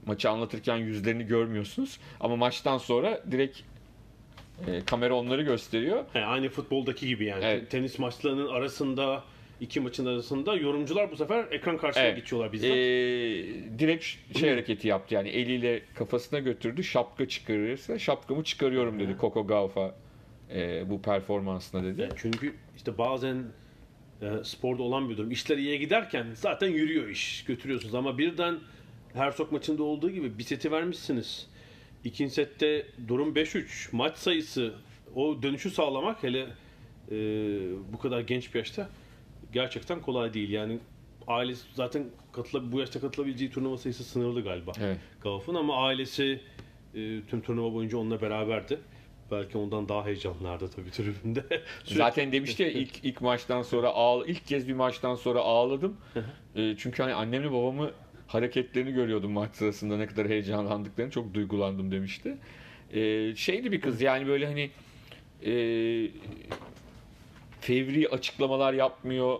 maçı 0.06 0.30
anlatırken 0.30 0.78
yüzlerini 0.78 1.26
görmüyorsunuz 1.28 2.00
ama 2.20 2.36
maçtan 2.36 2.78
sonra 2.78 3.22
direkt 3.32 3.60
e, 4.68 4.86
kamera 4.86 5.14
onları 5.14 5.42
gösteriyor. 5.42 6.06
Yani 6.16 6.26
aynı 6.26 6.50
futboldaki 6.50 7.08
gibi 7.08 7.26
yani. 7.26 7.46
Evet. 7.46 7.70
Tenis 7.72 8.00
maçlarının 8.00 8.48
arasında 8.48 9.24
iki 9.62 9.80
maçın 9.80 10.06
arasında 10.06 10.56
yorumcular 10.56 11.12
bu 11.12 11.16
sefer 11.16 11.46
ekran 11.52 11.78
karşısına 11.78 12.06
Evet. 12.06 12.16
geçiyorlar 12.18 12.52
bizzat. 12.54 12.70
Ee, 12.70 12.74
direkt 13.80 14.06
şey 14.40 14.50
hareketi 14.50 14.88
yaptı 14.88 15.16
yani 15.16 15.30
eliyle 15.30 15.82
kafasına 15.96 16.40
götürdü 16.40 16.84
şapka 16.84 17.28
çıkarırsa 17.28 18.00
şapkamı 18.00 18.44
çıkarıyorum 18.44 19.00
dedi 19.00 19.16
Coco 19.22 19.48
Gauff'a 19.48 19.96
e, 20.56 20.90
bu 20.90 21.02
performansına 21.02 21.84
dedi. 21.84 22.02
Yani 22.02 22.14
çünkü 22.18 22.54
işte 22.76 22.98
bazen 22.98 23.44
e, 24.22 24.26
sporda 24.44 24.84
olan 24.84 25.10
bir 25.10 25.18
durum. 25.18 25.32
İşler 25.32 25.58
iyiye 25.58 25.78
giderken 25.78 26.26
zaten 26.34 26.68
yürüyor 26.68 27.08
iş. 27.08 27.44
Götürüyorsunuz 27.46 27.96
ama 27.96 28.18
birden 28.18 28.56
her 29.14 29.32
sok 29.32 29.52
maçında 29.52 29.84
olduğu 29.84 30.10
gibi 30.10 30.38
bir 30.38 30.44
seti 30.44 30.72
vermişsiniz. 30.72 31.48
İkinci 32.04 32.34
sette 32.34 32.88
durum 33.08 33.34
5-3. 33.34 33.90
Maç 33.92 34.18
sayısı 34.18 34.74
o 35.16 35.44
dönüşü 35.44 35.70
sağlamak 35.70 36.24
hele 36.24 36.48
e, 37.12 37.16
bu 37.94 38.00
kadar 38.00 38.20
genç 38.20 38.54
bir 38.54 38.60
yaşta 38.60 38.90
gerçekten 39.54 40.02
kolay 40.02 40.34
değil. 40.34 40.50
Yani 40.50 40.80
ailesi 41.28 41.64
zaten 41.74 42.06
katıla, 42.34 42.72
bu 42.72 42.80
yaşta 42.80 43.02
katılabileceği 43.02 43.52
turnuva 43.52 43.78
sayısı 43.78 44.04
sınırlı 44.04 44.44
galiba. 44.44 44.72
Evet. 44.82 44.98
Gauff'un 45.22 45.56
ama 45.56 45.86
ailesi 45.86 46.40
e, 46.96 47.22
tüm 47.30 47.42
turnuva 47.42 47.74
boyunca 47.74 47.98
onunla 47.98 48.22
beraberdi. 48.22 48.80
Belki 49.32 49.58
ondan 49.58 49.90
daha 49.90 50.06
heyecanlardı 50.06 50.70
tabii 50.76 50.92
tribünde. 50.92 51.44
Zaten 51.86 52.32
demişti 52.32 52.64
ya 52.64 52.70
ilk 52.70 53.06
ilk 53.06 53.22
maçtan 53.22 53.62
sonra 53.62 53.90
ağ 53.96 54.26
ilk 54.26 54.48
kez 54.48 54.68
bir 54.68 54.74
maçtan 54.74 55.16
sonra 55.16 55.40
ağladım. 55.40 55.98
E, 56.56 56.76
çünkü 56.78 57.04
hani 57.04 57.14
annemle 57.14 57.52
babamı 57.52 57.92
hareketlerini 58.34 58.94
görüyordum 58.94 59.32
maç 59.32 59.56
sırasında 59.56 59.98
ne 59.98 60.08
kadar 60.08 60.28
heyecanlandıklarını 60.30 61.12
çok 61.12 61.34
duygulandım 61.34 61.92
demişti. 61.92 62.38
E, 62.94 63.36
şeydi 63.36 63.72
bir 63.72 63.82
kız 63.82 64.02
yani 64.02 64.28
böyle 64.28 64.46
hani 64.46 64.70
e, 65.46 65.54
fevri 67.62 68.08
açıklamalar 68.10 68.74
yapmıyor. 68.74 69.40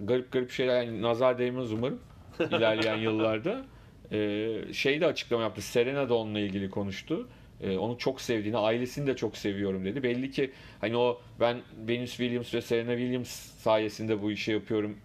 Garip 0.00 0.32
garip 0.32 0.50
şeyler 0.50 0.82
yani 0.82 1.02
nazar 1.02 1.38
değmez 1.38 1.72
umarım 1.72 2.00
ilerleyen 2.40 2.96
yıllarda. 2.96 3.66
E, 4.12 4.48
şey 4.72 5.00
de 5.00 5.06
açıklama 5.06 5.42
yaptı. 5.42 5.62
Serena 5.62 6.08
da 6.08 6.14
onunla 6.14 6.40
ilgili 6.40 6.70
konuştu. 6.70 7.28
E, 7.60 7.78
onu 7.78 7.98
çok 7.98 8.20
sevdiğini, 8.20 8.56
ailesini 8.56 9.06
de 9.06 9.16
çok 9.16 9.36
seviyorum 9.36 9.84
dedi. 9.84 10.02
Belli 10.02 10.30
ki 10.30 10.50
hani 10.80 10.96
o 10.96 11.20
ben 11.40 11.56
Venus 11.88 12.10
Williams 12.10 12.54
ve 12.54 12.60
Serena 12.60 12.96
Williams 12.96 13.30
sayesinde 13.62 14.22
bu 14.22 14.30
işi 14.30 14.52
yapıyorum 14.52 14.96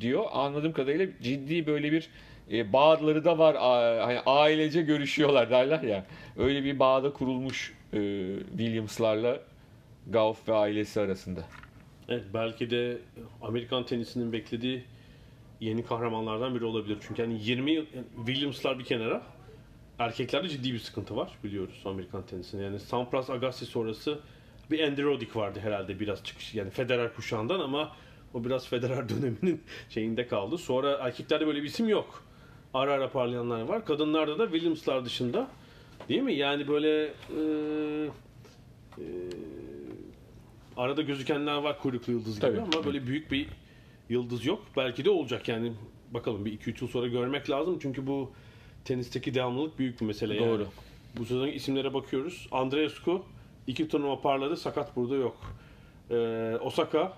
diyor. 0.00 0.24
Anladığım 0.32 0.72
kadarıyla 0.72 1.06
ciddi 1.22 1.66
böyle 1.66 1.92
bir 1.92 2.08
e, 2.52 2.72
bağları 2.72 3.24
da 3.24 3.38
var. 3.38 3.56
Hani 4.00 4.20
ailece 4.20 4.82
görüşüyorlar 4.82 5.50
derler 5.50 5.82
ya. 5.82 6.06
Öyle 6.36 6.64
bir 6.64 6.78
bağda 6.78 7.12
kurulmuş 7.12 7.74
e, 7.92 7.98
Williams'larla 8.50 9.40
Gauff 10.06 10.48
ve 10.48 10.54
ailesi 10.54 11.00
arasında. 11.00 11.40
Evet, 12.08 12.24
belki 12.34 12.70
de 12.70 12.98
Amerikan 13.42 13.86
tenisinin 13.86 14.32
beklediği 14.32 14.84
yeni 15.60 15.84
kahramanlardan 15.84 16.54
biri 16.54 16.64
olabilir. 16.64 16.98
Çünkü 17.08 17.22
hani 17.22 17.42
20 17.42 17.70
yıl 17.70 17.86
yani 17.94 18.06
Williams'lar 18.26 18.78
bir 18.78 18.84
kenara 18.84 19.22
erkeklerde 19.98 20.48
ciddi 20.48 20.72
bir 20.72 20.78
sıkıntı 20.78 21.16
var 21.16 21.32
biliyoruz 21.44 21.82
Amerikan 21.84 22.26
tenisinde. 22.26 22.62
Yani 22.62 22.80
Sampras 22.80 23.30
Agassi 23.30 23.66
sonrası 23.66 24.18
bir 24.70 24.80
Andy 24.80 25.02
Roddick 25.02 25.40
vardı 25.40 25.58
herhalde 25.62 26.00
biraz 26.00 26.24
çıkış 26.24 26.54
yani 26.54 26.70
Federer 26.70 27.14
kuşağından 27.14 27.60
ama 27.60 27.96
o 28.34 28.44
biraz 28.44 28.68
Federer 28.68 29.08
döneminin 29.08 29.62
şeyinde 29.90 30.26
kaldı. 30.26 30.58
Sonra 30.58 30.92
erkeklerde 30.92 31.46
böyle 31.46 31.62
bir 31.62 31.66
isim 31.68 31.88
yok. 31.88 32.25
Ara 32.74 32.92
ara 32.92 33.10
parlayanlar 33.10 33.60
var. 33.60 33.84
Kadınlarda 33.84 34.38
da 34.38 34.44
Williams'lar 34.44 35.04
dışında 35.04 35.48
değil 36.08 36.22
mi? 36.22 36.34
Yani 36.34 36.68
böyle 36.68 37.04
e, 37.04 37.10
e, 38.98 39.04
arada 40.76 41.02
gözükenler 41.02 41.56
var 41.56 41.78
kuyruklu 41.78 42.12
yıldız 42.12 42.34
gibi 42.34 42.40
Tabii. 42.40 42.60
ama 42.60 42.84
böyle 42.84 43.06
büyük 43.06 43.32
bir 43.32 43.48
yıldız 44.08 44.46
yok. 44.46 44.62
Belki 44.76 45.04
de 45.04 45.10
olacak 45.10 45.48
yani 45.48 45.72
bakalım 46.10 46.44
bir 46.44 46.58
2-3 46.58 46.84
yıl 46.84 46.88
sonra 46.88 47.06
görmek 47.06 47.50
lazım 47.50 47.78
çünkü 47.82 48.06
bu 48.06 48.30
tenisteki 48.84 49.34
devamlılık 49.34 49.78
büyük 49.78 50.00
bir 50.00 50.06
mesele 50.06 50.34
yani. 50.34 50.46
Doğru. 50.46 50.66
Bu 51.18 51.24
sezon 51.24 51.46
isimlere 51.46 51.94
bakıyoruz. 51.94 52.48
Andreescu 52.52 53.22
iki 53.66 53.88
turnuva 53.88 54.20
parladı 54.20 54.56
sakat 54.56 54.96
burada 54.96 55.14
yok. 55.14 55.36
Ee, 56.10 56.56
Osaka 56.60 57.12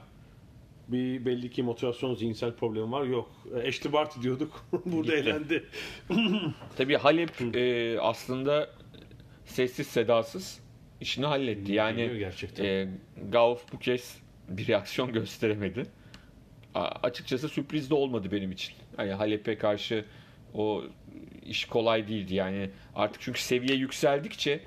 bir 0.89 1.25
belli 1.25 1.51
ki 1.51 1.63
motivasyon 1.63 2.15
zihinsel 2.15 2.53
problemi 2.53 2.93
var 2.93 3.05
yok. 3.05 3.31
Ashley 3.69 3.93
Barty 3.93 4.21
diyorduk 4.23 4.65
burada 4.85 5.17
Gitti. 5.17 5.29
elendi. 5.31 5.65
Tabii 6.77 6.97
Halep 6.97 7.57
e, 7.57 7.97
aslında 8.01 8.71
sessiz 9.45 9.87
sedasız 9.87 10.61
işini 11.01 11.27
halletti. 11.27 11.73
Yani 11.73 12.19
gerçekten. 12.19 12.65
e, 12.65 12.89
Gauff 13.33 13.73
bu 13.73 13.79
kez 13.79 14.19
bir 14.49 14.67
reaksiyon 14.69 15.13
gösteremedi. 15.13 15.83
A- 16.75 16.81
açıkçası 17.03 17.49
sürpriz 17.49 17.91
de 17.91 17.95
olmadı 17.95 18.29
benim 18.33 18.53
için. 18.53 18.75
Yani 18.99 19.13
Halep'e 19.13 19.59
karşı 19.59 20.05
o 20.55 20.85
iş 21.47 21.65
kolay 21.65 22.09
değildi. 22.09 22.35
Yani 22.35 22.71
artık 22.95 23.23
çünkü 23.23 23.41
seviye 23.43 23.77
yükseldikçe 23.79 24.61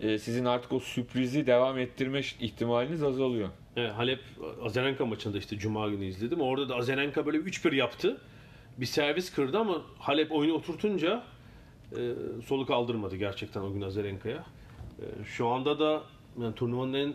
e, 0.00 0.18
sizin 0.18 0.44
artık 0.44 0.72
o 0.72 0.80
sürprizi 0.80 1.46
devam 1.46 1.78
ettirme 1.78 2.20
ihtimaliniz 2.40 3.02
azalıyor. 3.02 3.48
Evet, 3.78 3.92
Halep 3.92 4.20
Azarenka 4.62 5.06
maçında 5.06 5.38
işte 5.38 5.58
Cuma 5.58 5.88
günü 5.88 6.04
izledim. 6.04 6.40
Orada 6.40 6.68
da 6.68 6.76
Azarenka 6.76 7.26
böyle 7.26 7.38
3-1 7.38 7.74
yaptı. 7.74 8.20
Bir 8.78 8.86
servis 8.86 9.32
kırdı 9.32 9.58
ama 9.58 9.82
Halep 9.98 10.32
oyunu 10.32 10.52
oturtunca 10.52 11.22
e, 11.92 12.12
soluk 12.46 12.70
aldırmadı 12.70 13.16
gerçekten 13.16 13.60
o 13.60 13.72
gün 13.72 13.80
Azarenka'ya. 13.80 14.44
E, 14.98 15.24
şu 15.24 15.48
anda 15.48 15.78
da 15.78 16.02
yani 16.40 16.54
turnuvanın 16.54 16.94
en 16.94 17.14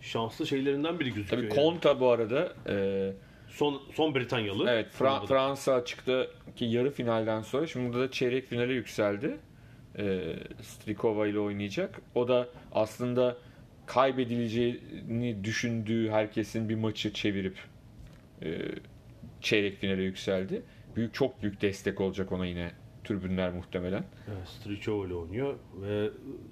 şanslı 0.00 0.46
şeylerinden 0.46 1.00
biri 1.00 1.14
gözüküyor. 1.14 1.42
Tabii 1.42 1.60
yani. 1.60 1.68
Konta 1.68 2.00
bu 2.00 2.10
arada 2.10 2.52
e, 2.68 3.12
son 3.48 3.82
son 3.94 4.14
Britanyalı. 4.14 4.70
Evet, 4.70 4.86
Fra-. 4.98 5.26
Fransa 5.26 5.74
açıktaki 5.74 6.64
yarı 6.64 6.90
finalden 6.90 7.42
sonra 7.42 7.66
şimdi 7.66 7.92
burada 7.92 8.08
da 8.08 8.10
çeyrek 8.10 8.46
finale 8.46 8.72
yükseldi. 8.72 9.38
Ee, 9.98 10.36
Strikova 10.62 11.26
ile 11.26 11.38
oynayacak. 11.38 12.00
O 12.14 12.28
da 12.28 12.48
aslında 12.72 13.36
kaybedileceğini 13.94 15.44
düşündüğü 15.44 16.10
herkesin 16.10 16.68
bir 16.68 16.74
maçı 16.74 17.12
çevirip 17.12 17.58
e, 18.42 18.58
çeyrek 19.40 19.76
finale 19.76 20.02
yükseldi. 20.02 20.62
Büyük 20.96 21.14
çok 21.14 21.42
büyük 21.42 21.62
destek 21.62 22.00
olacak 22.00 22.32
ona 22.32 22.46
yine 22.46 22.72
tribünler 23.04 23.52
muhtemelen. 23.52 24.04
Evet, 24.28 24.48
Strichova 24.48 25.06
ile 25.06 25.14
oynuyor 25.14 25.54
ve 25.82 26.10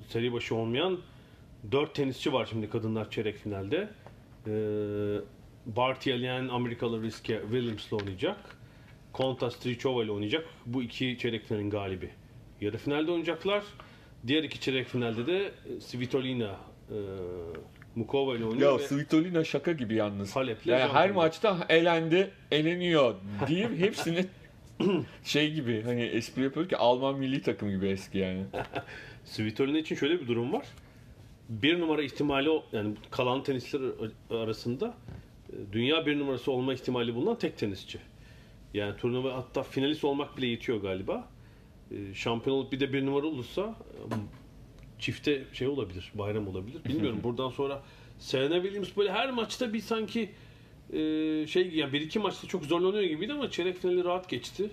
seri 0.09 0.33
başı 0.33 0.55
olmayan 0.55 0.99
4 1.73 1.95
tenisçi 1.95 2.33
var 2.33 2.47
şimdi 2.51 2.71
kadınlar 2.71 3.11
çeyrek 3.11 3.37
finalde. 3.37 3.89
Ee, 4.47 4.51
Barty 5.67 6.31
Amerikalı 6.51 7.03
Riske 7.03 7.41
Williams'la 7.43 7.97
oynayacak. 7.97 8.57
Konta 9.13 9.51
Strichova 9.51 10.05
ile 10.05 10.13
oynayacak. 10.13 10.45
Bu 10.67 10.83
iki 10.83 11.19
çeyrek 11.19 11.45
finalin 11.45 11.71
galibi. 11.71 12.11
Yarı 12.61 12.79
finalde 12.79 13.11
oynayacaklar. 13.11 13.65
Diğer 14.27 14.43
iki 14.43 14.61
çeyrek 14.61 14.87
finalde 14.87 15.27
de 15.27 15.53
Svitolina 15.81 16.70
e, 16.91 16.99
Mukova 17.95 18.37
ile 18.37 18.45
oynuyor. 18.45 18.73
Ya 18.73 18.79
ve 18.79 18.83
Svitolina 18.83 19.45
şaka 19.45 19.73
gibi 19.73 19.95
yalnız. 19.95 20.37
Halep'le 20.37 20.67
Yani 20.67 20.93
her 20.93 21.11
maçta 21.11 21.67
elendi, 21.69 22.31
eleniyor 22.51 23.15
deyip 23.49 23.79
hepsini 23.79 24.27
şey 25.25 25.53
gibi 25.55 25.83
hani 25.83 26.03
espri 26.03 26.43
yapıyor 26.43 26.69
ki 26.69 26.77
Alman 26.77 27.19
milli 27.19 27.43
takım 27.43 27.71
gibi 27.71 27.89
eski 27.89 28.19
yani. 28.19 28.45
Svitolina 29.25 29.79
için 29.79 29.95
şöyle 29.97 30.21
bir 30.21 30.29
durum 30.29 30.53
var. 30.53 30.67
Bir 31.49 31.81
numara 31.81 32.03
ihtimali 32.03 32.51
o- 32.51 32.65
yani 32.73 32.95
kalan 33.11 33.43
tenisçiler 33.43 33.91
arasında 34.31 34.95
e, 35.53 35.73
dünya 35.73 36.07
bir 36.07 36.19
numarası 36.19 36.53
olma 36.53 36.75
ihtimali 36.75 37.15
bulunan 37.15 37.39
tek 37.39 37.59
tenisçi. 37.59 37.99
Yani 38.75 38.97
turnuva 38.97 39.35
hatta 39.37 39.63
finalist 39.63 40.05
olmak 40.05 40.37
bile 40.37 40.47
yetiyor 40.47 40.81
galiba. 40.83 41.29
E, 41.91 42.15
Şampiyon 42.15 42.57
olup 42.57 42.73
bir 42.73 42.81
de 42.81 42.93
bir 42.93 43.07
numara 43.07 43.27
olursa 43.27 43.63
e, 43.63 44.15
çifte 45.01 45.45
şey 45.53 45.69
olabilir, 45.69 46.13
bayram 46.15 46.49
olabilir. 46.49 46.85
Bilmiyorum 46.85 47.21
buradan 47.25 47.51
sonra 47.51 47.83
Serena 48.19 48.63
Williams 48.63 48.97
böyle 48.97 49.13
her 49.13 49.31
maçta 49.31 49.73
bir 49.73 49.81
sanki 49.81 50.31
e, 50.93 50.99
şey 51.47 51.71
yani 51.75 51.93
bir 51.93 52.01
iki 52.01 52.19
maçta 52.19 52.49
çok 52.49 52.65
zorlanıyor 52.65 53.03
gibiydi 53.03 53.33
ama 53.33 53.51
çeyrek 53.51 53.79
finali 53.79 54.05
rahat 54.05 54.29
geçti. 54.29 54.71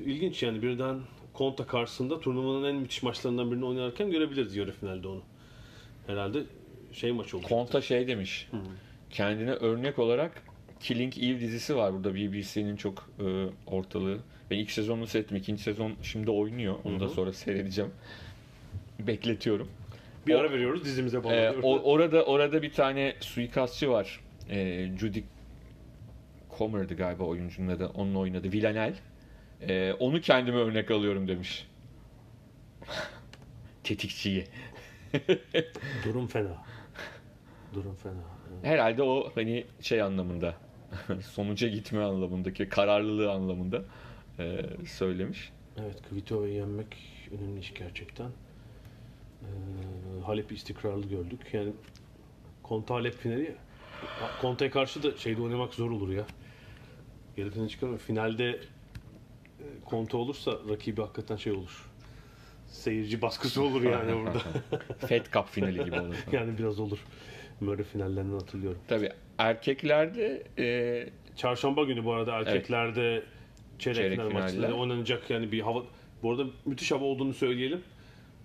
İlginç 0.00 0.42
yani 0.42 0.62
birden 0.62 1.00
Konta 1.38 1.66
karşısında 1.66 2.20
turnuvanın 2.20 2.64
en 2.64 2.76
müthiş 2.76 3.02
maçlarından 3.02 3.50
birini 3.50 3.64
oynarken 3.64 4.10
görebiliriz 4.10 4.56
yarı 4.56 4.72
finalde 4.72 5.08
onu. 5.08 5.22
Herhalde 6.06 6.42
şey 6.92 7.12
maç 7.12 7.34
oldu. 7.34 7.46
Konta 7.48 7.80
şey 7.80 8.08
demiş. 8.08 8.48
Kendine 9.10 9.50
örnek 9.50 9.98
olarak 9.98 10.42
Killing 10.80 11.18
Eve 11.18 11.40
dizisi 11.40 11.76
var 11.76 11.94
burada 11.94 12.14
BBC'nin 12.14 12.76
çok 12.76 13.10
e, 13.20 13.46
ortalığı. 13.66 14.18
Ben 14.50 14.58
ilk 14.58 14.70
sezonunu 14.70 15.06
seyrettim. 15.06 15.36
ikinci 15.36 15.62
sezon 15.62 15.92
şimdi 16.02 16.30
oynuyor. 16.30 16.74
Onu 16.84 17.00
da 17.00 17.08
sonra 17.08 17.32
seyredeceğim. 17.32 17.90
Bekletiyorum. 18.98 19.68
bir 20.26 20.34
o- 20.34 20.38
ara 20.38 20.50
veriyoruz 20.52 20.84
dizimize 20.84 21.18
Ee, 21.18 21.24
bağlanıyoruz. 21.24 21.60
o- 21.64 21.78
orada 21.82 22.24
orada 22.24 22.62
bir 22.62 22.72
tane 22.72 23.14
suikastçı 23.20 23.90
var. 23.90 24.20
Ee, 24.50 24.90
Judy 25.00 25.20
Comer'dı 26.58 26.94
galiba 26.96 27.24
oyuncunun 27.24 27.68
adı. 27.68 27.86
Onun 27.86 28.14
oynadı. 28.14 28.52
Villanel. 28.52 28.94
Ee, 29.62 29.92
onu 29.92 30.20
kendime 30.20 30.56
örnek 30.56 30.90
alıyorum 30.90 31.28
demiş. 31.28 31.66
Tetikçiyi. 33.84 34.44
Durum 36.04 36.26
fena. 36.26 36.56
Durum 37.74 37.94
fena. 37.94 38.22
Herhalde 38.62 39.02
o 39.02 39.30
hani 39.34 39.66
şey 39.80 40.02
anlamında 40.02 40.54
sonuca 41.30 41.68
gitme 41.68 42.00
anlamındaki 42.00 42.68
kararlılığı 42.68 43.30
anlamında 43.32 43.82
e, 44.38 44.60
söylemiş. 44.86 45.52
Evet, 45.80 46.02
Kvito'yu 46.10 46.52
yenmek 46.54 46.86
önemli 47.38 47.60
iş 47.60 47.74
gerçekten. 47.74 48.30
Halep'i 50.26 50.54
istikrarlı 50.54 51.08
gördük. 51.08 51.40
Yani 51.52 51.72
Conte 52.64 52.94
Halep 52.94 53.14
finali 53.14 53.54
Conte'ye 54.42 54.70
karşı 54.70 55.02
da 55.02 55.16
şeyde 55.16 55.42
oynamak 55.42 55.74
zor 55.74 55.90
olur 55.90 56.12
ya. 56.12 56.26
Yarı 57.36 57.50
finale 57.50 57.68
çıkamıyor. 57.68 57.98
Finalde 57.98 58.50
e, 58.50 59.64
Conte 59.90 60.16
olursa 60.16 60.52
rakibi 60.68 61.00
hakikaten 61.00 61.36
şey 61.36 61.52
olur. 61.52 61.90
Seyirci 62.66 63.22
baskısı 63.22 63.62
olur 63.62 63.82
yani 63.82 64.12
burada. 64.24 64.38
Fed 65.06 65.26
Cup 65.32 65.48
finali 65.48 65.84
gibi 65.84 66.00
olur. 66.00 66.14
yani 66.32 66.58
biraz 66.58 66.80
olur. 66.80 66.98
Murray 67.60 67.84
finallerinden 67.84 68.38
hatırlıyorum. 68.38 68.78
Tabii 68.88 69.10
erkeklerde 69.38 70.42
e, 70.58 71.08
Çarşamba 71.36 71.84
günü 71.84 72.04
bu 72.04 72.12
arada 72.12 72.32
erkeklerde 72.32 73.22
çeyrek, 73.78 74.00
Çeyrek 74.00 74.20
final 74.20 74.30
maçları 74.30 74.74
oynanacak 74.74 75.30
yani 75.30 75.52
bir 75.52 75.60
hava 75.60 75.84
bu 76.22 76.30
arada 76.30 76.44
müthiş 76.64 76.92
hava 76.92 77.04
olduğunu 77.04 77.34
söyleyelim. 77.34 77.82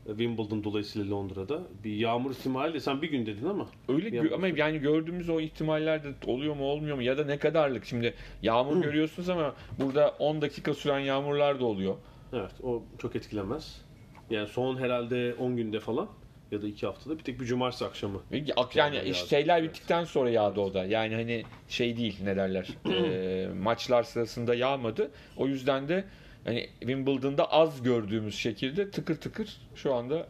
Wimbledon 0.08 0.64
dolayısıyla 0.64 1.16
Londra'da. 1.16 1.62
Bir 1.84 1.96
yağmur 1.96 2.32
ihtimali 2.32 2.74
de 2.74 2.80
sen 2.80 3.02
bir 3.02 3.10
gün 3.12 3.26
dedin 3.26 3.46
ama. 3.46 3.68
öyle 3.90 4.10
gö- 4.10 4.34
ama 4.34 4.48
yani 4.48 4.80
gördüğümüz 4.80 5.30
o 5.30 5.40
ihtimaller 5.40 6.04
de 6.04 6.08
oluyor 6.28 6.56
mu 6.56 6.64
olmuyor 6.64 6.96
mu 6.96 7.02
ya 7.02 7.18
da 7.18 7.26
ne 7.26 7.38
kadarlık 7.38 7.86
şimdi 7.86 8.14
yağmur 8.42 8.82
görüyorsunuz 8.84 9.30
ama 9.30 9.56
burada 9.80 10.10
10 10.20 10.42
dakika 10.42 10.74
süren 10.74 11.00
yağmurlar 11.00 11.60
da 11.60 11.66
oluyor. 11.66 11.96
Evet 12.34 12.52
o 12.64 12.84
çok 12.98 13.16
etkilemez. 13.16 13.82
Yani 14.30 14.48
son 14.48 14.78
herhalde 14.78 15.36
10 15.40 15.56
günde 15.58 15.80
falan 15.80 16.10
ya 16.52 16.62
da 16.62 16.68
2 16.68 16.86
haftada 16.86 17.18
bir 17.20 17.24
tek 17.24 17.40
bir 17.40 17.46
cumartesi 17.46 17.86
akşamı. 17.86 18.20
Ak- 18.56 18.76
Yani 18.76 18.96
yağdı. 18.96 19.14
şeyler 19.14 19.60
Evet. 19.60 19.70
bittikten 19.70 20.04
sonra 20.04 20.30
yağdı 20.30 20.60
o 20.62 20.74
da. 20.74 20.86
Yani 20.86 21.16
hani 21.16 21.44
şey 21.68 21.98
değil 21.98 22.20
ne 22.24 22.36
derler. 22.36 22.68
e, 22.90 23.48
maçlar 23.64 24.04
sırasında 24.04 24.56
yağmadı. 24.56 25.12
O 25.38 25.48
yüzden 25.48 25.88
de 25.88 26.04
hani 26.46 26.70
Wimbledon'da 26.80 27.52
az 27.52 27.84
gördüğümüz 27.84 28.36
şekilde 28.36 28.92
tıkır 28.92 29.16
tıkır 29.16 29.58
şu 29.76 29.94
anda 29.94 30.28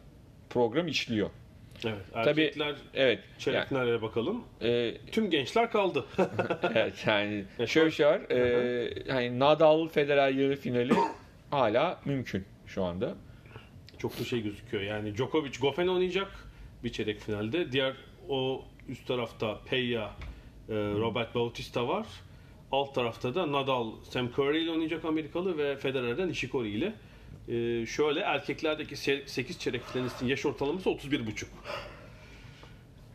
program 0.50 0.86
işliyor. 0.88 1.30
Evet. 1.84 1.96
Tabii, 2.12 2.40
Erkekler 2.42 2.74
Evet. 2.94 3.20
çeyrek 3.38 3.72
Yani, 3.72 4.02
bakalım. 4.02 4.44
e, 4.62 4.94
Tüm 5.12 5.30
gençler 5.30 5.70
kaldı. 5.70 6.04
evet 6.74 7.04
yani 7.06 7.44
E, 7.58 7.66
şöyle 7.66 7.90
şey 7.90 8.06
var. 8.06 8.20
E, 8.30 9.12
hani 9.12 9.38
Nadal 9.38 9.88
Federer 9.88 10.30
yarı 10.30 10.56
finali 10.56 10.94
hala 11.50 12.00
mümkün 12.04 12.44
şu 12.66 12.84
anda. 12.84 13.14
çok 13.98 14.20
da 14.20 14.24
şey 14.24 14.42
gözüküyor. 14.42 14.82
Yani 14.82 15.14
Djokovic 15.16 15.58
Goffin 15.60 15.86
oynayacak 15.88 16.28
bir 16.84 16.92
çeyrek 16.92 17.20
finalde. 17.20 17.72
Diğer 17.72 17.94
o 18.28 18.64
üst 18.88 19.06
tarafta 19.06 19.60
Peya, 19.66 20.04
e, 20.68 20.74
Robert 20.74 21.34
Bautista 21.34 21.88
var. 21.88 22.06
Alt 22.72 22.94
tarafta 22.94 23.34
da 23.34 23.52
Nadal, 23.52 23.90
Sam 24.10 24.28
Curry 24.36 24.62
ile 24.62 24.70
oynayacak 24.70 25.04
Amerikalı 25.04 25.58
ve 25.58 25.76
Federer'den 25.76 26.28
Nishikori 26.28 26.70
ile. 26.70 26.92
E, 27.48 27.86
şöyle 27.86 28.20
erkeklerdeki 28.20 28.96
8 29.26 29.58
çeyrek 29.58 29.82
finalistin 29.84 30.26
yaş 30.26 30.46
ortalaması 30.46 30.90
31,5. 30.90 31.44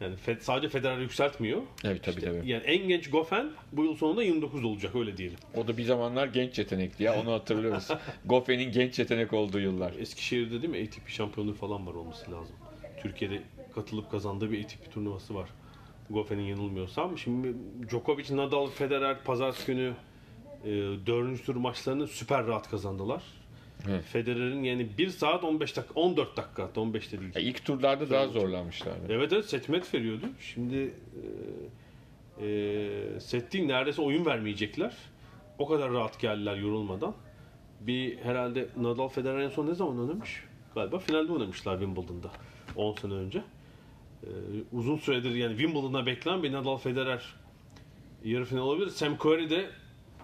Yani 0.01 0.15
Fe- 0.27 0.39
sadece 0.39 0.69
Federer 0.69 0.97
yükseltmiyor. 0.97 1.61
Evet 1.83 2.03
tabii 2.03 2.21
tabii. 2.21 2.41
Yani 2.45 2.63
en 2.63 2.87
genç 2.87 3.09
Goffin 3.09 3.51
bu 3.71 3.83
yıl 3.85 3.95
sonunda 3.95 4.23
29 4.23 4.63
olacak 4.65 4.95
öyle 4.95 5.17
diyelim. 5.17 5.37
O 5.55 5.67
da 5.67 5.77
bir 5.77 5.83
zamanlar 5.83 6.27
genç 6.27 6.59
yetenekti 6.59 7.03
ya 7.03 7.21
onu 7.21 7.31
hatırlıyoruz. 7.31 7.87
Goffen'in 8.25 8.71
genç 8.71 8.99
yetenek 8.99 9.33
olduğu 9.33 9.59
yıllar. 9.59 9.93
Eskişehir'de 9.99 10.61
değil 10.61 10.69
mi 10.73 10.87
ATP 10.87 11.09
şampiyonluğu 11.09 11.53
falan 11.53 11.87
var 11.87 11.93
olması 11.93 12.31
lazım. 12.31 12.55
Türkiye'de 13.01 13.41
katılıp 13.75 14.11
kazandığı 14.11 14.51
bir 14.51 14.63
ATP 14.65 14.91
turnuvası 14.93 15.35
var. 15.35 15.49
Goffen'in 16.10 16.43
yanılmıyorsam. 16.43 17.18
Şimdi 17.18 17.53
Djokovic, 17.89 18.36
Nadal, 18.36 18.68
Federer 18.68 19.24
pazartesi 19.24 19.68
günü 19.68 19.93
e, 20.64 20.70
dördüncü 21.05 21.43
tur 21.43 21.55
maçlarını 21.55 22.07
süper 22.07 22.47
rahat 22.47 22.70
kazandılar. 22.70 23.24
Evet. 23.89 24.03
Federer'in 24.03 24.64
yani 24.64 24.88
1 24.97 25.10
saat 25.10 25.43
15 25.43 25.78
dakika, 25.78 25.99
14 25.99 26.38
dakika 26.38 26.64
hatta 26.64 26.82
15 26.82 27.12
de 27.12 27.20
değil. 27.20 27.36
Ya 27.36 27.41
ilk 27.41 27.66
turlarda 27.66 28.10
daha 28.10 28.28
zorlanmışlardı. 28.28 28.99
Evet 29.10 29.34
evet 29.34 29.45
setmet 29.45 29.93
veriyordu. 29.93 30.26
Şimdi 30.39 30.93
e, 32.41 32.47
e, 32.47 33.20
set 33.20 33.53
değil 33.53 33.66
neredeyse 33.66 34.01
oyun 34.01 34.26
vermeyecekler. 34.26 34.95
O 35.60 35.68
kadar 35.68 35.91
rahat 35.91 36.20
geldiler 36.20 36.55
yorulmadan. 36.55 37.14
Bir 37.82 38.18
herhalde 38.18 38.70
Nadal 38.78 39.07
Federer 39.07 39.39
en 39.39 39.49
son 39.49 39.68
ne 39.68 39.74
zaman 39.74 39.99
oynamış? 39.99 40.43
Galiba 40.76 40.99
finalde 40.99 41.32
oynamışlar 41.32 41.80
Wimbledon'da 41.80 42.32
10 42.76 42.93
sene 42.93 43.14
önce. 43.14 43.43
E, 44.24 44.30
uzun 44.72 44.97
süredir 44.97 45.32
yani 45.32 45.57
Wimbledon'da 45.57 46.05
beklenen 46.05 46.43
bir 46.43 46.51
Nadal 46.51 46.78
Federer 46.78 47.36
yarı 48.24 48.45
final 48.45 48.61
olabilir. 48.61 48.89
Sam 48.89 49.13
Curry 49.13 49.49
de 49.49 49.70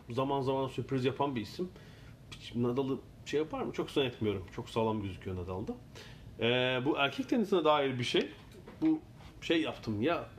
zaman 0.10 0.42
zaman 0.42 0.68
sürpriz 0.68 1.06
yapan 1.06 1.36
bir 1.36 1.42
isim. 1.42 1.70
Nadal'ı 2.56 3.00
şey 3.26 3.40
yapar 3.40 3.62
mı? 3.62 3.74
Çok 3.74 3.92
zannetmiyorum. 3.92 4.46
Çok 4.56 4.70
sağlam 4.70 5.02
gözüküyor 5.02 5.38
Nadal'da. 5.38 5.76
Ee, 6.40 6.86
bu 6.86 6.98
erkek 6.98 7.30
tenisine 7.30 7.64
dair 7.64 8.00
bir 8.00 8.04
şey. 8.04 8.30
Bu 8.82 9.00
şey 9.42 9.62
yaptım 9.62 10.02
ya 10.02 10.30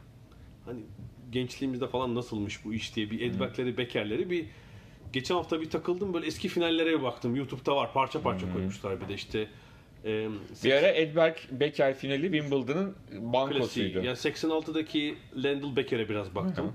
hani 0.64 0.80
gençliğimizde 1.30 1.86
falan 1.88 2.14
nasılmış 2.14 2.64
bu 2.64 2.74
iş 2.74 2.96
diye 2.96 3.10
bir 3.10 3.20
Edberg'leri, 3.20 3.76
Becker'leri 3.76 4.30
bir 4.30 4.46
geçen 5.12 5.34
hafta 5.34 5.60
bir 5.60 5.70
takıldım 5.70 6.14
böyle 6.14 6.26
eski 6.26 6.48
finallere 6.48 7.02
baktım. 7.02 7.36
YouTube'da 7.36 7.76
var 7.76 7.92
parça 7.92 8.22
parça 8.22 8.52
koymuşlar 8.52 9.00
bir 9.00 9.08
de 9.08 9.14
işte 9.14 9.48
e, 10.06 10.28
Bir 10.64 10.72
ara 10.72 10.86
Edberg 10.88 11.36
Becker 11.50 11.94
finali 11.94 12.22
Wimbledon'ın 12.32 12.94
klasiği. 13.10 13.32
bankosuydu. 13.32 13.98
Yani 13.98 14.16
86'daki 14.16 15.14
Lendl 15.44 15.76
Becker'e 15.76 16.08
biraz 16.08 16.34
baktım. 16.34 16.72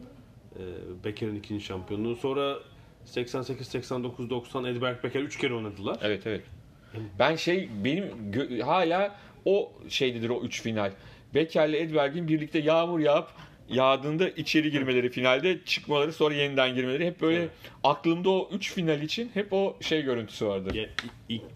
Ee, 0.55 0.59
Becker'in 1.03 1.35
ikinci 1.35 1.65
şampiyonluğu. 1.65 2.15
Sonra 2.15 2.55
88, 3.05 3.67
89, 3.67 4.29
90 4.29 4.63
Edberg 4.63 5.03
Becker 5.03 5.19
3 5.21 5.37
kere 5.37 5.53
oynadılar. 5.53 5.97
Evet 6.01 6.27
evet. 6.27 6.41
Ben 7.19 7.35
şey 7.35 7.69
benim 7.83 8.05
hala 8.61 9.15
o 9.45 9.71
şeydedir 9.89 10.29
o 10.29 10.41
üç 10.41 10.61
final. 10.61 10.91
Becker'le 11.35 11.73
Edberg'in 11.73 12.27
birlikte 12.27 12.59
yağmur 12.59 12.99
yağıp 12.99 13.27
yağdığında 13.69 14.29
içeri 14.29 14.71
girmeleri 14.71 15.09
finalde 15.09 15.59
çıkmaları 15.65 16.13
sonra 16.13 16.33
yeniden 16.33 16.75
girmeleri 16.75 17.05
hep 17.05 17.21
böyle 17.21 17.37
Evet. 17.37 17.49
aklımda 17.83 18.29
o 18.29 18.49
üç 18.51 18.73
final 18.73 19.01
için 19.01 19.31
hep 19.33 19.53
o 19.53 19.77
şey 19.81 20.01
görüntüsü 20.01 20.45
vardır. 20.45 20.75
Ya, 20.75 20.89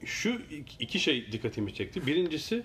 şu 0.05 0.41
iki 0.79 0.99
şey 0.99 1.31
dikkatimi 1.31 1.73
çekti. 1.73 2.07
Birincisi 2.07 2.63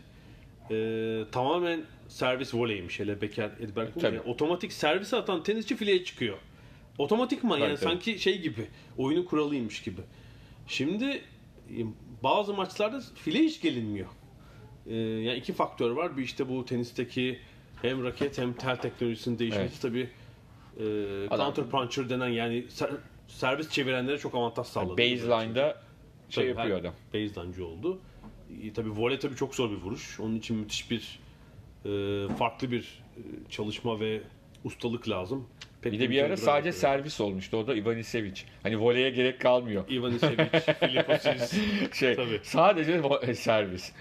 e, 0.70 1.20
tamamen 1.32 1.82
servis 2.08 2.54
voleymiş. 2.54 3.00
Hele 3.00 3.20
Becker, 3.20 3.50
Edberg. 3.60 3.88
Tabii. 3.94 4.04
Yani 4.04 4.20
otomatik 4.20 4.72
servis 4.72 5.14
atan 5.14 5.42
tenisçi 5.42 5.76
fileye 5.76 6.04
çıkıyor. 6.04 6.38
Otomatikman 6.98 7.58
yani 7.58 7.68
Tabii, 7.68 7.80
tabii. 7.80 7.90
sanki 7.90 8.18
şey 8.18 8.40
gibi. 8.40 8.66
Oyunun 8.98 9.22
kuralıymış 9.24 9.82
gibi. 9.82 10.00
Şimdi 10.66 11.04
e, 11.04 11.78
bazı 12.22 12.54
maçlarda 12.54 13.00
file 13.14 13.38
hiç 13.38 13.60
gelinmiyor. 13.60 14.08
E, 14.86 14.96
yani 14.96 15.38
iki 15.38 15.52
faktör 15.52 15.90
var. 15.90 16.16
Bir 16.16 16.22
işte 16.22 16.48
bu 16.48 16.64
tenisteki 16.64 17.38
hem 17.82 18.04
raket 18.04 18.38
hem 18.38 18.52
tel 18.52 18.76
teknolojisinin 18.76 19.38
değişmesi 19.38 19.62
Evet. 19.72 19.82
tabii 19.82 20.08
e, 20.80 21.36
counter 21.36 21.64
puncher 21.66 22.08
denen 22.08 22.28
yani 22.28 22.64
ser- 22.68 22.96
servis 23.28 23.70
çevirenlere 23.70 24.18
çok 24.18 24.34
avantaj 24.34 24.66
sağladı. 24.66 24.98
Baseline'da 24.98 25.82
şey 26.28 26.44
Tabii, 26.44 26.58
yapıyor 26.58 26.80
adam. 26.80 26.94
Baseline'cı 27.14 27.66
oldu. 27.66 27.98
E, 28.62 28.72
tabii 28.72 28.90
voley 28.96 29.18
tabii 29.18 29.36
çok 29.36 29.54
zor 29.54 29.70
bir 29.70 29.76
vuruş. 29.76 30.20
Onun 30.20 30.36
için 30.36 30.56
müthiş 30.56 30.90
bir 30.90 31.18
e, 31.84 32.28
farklı 32.34 32.70
bir 32.70 33.02
e, 33.16 33.20
çalışma 33.50 34.00
ve 34.00 34.20
ustalık 34.64 35.08
lazım. 35.08 35.46
Pek 35.82 35.92
Bir 35.92 36.00
de 36.00 36.10
bir 36.10 36.22
ara 36.22 36.36
sadece 36.36 36.72
servis 36.72 37.20
olmuştu. 37.20 37.56
O 37.56 37.66
da 37.66 37.74
Ivanisevic. 37.74 38.34
Hani 38.62 38.80
voleye 38.80 39.10
gerek 39.10 39.40
kalmıyor. 39.40 39.88
Ivanisevic, 39.90 40.48
Filiposis, 40.80 41.60
Şey, 41.94 42.16
Tabii. 42.16 42.40
sadece 42.42 43.02
servis. 43.34 43.92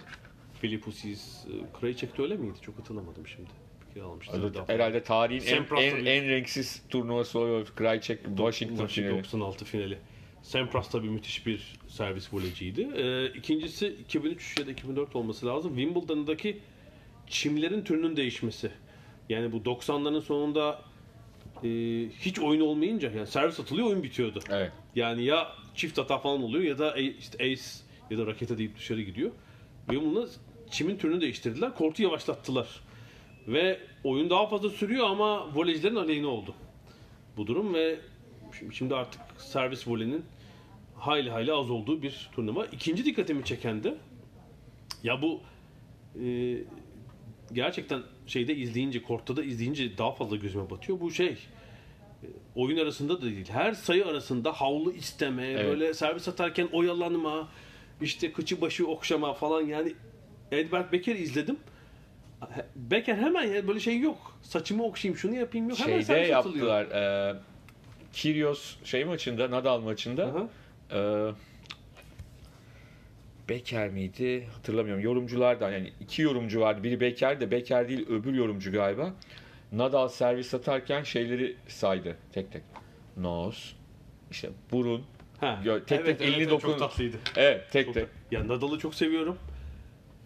Filiposis, 0.62 1.46
e, 1.46 1.80
Krejcik 1.80 2.18
de 2.18 2.22
öyle 2.22 2.36
miydi? 2.36 2.58
Çok 2.62 2.80
hatırlamadım 2.80 3.28
şimdi. 3.28 3.50
Kere 3.94 4.04
almıştı. 4.04 4.54
Daha- 4.54 4.68
Herhalde 4.68 5.04
tarihin 5.04 5.40
en, 5.48 5.64
en, 6.00 6.06
en 6.06 6.30
renksiz 6.30 6.82
turnuvası 6.90 7.40
oluyor. 7.40 7.68
Krajicek 7.76 8.20
Washington 8.38 8.88
finali. 8.88 9.18
96 9.18 9.66
finali. 9.66 9.98
Sampras 10.44 10.90
tabii 10.92 11.10
müthiş 11.10 11.46
bir 11.46 11.76
servis 11.88 12.34
voleciydi. 12.34 12.82
Ee, 12.98 13.26
ikincisi 13.38 13.88
2003 13.88 14.60
ya 14.60 14.68
da 14.68 14.72
2004 14.72 15.16
olması 15.16 15.46
lazım. 15.46 15.76
Wimbledon'daki 15.78 16.60
çimlerin 17.28 17.84
türünün 17.84 18.16
değişmesi. 18.16 18.72
Yani 19.30 19.52
bu 19.52 19.58
90'ların 19.58 20.22
sonunda 20.22 20.82
e, 21.64 21.68
hiç 22.20 22.40
oyun 22.40 22.62
olmayınca 22.62 23.12
yani 23.12 23.28
servis 23.28 23.60
atılıyor 23.60 23.88
oyun 23.88 24.04
bitiyordu. 24.04 24.40
Evet. 24.50 24.72
Yani 24.96 25.24
ya 25.24 25.52
çift 25.76 25.98
hata 25.98 26.18
falan 26.18 26.44
oluyor 26.44 26.64
ya 26.64 26.78
da 26.80 26.92
a- 26.94 26.98
işte 27.00 27.44
ace 27.44 27.62
ya 28.12 28.18
da 28.18 28.28
rakete 28.28 28.58
deyip 28.58 28.78
dışarı 28.78 29.02
gidiyor. 29.02 29.32
Wimbledon'da 29.90 30.28
çimin 30.72 30.98
türünü 30.98 31.22
değiştirdiler. 31.22 31.76
Kortu 31.76 32.04
yavaşlattılar. 32.04 32.68
Ve 33.48 33.80
oyun 34.04 34.30
daha 34.30 34.48
fazla 34.48 34.70
sürüyor 34.70 35.10
ama 35.10 35.56
voleycilerin 35.56 35.96
aleyhine 35.96 36.28
oldu 36.28 36.56
bu 37.38 37.48
durum 37.48 37.74
ve 37.74 38.00
Şimdi, 38.72 38.96
artık 38.96 39.22
servis 39.38 39.88
voleyinin 39.88 40.26
hayli 40.96 41.30
hayli 41.30 41.54
az 41.54 41.70
olduğu 41.70 42.02
bir 42.02 42.30
turnuva. 42.32 42.66
İkinci 42.66 43.06
dikkatimi 43.06 43.46
çeken 43.46 43.84
de 43.84 43.98
ya 45.04 45.22
bu 45.22 45.42
e, 46.24 46.58
gerçekten 47.54 48.02
şeyde 48.28 48.56
izleyince, 48.56 49.04
kortta 49.04 49.36
da 49.36 49.44
izleyince 49.44 49.98
daha 49.98 50.12
fazla 50.12 50.36
gözüme 50.36 50.70
batıyor. 50.70 51.00
Bu 51.00 51.12
şey 51.12 51.28
e, 51.28 51.38
oyun 52.56 52.78
arasında 52.78 53.22
da 53.22 53.26
değil. 53.26 53.50
Her 53.50 53.74
sayı 53.74 54.06
arasında 54.06 54.52
havlu 54.52 54.92
isteme, 54.92 55.48
Evet. 55.48 55.66
böyle 55.66 55.94
servis 55.94 56.28
atarken 56.28 56.68
oyalanma, 56.72 57.50
işte 58.02 58.32
kıçı 58.32 58.62
başı 58.62 58.88
okşama 58.88 59.34
falan 59.34 59.62
yani 59.62 59.94
Edberg 60.52 60.92
Becker'i 60.92 61.18
izledim. 61.18 61.58
Becker 62.76 63.16
hemen 63.18 63.44
ya 63.44 63.68
böyle 63.68 63.80
şey 63.80 64.00
yok. 64.00 64.38
Saçımı 64.42 64.84
okşayayım, 64.84 65.18
şunu 65.18 65.36
yapayım 65.36 65.70
yok. 65.70 65.80
Hemen 65.80 65.92
Şeyde 65.92 66.04
servis 66.06 66.32
atılıyor. 66.36 66.80
yaptılar. 66.80 67.32
E, 67.32 67.36
Kyrgios 68.14 68.76
şey 68.84 69.06
maçında, 69.06 69.52
Nadal 69.52 69.80
maçında 69.80 70.26
Aha. 70.26 70.50
e, 71.00 71.32
Beker 73.50 73.90
miydi? 73.90 74.48
Hatırlamıyorum. 74.56 75.04
Yorumculardan 75.04 75.72
yani 75.72 75.92
iki 76.02 76.22
yorumcu 76.22 76.60
vardı. 76.62 76.84
Biri 76.84 77.00
Beker 77.00 77.42
de 77.42 77.52
Beker 77.52 77.90
değil 77.90 78.10
öbür 78.10 78.34
yorumcu 78.34 78.72
galiba. 78.72 79.14
Nadal 79.72 80.08
servis 80.08 80.54
atarken 80.54 81.04
şeyleri 81.04 81.56
saydı 81.68 82.16
tek 82.34 82.52
tek. 82.52 82.62
Nose, 83.18 83.60
işte 84.32 84.50
burun, 84.72 85.04
Ha. 85.40 85.60
Gö- 85.66 85.86
tek 85.86 86.06
tek 86.06 86.22
elini 86.22 86.36
evet, 86.36 86.50
dokun- 86.50 86.60
Çok 86.70 86.80
tatlıydı. 86.80 87.18
evet 87.38 87.72
tek 87.72 87.86
Çok- 87.86 87.94
tek. 87.94 88.08
Ya 88.32 88.48
Nadal'ı 88.48 88.80
çok 88.80 88.96
seviyorum. 88.96 89.38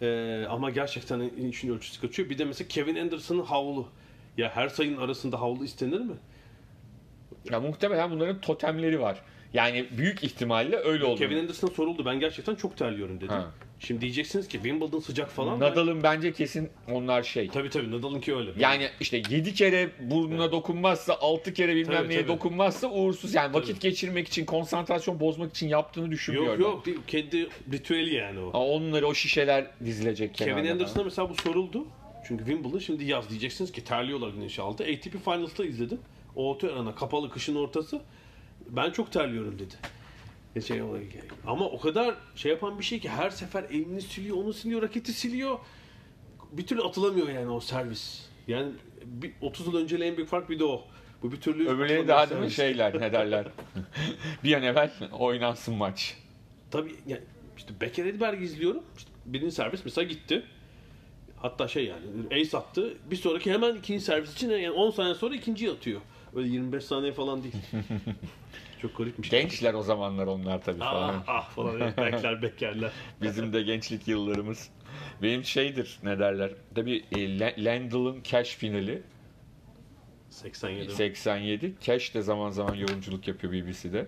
Ee, 0.04 0.46
ama 0.50 0.70
gerçekten 0.70 1.20
işin 1.20 1.74
ölçüsü 1.74 2.00
kaçıyor. 2.00 2.30
Bir 2.30 2.38
de 2.38 2.44
mesela 2.44 2.68
Kevin 2.68 2.96
Anderson'ın 2.96 3.42
havlu. 3.42 3.88
Ya 4.36 4.56
her 4.56 4.68
sayının 4.68 5.00
arasında 5.00 5.40
havlu 5.40 5.64
istenir 5.64 6.00
mi? 6.00 6.16
Ya 7.50 7.60
muhtemelen 7.60 8.10
bunların 8.10 8.40
totemleri 8.40 9.00
var. 9.00 9.22
Yani 9.52 9.86
büyük 9.96 10.24
ihtimalle 10.24 10.76
öyle 10.76 11.04
oldu. 11.04 11.18
Kevin 11.18 11.38
Anderson'a 11.38 11.70
soruldu. 11.70 12.04
Ben 12.04 12.20
gerçekten 12.20 12.54
çok 12.54 12.76
terliyorum 12.76 13.20
dedi. 13.20 13.32
Ha. 13.32 13.50
Şimdi 13.78 14.00
diyeceksiniz 14.00 14.48
ki 14.48 14.52
Wimbledon 14.52 15.00
sıcak 15.00 15.30
falan. 15.30 15.60
Nadal'ın 15.60 16.02
bence 16.02 16.32
kesin 16.32 16.70
onlar 16.90 17.22
şey. 17.22 17.48
Tabii 17.48 17.70
tabii 17.70 17.90
Nadal'ınki 17.90 18.34
öyle. 18.36 18.50
Yani 18.58 18.88
işte 19.00 19.22
7 19.30 19.54
kere 19.54 19.90
burnuna 20.00 20.52
dokunmazsa, 20.52 21.16
6 21.20 21.54
kere 21.54 21.76
bilmem 21.76 21.96
Tabii, 21.96 22.08
neye 22.08 22.20
tabii. 22.20 22.28
dokunmazsa 22.28 22.90
uğursuz. 22.90 23.34
Yani 23.34 23.54
vakit 23.54 23.80
geçirmek 23.80 24.28
için, 24.28 24.44
konsantrasyon 24.44 25.20
bozmak 25.20 25.50
için 25.50 25.68
yaptığını 25.68 26.10
düşünmüyorum. 26.10 26.60
Yok 26.60 26.72
yok 26.74 26.86
değil. 26.86 26.98
Kendi 27.06 27.48
ritüeli 27.72 28.14
yani 28.14 28.40
o. 28.40 28.52
Ha, 28.52 28.58
onları 28.58 29.06
o 29.06 29.14
şişeler 29.14 29.66
dizilecek 29.84 30.34
Kevin 30.34 30.50
kenarda. 30.50 30.72
Anderson'a 30.72 31.04
mesela 31.04 31.30
bu 31.30 31.34
soruldu. 31.34 31.86
Çünkü 32.28 32.44
Wimbledon 32.44 32.78
şimdi 32.78 33.04
yaz 33.04 33.30
diyeceksiniz 33.30 33.72
ki 33.72 33.84
terliyorlar 33.84 34.28
güneşi 34.28 34.62
altı. 34.62 34.84
ATP 34.84 35.24
Finals'ta 35.24 35.64
izledim. 35.64 35.98
O 36.36 36.50
otu 36.50 36.66
arana 36.66 36.94
kapalı 36.94 37.30
kışın 37.30 37.54
ortası. 37.54 38.00
Ben 38.68 38.90
çok 38.90 39.12
terliyorum 39.12 39.58
dedi. 39.58 39.74
Şey, 40.66 40.82
o- 40.82 40.96
ama 41.46 41.64
o 41.68 41.80
kadar 41.80 42.14
şey 42.36 42.50
yapan 42.52 42.78
bir 42.78 42.84
şey 42.84 43.00
ki 43.00 43.08
her 43.08 43.30
sefer 43.30 43.64
elini 43.64 44.02
siliyor, 44.02 44.36
onu 44.36 44.52
siliyor, 44.52 44.82
raketi 44.82 45.12
siliyor. 45.12 45.58
Bir 46.52 46.66
türlü 46.66 46.82
atılamıyor 46.82 47.28
yani 47.28 47.48
o 47.50 47.60
servis. 47.60 48.26
Yani 48.48 48.72
bir, 49.04 49.32
30 49.40 49.66
yıl 49.66 49.76
önceyle 49.76 50.06
en 50.06 50.16
büyük 50.16 50.28
fark 50.30 50.50
bir 50.50 50.58
de 50.58 50.64
o. 50.64 50.84
Bu 51.22 51.32
bir 51.32 51.40
türlü 51.40 51.68
Öbürleri 51.68 52.08
daha 52.08 52.30
değil 52.30 52.40
mi 52.40 52.50
şeyler 52.50 53.00
ne 53.00 53.12
derler. 53.12 53.46
bir 54.44 54.54
an 54.54 54.62
evvel 54.62 54.90
oynansın 55.12 55.74
maç. 55.74 56.16
Tabii 56.70 56.94
yani 57.06 57.22
işte 57.56 57.74
Becker 57.80 58.04
Edberg'i 58.06 58.44
izliyorum. 58.44 58.82
İşte 58.96 59.10
birinci 59.26 59.54
servis 59.54 59.84
mesela 59.84 60.04
gitti. 60.08 60.42
Hatta 61.36 61.68
şey 61.68 61.84
yani 61.84 62.02
ace 62.40 62.56
attı. 62.58 62.94
Bir 63.10 63.16
sonraki 63.16 63.52
hemen 63.52 63.76
ikinci 63.76 64.04
servis 64.04 64.32
için 64.34 64.50
yani 64.50 64.70
10 64.70 64.90
saniye 64.90 65.14
sonra 65.14 65.34
ikinciyi 65.34 65.70
atıyor. 65.70 66.00
Öyle 66.36 66.48
25 66.48 66.84
saniye 66.84 67.12
falan 67.12 67.42
değil. 67.42 67.54
Çok 68.82 68.96
garipmiş. 68.96 69.30
Gençler 69.30 69.74
o 69.74 69.82
zamanlar 69.82 70.26
onlar 70.26 70.62
tabii 70.62 70.78
falan. 70.78 71.14
Ah 71.14 71.22
ah 71.26 71.50
falan. 71.50 71.80
Bekler 71.80 72.42
bekerler. 72.42 72.92
Bizim 73.22 73.52
de 73.52 73.62
gençlik 73.62 74.08
yıllarımız. 74.08 74.70
Benim 75.22 75.44
şeydir 75.44 75.98
ne 76.02 76.18
derler. 76.18 76.50
Tabii 76.74 77.04
e, 77.12 77.38
La- 77.38 77.54
Landal'ın 77.58 78.22
Cash 78.22 78.56
finali 78.56 79.02
87. 80.30 80.92
87. 80.92 81.74
Cash 81.80 82.14
de 82.14 82.22
zaman 82.22 82.50
zaman 82.50 82.74
yorumculuk 82.74 83.28
yapıyor 83.28 83.52
BBC'de. 83.52 84.06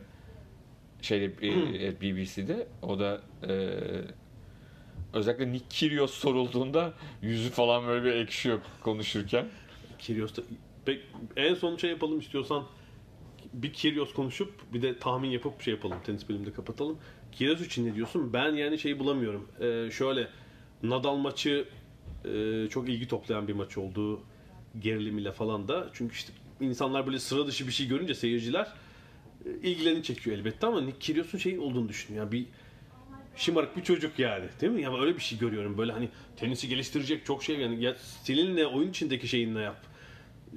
Şeyde 1.03 1.25
e, 1.25 1.49
evet, 1.85 2.03
BBC'de. 2.03 2.67
O 2.83 2.99
da 2.99 3.21
e, 3.49 3.53
özellikle 5.13 5.53
Nick 5.53 5.65
Kyrgios 5.69 6.15
sorulduğunda 6.15 6.95
yüzü 7.23 7.51
falan 7.51 7.87
böyle 7.87 8.05
bir 8.05 8.13
ekşiyor 8.13 8.61
konuşurken. 8.81 9.47
Kyrgios'ta 9.99 10.43
Pek, 10.85 11.01
en 11.37 11.55
son 11.55 11.77
şey 11.77 11.91
yapalım 11.91 12.21
istiyorsan 12.21 12.65
bir 13.63 13.73
Kyrgios 13.73 14.15
konuşup 14.15 14.73
bir 14.75 14.83
de 14.83 14.99
tahmin 14.99 15.29
yapıp 15.29 15.63
şey 15.63 15.75
yapalım. 15.75 15.99
Tenis 16.07 16.29
bölümünde 16.29 16.53
kapatalım. 16.53 16.99
Kyrgios 17.33 17.67
için 17.67 17.87
ne 17.87 17.95
diyorsun? 17.95 18.33
Ben 18.33 18.53
yani 18.53 18.79
şeyi 18.79 18.99
bulamıyorum. 18.99 19.49
Ee, 19.61 19.91
şöyle 19.91 20.29
Nadal 20.83 21.17
maçı 21.17 21.69
e, 22.25 22.67
çok 22.71 22.89
ilgi 22.89 23.09
toplayan 23.09 23.49
bir 23.49 23.53
maç 23.53 23.79
oldu. 23.79 24.21
Gerilimiyle 24.81 25.33
falan 25.33 25.69
da. 25.69 25.91
Çünkü 25.93 26.15
işte 26.15 26.33
insanlar 26.61 27.07
böyle 27.07 27.19
sıra 27.19 27.47
dışı 27.47 27.67
bir 27.67 27.73
şey 27.73 27.89
görünce 27.89 28.15
seyirciler 28.15 28.73
e, 29.47 29.69
ilgilerini 29.69 30.03
çekiyor 30.03 30.37
elbette 30.39 30.67
ama 30.67 30.81
Nick 30.81 30.99
Kyrgios'un 30.99 31.39
şeyin 31.39 31.59
olduğunu 31.59 31.89
düşünüyor. 31.89 32.25
Yani 32.25 32.33
bir 32.33 32.47
şımarık 33.37 33.77
bir 33.77 33.83
çocuk 33.83 34.19
yani. 34.19 34.45
Değil 34.61 34.73
mi? 34.73 34.83
Ya 34.83 35.01
öyle 35.01 35.17
bir 35.17 35.21
şey 35.21 35.39
görüyorum. 35.39 35.79
Böyle 35.79 35.93
hani 35.93 36.09
tenisi 36.37 36.69
geliştirecek 36.69 37.27
çok 37.27 37.45
şey 37.45 37.59
yani 37.59 37.85
ya 37.85 37.95
stilinle 37.95 38.67
oyun 38.67 38.91
içindeki 38.91 39.29
şeyinle 39.29 39.61
yap. 39.61 39.96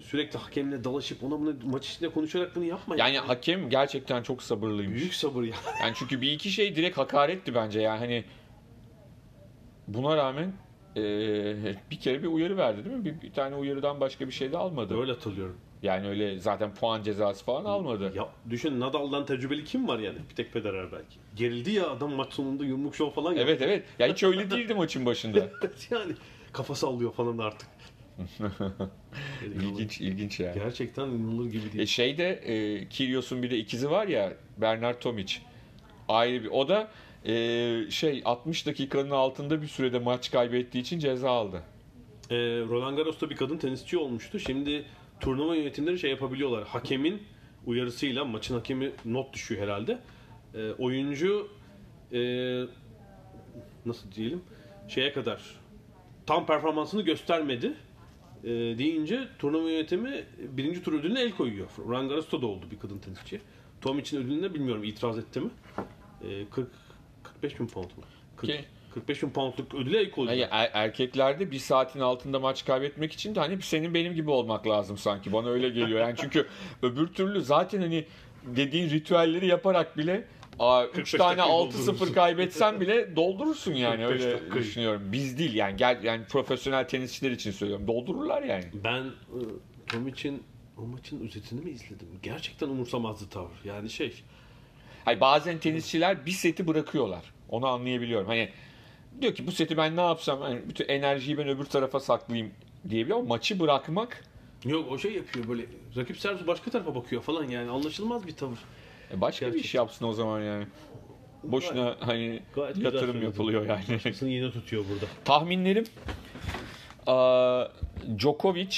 Sürekli 0.01 0.39
hakemle 0.39 0.83
dalaşıp 0.83 1.23
ona 1.23 1.39
bunu 1.39 1.53
maç 1.63 1.89
içinde 1.89 2.09
konuşarak 2.09 2.55
bunu 2.55 2.63
yapma. 2.63 2.95
Yani 2.97 3.17
hakem 3.19 3.69
gerçekten 3.69 4.23
çok 4.23 4.43
sabırlıymış. 4.43 4.99
büyük 4.99 5.13
sabır 5.13 5.43
ya. 5.43 5.55
Yani 5.81 5.93
çünkü 5.95 6.21
bir 6.21 6.31
iki 6.31 6.51
şey 6.51 6.75
direkt 6.75 6.97
hakaretti 6.97 7.55
bence 7.55 7.81
yani 7.81 7.99
hani 7.99 8.23
buna 9.87 10.17
rağmen 10.17 10.53
e, 10.95 11.01
bir 11.91 11.99
kere 11.99 12.23
bir 12.23 12.27
uyarı 12.27 12.57
verdi 12.57 12.85
değil 12.85 12.95
mi? 12.95 13.05
Bir, 13.05 13.21
bir 13.21 13.33
tane 13.33 13.55
uyarıdan 13.55 13.99
başka 13.99 14.27
bir 14.27 14.31
şey 14.31 14.51
de 14.51 14.57
almadı. 14.57 14.99
Öyle 14.99 15.11
hatırlıyorum. 15.11 15.57
Yani 15.83 16.07
öyle 16.07 16.39
zaten 16.39 16.73
puan 16.73 17.03
cezası 17.03 17.45
falan 17.45 17.65
almadı. 17.65 18.13
Ya 18.15 18.29
düşün 18.49 18.79
Nadal'dan 18.79 19.25
tecrübeli 19.25 19.63
kim 19.63 19.87
var 19.87 19.99
yani? 19.99 20.17
Bir 20.29 20.35
tek 20.35 20.53
Federer 20.53 20.91
belki. 20.91 21.17
Gerildi 21.35 21.71
ya 21.71 21.89
adam 21.89 22.13
maç 22.13 22.33
sonunda 22.33 22.65
yumruk 22.65 22.95
şov 22.95 23.09
falan 23.09 23.33
yaptı. 23.33 23.43
Evet 23.43 23.61
evet. 23.61 23.85
Ya 23.99 24.07
hiç 24.07 24.23
öyle 24.23 24.51
değildi 24.51 24.73
maçın 24.73 25.05
başında. 25.05 25.39
yani 25.91 26.13
kafa 26.53 26.75
sallıyor 26.75 27.13
falan 27.13 27.37
artık. 27.37 27.69
İlginç 29.55 30.01
ilginç 30.01 30.39
yani. 30.39 30.53
Gerçekten 30.53 31.07
inanılır 31.07 31.51
gibi 31.51 31.67
E 31.67 31.73
değil. 31.73 31.85
şeyde 31.87 32.29
e, 32.29 32.85
Kyrgios'un 32.89 33.43
bir 33.43 33.51
de 33.51 33.57
ikizi 33.57 33.89
var 33.91 34.07
ya 34.07 34.33
Bernard 34.57 34.99
Tomic. 34.99 35.35
Ayrı 36.07 36.43
bir 36.43 36.49
o 36.49 36.67
da 36.67 36.91
e, 37.25 37.33
şey 37.91 38.21
60 38.25 38.65
dakikanın 38.65 39.09
altında 39.09 39.61
bir 39.61 39.67
sürede 39.67 39.99
maç 39.99 40.31
kaybettiği 40.31 40.83
için 40.83 40.99
ceza 40.99 41.31
aldı. 41.31 41.63
Ee, 42.31 42.35
Roland 42.69 42.97
Garros'ta 42.97 43.29
bir 43.29 43.35
kadın 43.35 43.57
tenisçi 43.57 43.97
olmuştu. 43.97 44.39
Şimdi 44.39 44.85
turnuva 45.19 45.55
yönetimleri 45.55 45.99
şey 45.99 46.09
yapabiliyorlar. 46.09 46.67
Hakemin 46.67 47.23
uyarısıyla 47.65 48.25
maçın 48.25 48.53
hakemi 48.55 48.91
not 49.05 49.33
düşüyor 49.33 49.61
herhalde. 49.63 49.99
Ee, 50.55 50.71
oyuncu 50.71 51.49
e, 52.13 52.19
nasıl 53.85 54.11
diyelim 54.11 54.41
şeye 54.87 55.13
kadar 55.13 55.41
tam 56.25 56.45
performansını 56.45 57.01
göstermedi 57.01 57.73
e, 58.43 58.49
deyince 58.49 59.27
turnuva 59.39 59.69
yönetimi 59.71 60.23
birinci 60.37 60.83
tur 60.83 60.93
ödülüne 60.93 61.21
el 61.21 61.31
koyuyor. 61.31 61.67
Roland 61.87 62.09
Garros'ta 62.09 62.41
da 62.41 62.47
oldu 62.47 62.65
bir 62.71 62.79
kadın 62.79 62.97
tenisçi. 62.97 63.41
Tom 63.81 63.99
için 63.99 64.17
ödülüne 64.17 64.53
bilmiyorum 64.53 64.83
itiraz 64.83 65.17
etti 65.17 65.39
mi? 65.39 65.49
E, 66.29 66.45
40 66.51 66.67
45 67.23 67.59
bin 67.59 67.67
pound 67.67 67.85
mu? 67.85 68.03
40, 68.37 68.51
Ki- 68.51 68.65
45 68.93 69.23
bin 69.23 69.29
poundluk 69.29 69.73
ödüle 69.75 69.99
el 69.99 70.11
koydu. 70.11 70.31
Yani 70.31 70.47
er- 70.51 70.71
erkeklerde 70.73 71.51
bir 71.51 71.59
saatin 71.59 71.99
altında 71.99 72.39
maç 72.39 72.65
kaybetmek 72.65 73.13
için 73.13 73.35
de 73.35 73.39
hani 73.39 73.61
senin 73.61 73.93
benim 73.93 74.13
gibi 74.13 74.29
olmak 74.29 74.67
lazım 74.67 74.97
sanki. 74.97 75.33
Bana 75.33 75.49
öyle 75.49 75.69
geliyor. 75.69 75.99
Yani 75.99 76.15
çünkü 76.17 76.47
öbür 76.83 77.07
türlü 77.07 77.41
zaten 77.41 77.81
hani 77.81 78.05
dediğin 78.45 78.89
ritüelleri 78.89 79.47
yaparak 79.47 79.97
bile 79.97 80.23
3 80.59 80.95
45 80.95 81.11
tane 81.11 81.37
dakika 81.37 81.53
6-0 81.53 81.73
doldurursun. 81.73 82.13
kaybetsen 82.13 82.81
bile 82.81 83.15
doldurursun 83.15 83.73
yani 83.73 84.03
45 84.03 84.21
öyle 84.21 84.33
dakikayı. 84.33 84.63
düşünüyorum. 84.63 85.01
Biz 85.11 85.37
değil 85.39 85.53
yani 85.53 85.77
gel 85.77 86.03
yani 86.03 86.25
profesyonel 86.25 86.87
tenisçiler 86.87 87.31
için 87.31 87.51
söylüyorum. 87.51 87.87
Doldururlar 87.87 88.43
yani. 88.43 88.65
Ben 88.83 89.03
e, 89.03 89.39
Tom 89.87 90.07
için 90.07 90.43
o 90.77 90.81
maçın 90.81 91.27
özetini 91.27 91.61
mi 91.61 91.69
izledim? 91.69 92.07
Gerçekten 92.23 92.67
umursamazdı 92.67 93.29
tavır. 93.29 93.61
Yani 93.65 93.89
şey 93.89 94.23
Hayır 95.05 95.19
bazen 95.19 95.57
tenisçiler 95.57 96.25
bir 96.25 96.31
seti 96.31 96.67
bırakıyorlar. 96.67 97.33
Onu 97.49 97.67
anlayabiliyorum. 97.67 98.27
Hani 98.27 98.49
diyor 99.21 99.35
ki 99.35 99.47
bu 99.47 99.51
seti 99.51 99.77
ben 99.77 99.95
ne 99.95 100.01
yapsam 100.01 100.41
hani 100.41 100.69
bütün 100.69 100.87
enerjiyi 100.87 101.37
ben 101.37 101.47
öbür 101.47 101.65
tarafa 101.65 101.99
saklayayım 101.99 102.51
diyebiliyor 102.89 103.19
ama 103.19 103.27
maçı 103.27 103.59
bırakmak 103.59 104.23
yok 104.65 104.91
o 104.91 104.97
şey 104.97 105.13
yapıyor 105.13 105.47
böyle 105.47 105.65
rakip 105.95 106.17
servis 106.17 106.47
başka 106.47 106.71
tarafa 106.71 106.95
bakıyor 106.95 107.21
falan 107.21 107.43
yani 107.43 107.69
anlaşılmaz 107.69 108.27
bir 108.27 108.35
tavır. 108.35 108.59
E 109.13 109.21
başka 109.21 109.45
bir 109.45 109.51
iş 109.51 109.55
Gerçekten. 109.55 109.79
yapsın 109.79 110.05
o 110.05 110.13
zaman 110.13 110.41
yani. 110.41 110.67
Boşuna 111.43 111.95
hani 111.99 112.39
Gayet 112.55 112.75
güzel 112.75 112.85
yatırım 112.85 113.05
söyledin. 113.05 113.25
yapılıyor 113.25 113.65
yani. 113.65 113.83
Başkasını 113.89 114.29
yine 114.29 114.51
tutuyor 114.51 114.85
burada. 114.89 115.05
Tahminlerim 115.25 115.85
aa, 117.07 117.65
Djokovic, 118.17 118.77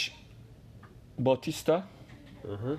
Batista, 1.19 1.87
hı. 2.43 2.77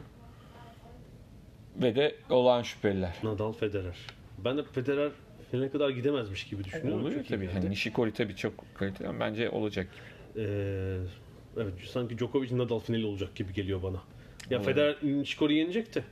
ve 1.83 1.97
de 1.97 2.15
olağan 2.31 2.63
şüpheliler. 2.63 3.15
Nadal, 3.23 3.53
Federer. 3.53 3.97
Ben 4.45 4.59
de 4.59 4.63
Federer 4.65 5.11
finale 5.51 5.71
kadar 5.71 5.91
gidemezmiş 5.91 6.45
gibi 6.47 6.65
düşünüyorum. 6.65 7.01
Oluyor 7.05 7.21
Çok 7.21 7.31
iyi 7.31 7.35
tabii. 7.35 7.45
geldi. 7.47 7.55
Hani 7.59 7.71
Nishikori 7.71 8.13
tabii 8.13 8.37
çok 8.37 8.75
kaliteli 8.75 9.09
ama 9.09 9.21
bence 9.21 9.51
olacak. 9.51 9.87
Ee, 10.37 10.99
evet 11.57 11.73
sanki 11.93 12.19
Djokovic 12.19 12.59
Nadal 12.59 12.79
finali 12.79 13.07
olacak 13.07 13.35
gibi 13.35 13.53
geliyor 13.53 13.83
bana. 13.83 13.99
Ya. 14.51 14.61
Federer 14.61 14.97
Nishikori 15.03 15.55
yenecek 15.55 15.95
de 15.95 16.05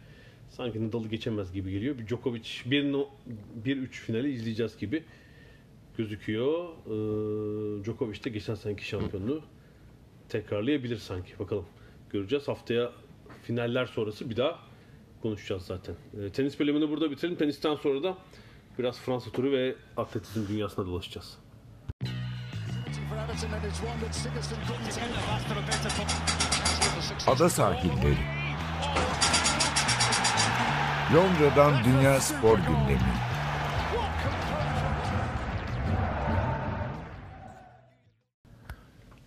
sanki 0.51 0.87
Nadal'ı 0.87 1.09
geçemez 1.09 1.53
gibi 1.53 1.71
geliyor. 1.71 1.99
Bir 1.99 2.07
Djokovic 2.07 2.49
1 2.67 2.85
1-3 3.65 3.87
finali 3.87 4.33
izleyeceğiz 4.33 4.77
gibi 4.77 5.05
gözüküyor. 5.97 6.69
Ee, 6.87 7.85
Djokovic 7.85 8.25
de 8.25 8.31
geçen 8.31 8.55
seneki 8.55 8.89
şampiyonluğu 8.89 9.43
tekrarlayabilir 10.29 10.97
sanki. 10.97 11.39
Bakalım. 11.39 11.67
Göreceğiz. 12.11 12.49
Haftaya 12.49 12.93
finaller 13.43 13.87
sonrası 13.87 14.31
bir 14.31 14.37
daha 14.37 14.59
konuşacağız 15.23 15.63
zaten. 15.63 15.95
Ee, 16.21 16.31
tenis 16.31 16.61
bölümünü 16.61 16.91
burada 16.91 17.11
bitirelim. 17.11 17.37
Tenisten 17.37 17.75
sonra 17.75 18.03
da 18.03 18.19
biraz 18.79 19.01
Fransa 19.01 19.31
turu 19.31 19.53
ve 19.53 19.75
atletizm 19.97 20.49
dünyasına 20.49 20.87
dolaşacağız. 20.87 21.39
For 27.19 27.33
Addison 27.33 27.75
Londra'dan 31.15 31.85
Dünya 31.85 32.21
Spor 32.21 32.59
Gündemi. 32.59 33.01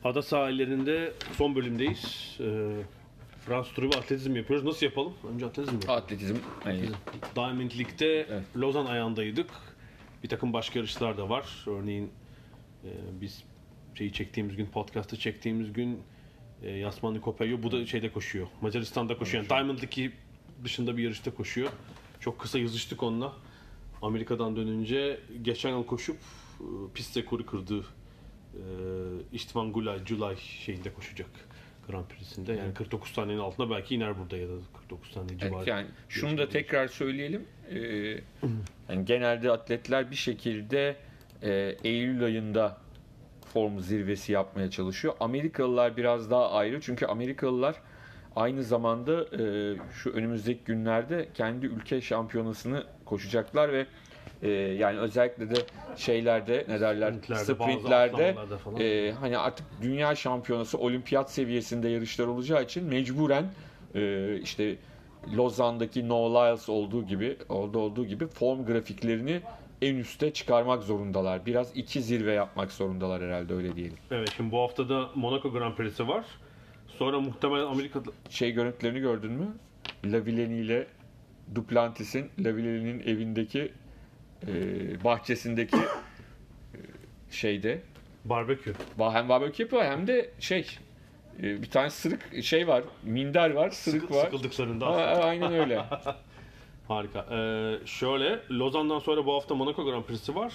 Ada 0.04 0.22
sahillerinde 0.22 1.14
son 1.38 1.56
bölümdeyiz. 1.56 2.38
Ee, 2.40 2.70
Fransız 3.46 3.74
turu 3.74 3.86
ve 3.86 3.98
atletizm 3.98 4.36
yapıyoruz. 4.36 4.66
Nasıl 4.66 4.86
yapalım? 4.86 5.14
Önce 5.34 5.46
atletizm 5.46 5.76
yapalım. 5.76 6.04
Atletizm 6.04 6.36
hani 6.64 6.82
Diamond 7.36 7.72
League'de 7.72 8.20
Evet. 8.20 8.44
Lozan 8.58 8.86
ayağındaydık. 8.86 9.50
Bir 10.24 10.30
takım 10.30 10.54
başka 10.54 10.80
yarışlar 10.80 11.18
da 11.18 11.30
var. 11.30 11.66
Örneğin 11.68 12.12
e, 12.86 12.90
biz 13.22 13.44
şeyi 13.96 14.14
çektiğimiz 14.14 14.56
gün, 14.56 14.66
podcast'ı 14.66 15.20
çektiğimiz 15.20 15.74
gün 15.74 16.00
e, 16.64 16.72
Yasmani 16.72 17.22
Kopelyo 17.22 17.64
bu 17.64 17.72
da 17.72 17.86
şeyde 17.86 18.12
koşuyor. 18.12 18.48
Macaristan'da 18.62 19.18
koşuyor. 19.18 19.44
Yani 19.44 19.50
Diamond 19.50 19.80
League 19.80 20.12
dışında 20.64 20.98
bir 20.98 21.04
yarışta 21.04 21.32
koşuyor. 21.32 21.70
Çok 22.20 22.40
kısa 22.40 22.60
yazıştık 22.60 23.04
onunla. 23.04 23.34
Amerika'dan 24.02 24.56
dönünce 24.56 25.20
geçen 25.42 25.70
yıl 25.70 25.86
koşup 25.86 26.18
e, 26.60 26.66
pist 26.94 27.18
rekoru 27.18 27.46
kırdı. 27.46 27.80
E, 28.54 28.62
İştvan 29.34 29.74
Gulay, 29.74 30.06
Julay 30.06 30.38
şeyinde 30.38 30.94
koşacak. 30.94 31.30
Grand 31.88 32.06
Prix'sinde. 32.06 32.54
Yani 32.54 32.74
49 32.74 33.14
tanenin 33.14 33.40
altında 33.40 33.70
belki 33.70 33.96
iner 33.96 34.20
burada 34.20 34.38
ya 34.38 34.48
da 34.48 34.54
49 34.74 35.12
tane 35.12 35.28
civarı. 35.38 35.56
Evet, 35.56 35.68
yani 35.68 35.88
şunu 36.10 36.38
da 36.38 36.50
tekrar 36.50 36.88
söyleyelim. 36.88 37.46
Ee, 37.70 37.78
yani 38.90 39.06
genelde 39.06 39.52
atletler 39.52 40.12
bir 40.12 40.16
şekilde 40.16 40.96
e, 41.42 41.52
Eylül 41.84 42.24
ayında 42.24 42.78
form 43.54 43.80
zirvesi 43.80 44.32
yapmaya 44.32 44.72
çalışıyor. 44.72 45.14
Amerikalılar 45.20 45.98
biraz 45.98 46.32
daha 46.32 46.52
ayrı. 46.52 46.82
Çünkü 46.82 47.06
Amerikalılar 47.06 47.76
aynı 48.36 48.64
zamanda 48.64 49.24
e, 49.24 49.76
şu 49.94 50.10
önümüzdeki 50.10 50.64
günlerde 50.66 51.30
kendi 51.34 51.66
ülke 51.66 52.02
şampiyonasını 52.02 52.84
koşacaklar 53.06 53.74
ve 53.74 53.86
e, 54.42 54.50
yani 54.52 55.00
özellikle 55.00 55.50
de 55.50 55.56
şeylerde 55.96 56.66
ne 56.68 56.82
derler 56.82 57.14
Sprintlerde, 57.36 58.36
e, 58.80 59.12
hani 59.12 59.38
artık 59.38 59.66
dünya 59.82 60.16
şampiyonası 60.16 60.78
olimpiyat 60.78 61.32
seviyesinde 61.32 61.90
yarışlar 61.90 62.28
olacağı 62.28 62.64
için 62.64 62.84
mecburen 62.84 63.46
e, 63.96 64.36
işte 64.40 64.76
Lozan'daki 65.38 66.10
No 66.10 66.30
Lyles 66.30 66.70
olduğu 66.70 67.06
gibi 67.06 67.38
orada 67.50 67.80
olduğu 67.80 68.06
gibi 68.06 68.28
form 68.28 68.66
grafiklerini 68.66 69.42
en 69.82 69.96
üste 69.96 70.34
çıkarmak 70.34 70.84
zorundalar. 70.84 71.46
Biraz 71.46 71.78
iki 71.78 72.02
zirve 72.02 72.34
yapmak 72.34 72.72
zorundalar 72.72 73.22
herhalde 73.22 73.54
öyle 73.54 73.76
diyelim. 73.76 73.98
Evet 74.12 74.30
şimdi 74.38 74.52
bu 74.52 74.60
hafta 74.60 74.90
da 74.90 75.10
Monaco 75.16 75.52
Grand 75.52 75.76
Prix'si 75.76 76.08
var. 76.08 76.26
Sonra 77.00 77.20
muhtemelen 77.20 77.66
Amerika'da 77.66 78.10
Şey 78.30 78.52
görüntülerini 78.52 79.00
gördün 79.00 79.32
mü? 79.32 79.48
Lavilleni 80.06 80.58
ile 80.58 80.88
Duplantis'in 81.56 82.30
Lavilleni'nin 82.40 83.00
evindeki 83.00 83.72
e, 84.48 84.54
bahçesindeki 85.04 85.78
e, 85.78 86.78
şeyde 87.32 87.82
barbekü. 88.26 88.74
Ba- 89.00 89.14
Hem 89.14 89.30
barbekü 89.30 89.64
yapıyor 89.64 89.84
hem 89.84 90.08
de 90.08 90.30
şey 90.40 90.68
e, 91.40 91.62
bir 91.62 91.70
tane 91.70 91.90
sırık 91.90 92.44
şey 92.44 92.68
var, 92.68 92.84
minder 93.04 93.50
var, 93.50 93.70
sırık 93.70 94.02
Sıkı- 94.02 94.14
var. 94.14 94.26
Sıkıldıklarında. 94.26 94.88
Aa, 94.88 95.24
aynen 95.26 95.54
öyle. 95.54 95.84
Harika. 96.88 97.26
Ee, 97.32 97.78
şöyle 97.86 98.40
Lozan'dan 98.52 99.00
sonra 99.00 99.26
bu 99.26 99.34
hafta 99.36 99.56
Monaco 99.56 99.86
Grand 99.86 100.04
Prix'si 100.04 100.36
var. 100.36 100.54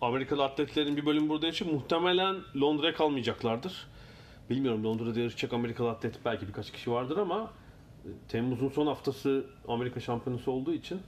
Amerikalı 0.00 0.44
atletlerin 0.44 0.96
bir 0.96 1.06
bölümü 1.06 1.28
burada 1.28 1.48
için 1.48 1.74
muhtemelen 1.74 2.36
Londra'ya 2.60 2.94
kalmayacaklardır. 2.94 3.86
Bilmiyorum 4.50 4.84
Londra'da 4.84 5.20
yarışacak 5.20 5.52
Amerikalı 5.52 5.90
atlet 5.90 6.24
belki 6.24 6.48
birkaç 6.48 6.72
kişi 6.72 6.90
vardır 6.90 7.16
ama 7.16 7.50
e, 8.04 8.08
Temmuz'un 8.28 8.68
son 8.68 8.86
haftası 8.86 9.46
Amerika 9.68 10.00
şampiyonası 10.00 10.50
olduğu 10.50 10.72
için 10.72 11.00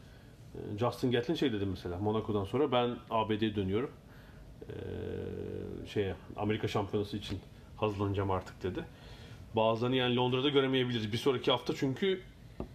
e, 0.54 0.78
Justin 0.78 1.12
Gatlin 1.12 1.34
şey 1.34 1.52
dedi 1.52 1.66
mesela 1.66 1.98
Monaco'dan 1.98 2.44
sonra 2.44 2.72
ben 2.72 2.96
ABD'ye 3.10 3.54
dönüyorum. 3.54 3.90
Ee, 4.68 5.86
şeye 5.86 6.14
Amerika 6.36 6.68
şampiyonası 6.68 7.16
için 7.16 7.38
hazırlanacağım 7.76 8.30
artık 8.30 8.62
dedi. 8.62 8.84
Bazılarını 9.56 9.96
yani 9.96 10.16
Londra'da 10.16 10.48
göremeyebiliriz. 10.48 11.12
Bir 11.12 11.18
sonraki 11.18 11.50
hafta 11.50 11.74
çünkü 11.74 12.20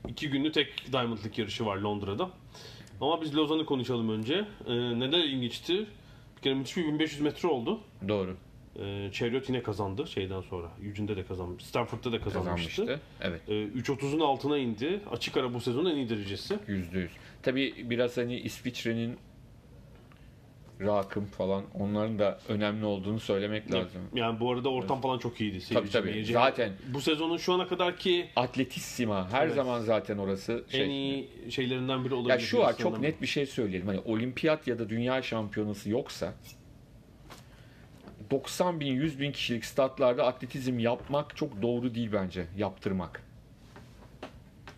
iki 0.07 0.29
günlük 0.29 0.53
tek 0.53 0.93
Diamond 0.93 1.17
yarışı 1.37 1.65
var 1.65 1.77
Londra'da. 1.77 2.29
Ama 3.01 3.21
biz 3.21 3.35
Lozan'ı 3.35 3.65
konuşalım 3.65 4.09
önce. 4.09 4.45
Ee, 4.67 4.99
neden 4.99 5.19
ilginçti? 5.19 5.87
Bir 6.37 6.41
kere 6.41 6.53
müthiş 6.53 6.77
bir 6.77 6.87
1500 6.87 7.21
metre 7.21 7.47
oldu. 7.49 7.79
Doğru. 8.07 8.37
Ee, 8.79 9.09
Chariot 9.13 9.49
yine 9.49 9.63
kazandı 9.63 10.07
şeyden 10.07 10.41
sonra. 10.41 10.67
Eugene'de 10.85 11.17
de 11.17 11.25
kazanmış. 11.25 11.63
Stanford'da 11.65 12.11
da 12.11 12.21
kazanmıştı. 12.21 12.81
Kazanmıştı. 12.85 12.99
Evet. 13.21 13.41
Ee, 13.47 13.53
3.30'un 13.53 14.19
altına 14.19 14.57
indi. 14.57 14.99
Açık 15.11 15.37
ara 15.37 15.53
bu 15.53 15.61
sezonun 15.61 15.89
en 15.91 15.95
iyi 15.95 16.09
derecesi. 16.09 16.59
Yüzde 16.67 16.99
yüz. 16.99 17.11
Tabii 17.43 17.89
biraz 17.89 18.17
hani 18.17 18.39
İsviçre'nin 18.39 19.17
rakım 20.81 21.25
falan 21.25 21.63
onların 21.79 22.19
da 22.19 22.39
önemli 22.47 22.85
olduğunu 22.85 23.19
söylemek 23.19 23.73
lazım. 23.73 24.01
Yani 24.15 24.39
bu 24.39 24.51
arada 24.51 24.69
ortam 24.69 25.01
falan 25.01 25.19
çok 25.19 25.41
iyiydi. 25.41 25.59
Tabii, 25.73 25.89
tabii. 25.89 26.09
Seyirci- 26.09 26.33
Zaten- 26.33 26.73
Bu 26.93 27.01
sezonun 27.01 27.37
şu 27.37 27.53
ana 27.53 27.67
kadarki 27.67 28.29
Atletissima 28.35 29.29
her 29.31 29.45
Evet. 29.45 29.55
zaman 29.55 29.79
zaten 29.81 30.17
orası 30.17 30.65
şey. 30.71 30.85
en 30.85 30.89
iyi 30.89 31.29
şeylerinden 31.49 32.05
biri 32.05 32.13
olabilir. 32.13 32.33
Ya 32.33 32.39
şu 32.39 32.57
var 32.59 32.77
çok 32.77 32.99
net 32.99 33.21
bir 33.21 33.27
şey 33.27 33.45
söyleyelim. 33.45 33.87
Hani 33.87 33.99
olimpiyat 33.99 34.67
ya 34.67 34.79
da 34.79 34.89
dünya 34.89 35.21
şampiyonası 35.21 35.89
yoksa 35.89 36.33
90 38.31 38.79
bin 38.79 38.93
100 38.93 39.19
bin 39.19 39.31
kişilik 39.31 39.65
statlarda 39.65 40.25
atletizm 40.25 40.79
yapmak 40.79 41.37
çok 41.37 41.61
doğru 41.61 41.95
değil 41.95 42.09
bence 42.13 42.45
yaptırmak. 42.57 43.23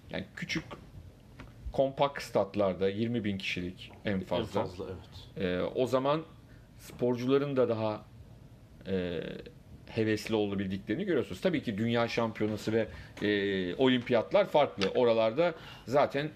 Yani 0.09 0.25
küçük 0.35 0.63
kompakt 1.71 2.23
statlarda 2.23 2.89
20 2.89 3.23
bin 3.23 3.37
kişilik 3.37 3.91
en 4.05 4.19
fazla. 4.19 4.59
En 4.61 4.65
fazla 4.67 4.85
evet. 4.85 5.45
Ee, 5.45 5.61
o 5.75 5.87
zaman 5.87 6.21
sporcuların 6.79 7.55
da 7.57 7.69
daha 7.69 8.05
e, 8.87 9.19
hevesli 9.87 10.35
olabildiklerini 10.35 11.05
görüyorsunuz. 11.05 11.41
Tabii 11.41 11.63
ki 11.63 11.77
dünya 11.77 12.07
şampiyonası 12.07 12.73
ve 12.73 12.87
e, 13.21 13.75
olimpiyatlar 13.75 14.45
farklı. 14.47 14.89
Oralarda 14.95 15.53
zaten 15.87 16.29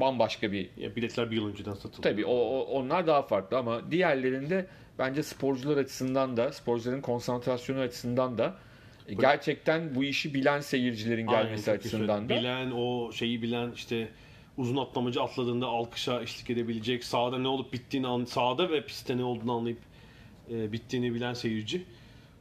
bambaşka 0.00 0.52
bir 0.52 0.70
Ya 0.76 0.96
biletler 0.96 1.30
bir 1.30 1.36
yıl 1.36 1.48
önceden 1.48 1.74
satıldı. 1.74 2.00
Tabii 2.02 2.26
o, 2.26 2.34
o- 2.34 2.64
onlar 2.64 3.06
daha 3.06 3.22
farklı 3.22 3.58
ama 3.58 3.90
diğerlerinde 3.90 4.66
bence 5.02 5.22
sporcular 5.22 5.76
açısından 5.76 6.36
da 6.36 6.52
sporcuların 6.52 7.00
konsantrasyonu 7.00 7.80
açısından 7.80 8.38
da 8.38 8.54
e, 9.08 9.14
gerçekten 9.14 9.94
bu 9.94 10.04
işi 10.04 10.34
bilen 10.34 10.60
seyircilerin 10.60 11.26
Aynen, 11.26 11.42
gelmesi 11.42 11.70
iyi 11.70 11.74
açısından 11.74 12.28
da. 12.28 12.36
Bilen 12.36 12.70
o 12.70 13.12
şeyi 13.12 13.42
bilen 13.42 13.72
işte 13.72 14.08
uzun 14.56 14.76
atlamacı 14.76 15.22
atladığında 15.22 15.66
alkışa 15.66 16.22
eşlik 16.22 16.50
edebilecek. 16.50 17.04
Sahada 17.04 17.38
ne 17.38 17.48
olup 17.48 17.72
bittiğini 17.72 18.06
an 18.06 18.24
sahada 18.24 18.70
ve 18.70 18.86
pistte 18.86 19.16
ne 19.16 19.24
olduğunu 19.24 19.52
anlayıp 19.52 19.78
e, 20.50 20.72
bittiğini 20.72 21.14
bilen 21.14 21.34
seyirci 21.34 21.84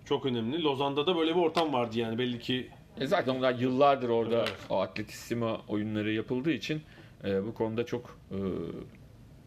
çok 0.05 0.25
önemli. 0.25 0.63
Lozan'da 0.63 1.07
da 1.07 1.15
böyle 1.15 1.35
bir 1.35 1.39
ortam 1.39 1.73
vardı 1.73 1.99
yani 1.99 2.17
belli 2.17 2.39
ki 2.39 2.69
E 2.99 3.07
zaten 3.07 3.35
onlar 3.35 3.53
yıllardır 3.53 4.09
orada 4.09 4.39
Evet. 4.39 4.53
o 4.69 4.79
atletissima 4.79 5.61
oyunları 5.67 6.11
yapıldığı 6.11 6.51
için 6.51 6.81
e, 7.23 7.45
bu 7.45 7.53
konuda 7.53 7.85
çok 7.85 8.17
e, 8.31 8.37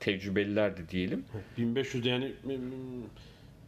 tecrübelilerdi 0.05 0.89
diyelim. 0.89 1.25
1500'de 1.59 2.09
yani 2.09 2.33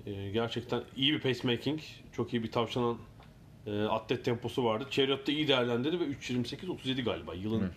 e, 0.07 0.31
gerçekten 0.31 0.83
iyi 0.97 1.13
bir 1.13 1.21
pacemaking, 1.21 1.81
çok 2.13 2.33
iyi 2.35 2.43
bir 2.43 2.51
tavşanan 2.51 2.99
e, 3.67 3.83
atlet 3.83 4.25
temposu 4.25 4.65
vardı. 4.65 4.87
Chariot'ta 4.91 5.33
iyi 5.33 5.49
değerlendirdi 5.49 6.01
ve 6.01 6.05
3.28-37 6.05 7.05
galiba 7.05 7.35
yılın 7.35 7.71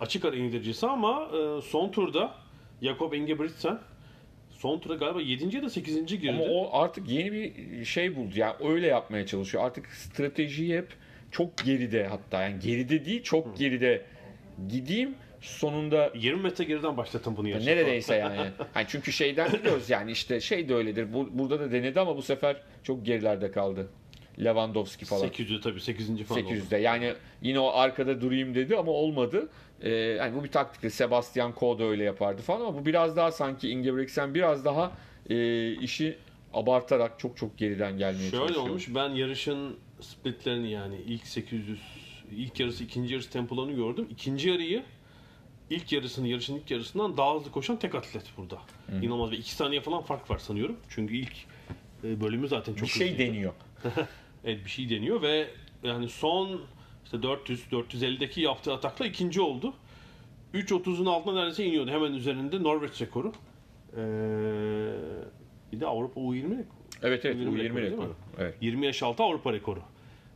açık 0.00 0.24
ara 0.24 0.36
derecesi 0.36 0.86
ama 0.86 1.28
e, 1.32 1.62
son 1.62 1.90
turda 1.90 2.34
Jakob 2.82 3.12
Ingebrigtsen 3.12 3.78
son 4.50 4.78
tura 4.78 4.94
galiba 4.94 5.20
7. 5.20 5.56
ya 5.56 5.62
da 5.62 5.70
8. 5.70 6.06
girdi. 6.06 6.30
Ama 6.30 6.44
o 6.44 6.82
artık 6.82 7.08
yeni 7.08 7.32
bir 7.32 7.84
şey 7.84 8.16
buldu. 8.16 8.32
Yani 8.36 8.54
öyle 8.60 8.86
yapmaya 8.86 9.26
çalışıyor. 9.26 9.64
Artık 9.64 9.86
stratejiyi 9.86 10.76
hep 10.76 10.88
çok 11.30 11.58
geride 11.58 12.06
hatta 12.06 12.42
yani 12.42 12.60
geride 12.60 13.04
değil 13.04 13.22
çok 13.22 13.58
geride 13.58 14.06
gideyim 14.68 15.14
sonunda 15.40 16.12
20 16.14 16.42
metre 16.42 16.64
geriden 16.64 16.96
başlatın 16.96 17.36
bunu 17.36 17.48
yarışı. 17.48 17.66
neredeyse 17.66 18.14
yani. 18.14 18.36
yani 18.74 18.86
çünkü 18.88 19.12
şeyden 19.12 19.52
biliyoruz 19.52 19.90
yani 19.90 20.10
işte 20.10 20.40
şey 20.40 20.68
de 20.68 20.74
öyledir. 20.74 21.12
Bu, 21.12 21.28
burada 21.32 21.60
da 21.60 21.72
denedi 21.72 22.00
ama 22.00 22.16
bu 22.16 22.22
sefer 22.22 22.56
çok 22.82 23.06
gerilerde 23.06 23.50
kaldı. 23.50 23.88
Lewandowski 24.44 25.04
falan. 25.04 25.28
800'de 25.28 25.60
tabii 25.60 25.80
8. 25.80 26.22
falan 26.24 26.44
oldu. 26.44 26.52
800'de. 26.52 26.76
Yani 26.76 27.12
yine 27.42 27.58
o 27.60 27.72
arkada 27.74 28.20
durayım 28.20 28.54
dedi 28.54 28.76
ama 28.76 28.92
olmadı. 28.92 29.48
Ee, 29.82 29.90
yani 29.90 30.36
bu 30.36 30.44
bir 30.44 30.50
taktikti. 30.50 30.90
Sebastian 30.90 31.54
Coe 31.60 31.78
da 31.78 31.84
öyle 31.84 32.04
yapardı 32.04 32.42
falan 32.42 32.60
ama 32.60 32.78
bu 32.78 32.86
biraz 32.86 33.16
daha 33.16 33.32
sanki 33.32 33.68
Ingebrigtsen 33.70 34.34
biraz 34.34 34.64
daha 34.64 34.92
e, 35.30 35.72
işi 35.72 36.18
abartarak 36.54 37.18
çok 37.18 37.36
çok 37.36 37.58
geriden 37.58 37.98
gelmeye 37.98 38.30
Şöyle 38.30 38.36
çalışıyor. 38.36 38.68
olmuş 38.68 38.94
ben 38.94 39.08
yarışın 39.08 39.76
splitlerini 40.00 40.70
yani 40.70 40.96
ilk 41.06 41.26
800 41.26 41.78
ilk 42.36 42.60
yarısı 42.60 42.84
ikinci 42.84 43.14
yarısı 43.14 43.30
tempolarını 43.30 43.72
gördüm. 43.72 44.06
İkinci 44.10 44.48
yarıyı 44.48 44.82
ilk 45.70 45.92
yarısını 45.92 46.28
yarışın 46.28 46.56
ilk 46.56 46.70
yarısından 46.70 47.16
daha 47.16 47.34
hızlı 47.34 47.50
koşan 47.52 47.78
tek 47.78 47.94
atlet 47.94 48.24
burada. 48.36 48.58
İnanılmaz 49.02 49.30
ve 49.30 49.36
2 49.36 49.54
saniye 49.54 49.80
falan 49.80 50.02
fark 50.02 50.30
var 50.30 50.38
sanıyorum. 50.38 50.76
Çünkü 50.88 51.16
ilk 51.16 51.32
e, 52.04 52.20
bölümü 52.20 52.48
zaten 52.48 52.74
çok 52.74 52.82
Bir 52.82 52.92
şey 52.92 53.10
hızlıydı. 53.12 53.30
deniyor. 53.32 53.52
Evet 54.44 54.64
bir 54.64 54.70
şey 54.70 54.90
deniyor 54.90 55.22
ve 55.22 55.50
yani 55.82 56.08
son 56.08 56.60
işte 57.04 57.22
400 57.22 57.64
450'deki 57.72 58.40
yaptığı 58.40 58.72
atakla 58.72 59.06
ikinci 59.06 59.40
oldu. 59.40 59.74
3.30'un 60.54 61.06
altına 61.06 61.34
neredeyse 61.34 61.64
iniyordu. 61.64 61.90
Hemen 61.90 62.12
üzerinde 62.12 62.62
Norveç 62.62 63.00
rekoru. 63.00 63.32
Ee, 63.96 63.96
bir 65.72 65.80
de 65.80 65.86
Avrupa 65.86 66.20
U20 66.20 66.62
Evet 67.02 67.24
evet 67.24 67.36
U20 67.36 67.52
bu 67.52 67.56
20 67.56 67.82
rekoru? 67.82 68.14
Evet. 68.38 68.54
20 68.60 68.86
yaş 68.86 69.02
altı 69.02 69.22
Avrupa 69.22 69.52
rekoru 69.52 69.80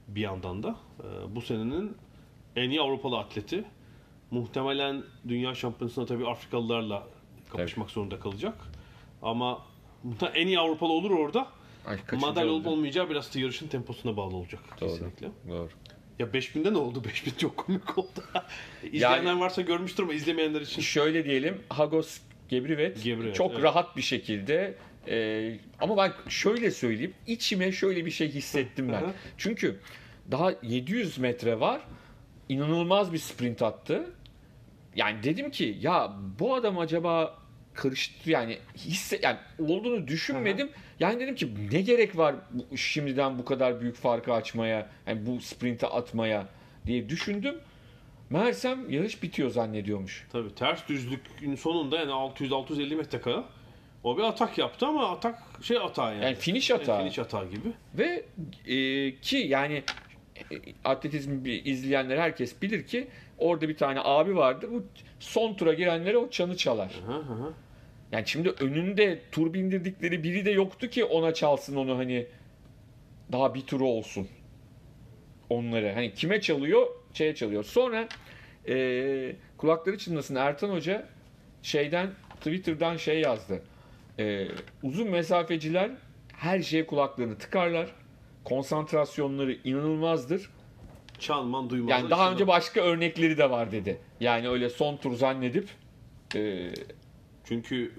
bir 0.08 0.20
yandan 0.20 0.62
da. 0.62 0.76
Ee, 1.00 1.34
bu 1.34 1.40
senenin 1.40 1.96
en 2.56 2.70
iyi 2.70 2.80
Avrupalı 2.80 3.18
atleti. 3.18 3.64
Muhtemelen 4.30 5.02
dünya 5.28 5.54
şampiyonasında 5.54 6.06
tabii 6.06 6.26
Afrikalılarla 6.26 7.06
kapışmak 7.50 7.90
zorunda 7.90 8.20
kalacak. 8.20 8.54
Ama 9.22 9.62
en 10.34 10.46
iyi 10.46 10.58
Avrupalı 10.58 10.92
olur 10.92 11.10
orada. 11.10 11.46
Ay, 11.86 11.98
Madalya 12.20 12.52
olup 12.52 12.66
olmayacağı 12.66 13.10
biraz 13.10 13.34
da 13.34 13.38
yarışın 13.40 13.68
temposuna 13.68 14.16
bağlı 14.16 14.36
olacak 14.36 14.60
Doğru. 14.80 14.90
kesinlikle. 14.90 15.28
Doğru. 15.48 15.68
Ya 16.18 16.26
5000'de 16.26 16.72
ne 16.72 16.78
oldu? 16.78 17.04
5000 17.26 17.32
çok 17.38 17.56
komik 17.56 17.98
oldu. 17.98 18.24
İzleyenler 18.92 19.24
Yani- 19.24 19.40
varsa 19.40 19.62
görmüştür 19.62 20.02
ama 20.02 20.14
izlemeyenler 20.14 20.60
için. 20.60 20.82
Şöyle 20.82 21.24
diyelim 21.24 21.62
Hagos 21.68 22.18
Gebrivet 22.48 23.04
Gebrivet, 23.04 23.34
çok 23.34 23.52
evet. 23.52 23.62
rahat 23.62 23.96
bir 23.96 24.02
şekilde 24.02 24.74
e, 25.08 25.58
ama 25.80 25.96
ben 25.96 26.12
şöyle 26.28 26.70
söyleyeyim 26.70 27.14
içime 27.26 27.72
şöyle 27.72 28.06
bir 28.06 28.10
şey 28.10 28.28
hissettim 28.28 28.92
ben. 28.92 29.02
Çünkü 29.38 29.80
daha 30.30 30.52
700 30.62 31.18
metre 31.18 31.60
var 31.60 31.80
inanılmaz 32.48 33.12
bir 33.12 33.18
sprint 33.18 33.62
attı. 33.62 34.10
Yani 34.96 35.22
dedim 35.22 35.50
ki 35.50 35.78
ya 35.80 36.12
bu 36.38 36.54
adam 36.54 36.78
acaba 36.78 37.38
karıştı 37.74 38.30
yani 38.30 38.58
hisse 38.76 39.18
yani 39.22 39.36
olduğunu 39.58 40.08
düşünmedim. 40.08 40.70
Yani 41.00 41.20
dedim 41.20 41.34
ki 41.34 41.54
ne 41.72 41.80
gerek 41.80 42.16
var 42.16 42.34
bu- 42.50 42.76
şimdiden 42.76 43.38
bu 43.38 43.44
kadar 43.44 43.80
büyük 43.80 43.96
farkı 43.96 44.32
açmaya, 44.32 44.88
yani 45.06 45.26
bu 45.26 45.40
sprinte 45.40 45.86
atmaya 45.86 46.46
diye 46.86 47.08
düşündüm. 47.08 47.54
Meğersem 48.30 48.90
yarış 48.90 49.22
bitiyor 49.22 49.50
zannediyormuş. 49.50 50.26
Tabii 50.32 50.54
ters 50.54 50.88
düzlükün 50.88 51.54
sonunda 51.54 51.98
yani 51.98 52.10
600-650 52.10 52.96
metre 52.96 53.20
kala 53.20 53.44
o 54.04 54.16
bir 54.18 54.22
atak 54.22 54.58
yaptı 54.58 54.86
ama 54.86 55.10
atak 55.10 55.42
şey 55.62 55.76
atağı 55.78 56.12
yani. 56.14 56.24
Yani 56.24 56.34
finish 56.34 56.70
hata. 56.70 56.98
Finish 56.98 57.18
atağı 57.18 57.50
gibi. 57.50 57.68
Ve 57.94 58.24
e, 58.66 59.14
ki 59.20 59.36
yani 59.36 59.74
e, 59.74 59.82
atletizmi 60.84 61.44
bir 61.44 61.64
izleyenler 61.64 62.18
herkes 62.18 62.62
bilir 62.62 62.86
ki 62.86 63.08
orada 63.38 63.68
bir 63.68 63.76
tane 63.76 64.00
abi 64.04 64.36
vardı. 64.36 64.68
Bu 64.72 64.84
son 65.20 65.54
tura 65.54 65.74
girenlere 65.74 66.16
o 66.16 66.30
çanı 66.30 66.56
çalar. 66.56 66.92
Yani 68.12 68.26
şimdi 68.26 68.48
önünde 68.50 69.20
tur 69.32 69.52
bindirdikleri 69.52 70.22
biri 70.22 70.44
de 70.44 70.50
yoktu 70.50 70.88
ki 70.88 71.04
ona 71.04 71.34
çalsın 71.34 71.76
onu 71.76 71.98
hani 71.98 72.26
daha 73.32 73.54
bir 73.54 73.60
turu 73.60 73.86
olsun. 73.86 74.28
Onları 75.50 75.92
hani 75.92 76.14
kime 76.14 76.40
çalıyor? 76.40 76.86
Şeye 77.14 77.34
çalıyor. 77.34 77.64
Sonra 77.64 78.08
e, 78.68 79.36
kulakları 79.58 79.98
çınlasın 79.98 80.34
Ertan 80.34 80.70
Hoca 80.70 81.06
şeyden 81.62 82.10
Twitter'dan 82.36 82.96
şey 82.96 83.20
yazdı. 83.20 83.62
E, 84.18 84.48
uzun 84.82 85.10
mesafeciler 85.10 85.90
her 86.32 86.62
şeye 86.62 86.86
kulaklarını 86.86 87.38
tıkarlar. 87.38 88.03
Konsantrasyonları 88.44 89.52
inanılmazdır. 89.64 90.50
Çalman 91.18 91.70
duymaz. 91.70 91.90
Yani 91.90 92.10
daha 92.10 92.32
önce 92.32 92.46
başka 92.46 92.80
örnekleri 92.80 93.38
de 93.38 93.50
var 93.50 93.72
dedi. 93.72 94.00
Yani 94.20 94.48
öyle 94.48 94.70
son 94.70 94.96
tur 94.96 95.14
zannedip 95.16 95.68
e, 96.36 96.70
Çünkü 97.44 97.92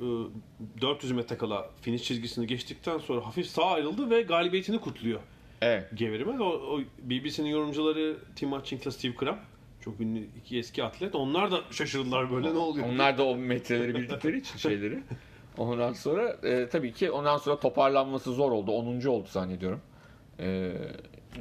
e, 0.78 0.82
400 0.82 1.12
metre 1.12 1.38
kala 1.38 1.70
finish 1.82 2.04
çizgisini 2.04 2.48
geçtikten 2.48 2.98
sonra 2.98 3.26
hafif 3.26 3.48
sağa 3.48 3.72
ayrıldı 3.72 4.10
ve 4.10 4.22
galibiyetini 4.22 4.80
kutluyor. 4.80 5.20
evet. 5.62 5.90
Geverime. 5.94 6.44
O, 6.44 6.46
o 6.46 6.80
BBC'nin 7.04 7.50
yorumcuları 7.50 8.18
Tim 8.36 8.52
Hutchins'la 8.52 8.92
Steve 8.92 9.14
Cram. 9.20 9.40
Çok 9.82 10.00
ünlü 10.00 10.28
iki 10.38 10.58
eski 10.58 10.84
atlet. 10.84 11.16
Onlar 11.16 11.52
da 11.52 11.62
şaşırdılar 11.72 12.32
böyle 12.32 12.54
ne 12.54 12.58
oluyor? 12.58 12.88
Onlar 12.88 13.18
da 13.18 13.26
o 13.26 13.36
metreleri 13.36 13.96
bildikleri 13.96 14.38
için 14.40 14.58
şeyleri. 14.58 15.00
Ondan 15.58 15.94
sonra 15.94 16.38
e, 16.44 16.70
tabii 16.70 16.94
ki 16.94 17.12
ondan 17.12 17.38
sonra 17.38 17.60
toparlanması 17.60 18.34
zor 18.34 18.52
oldu. 18.52 18.72
10. 18.72 19.06
oldu 19.06 19.28
zannediyorum. 19.32 19.82
E, 20.40 20.72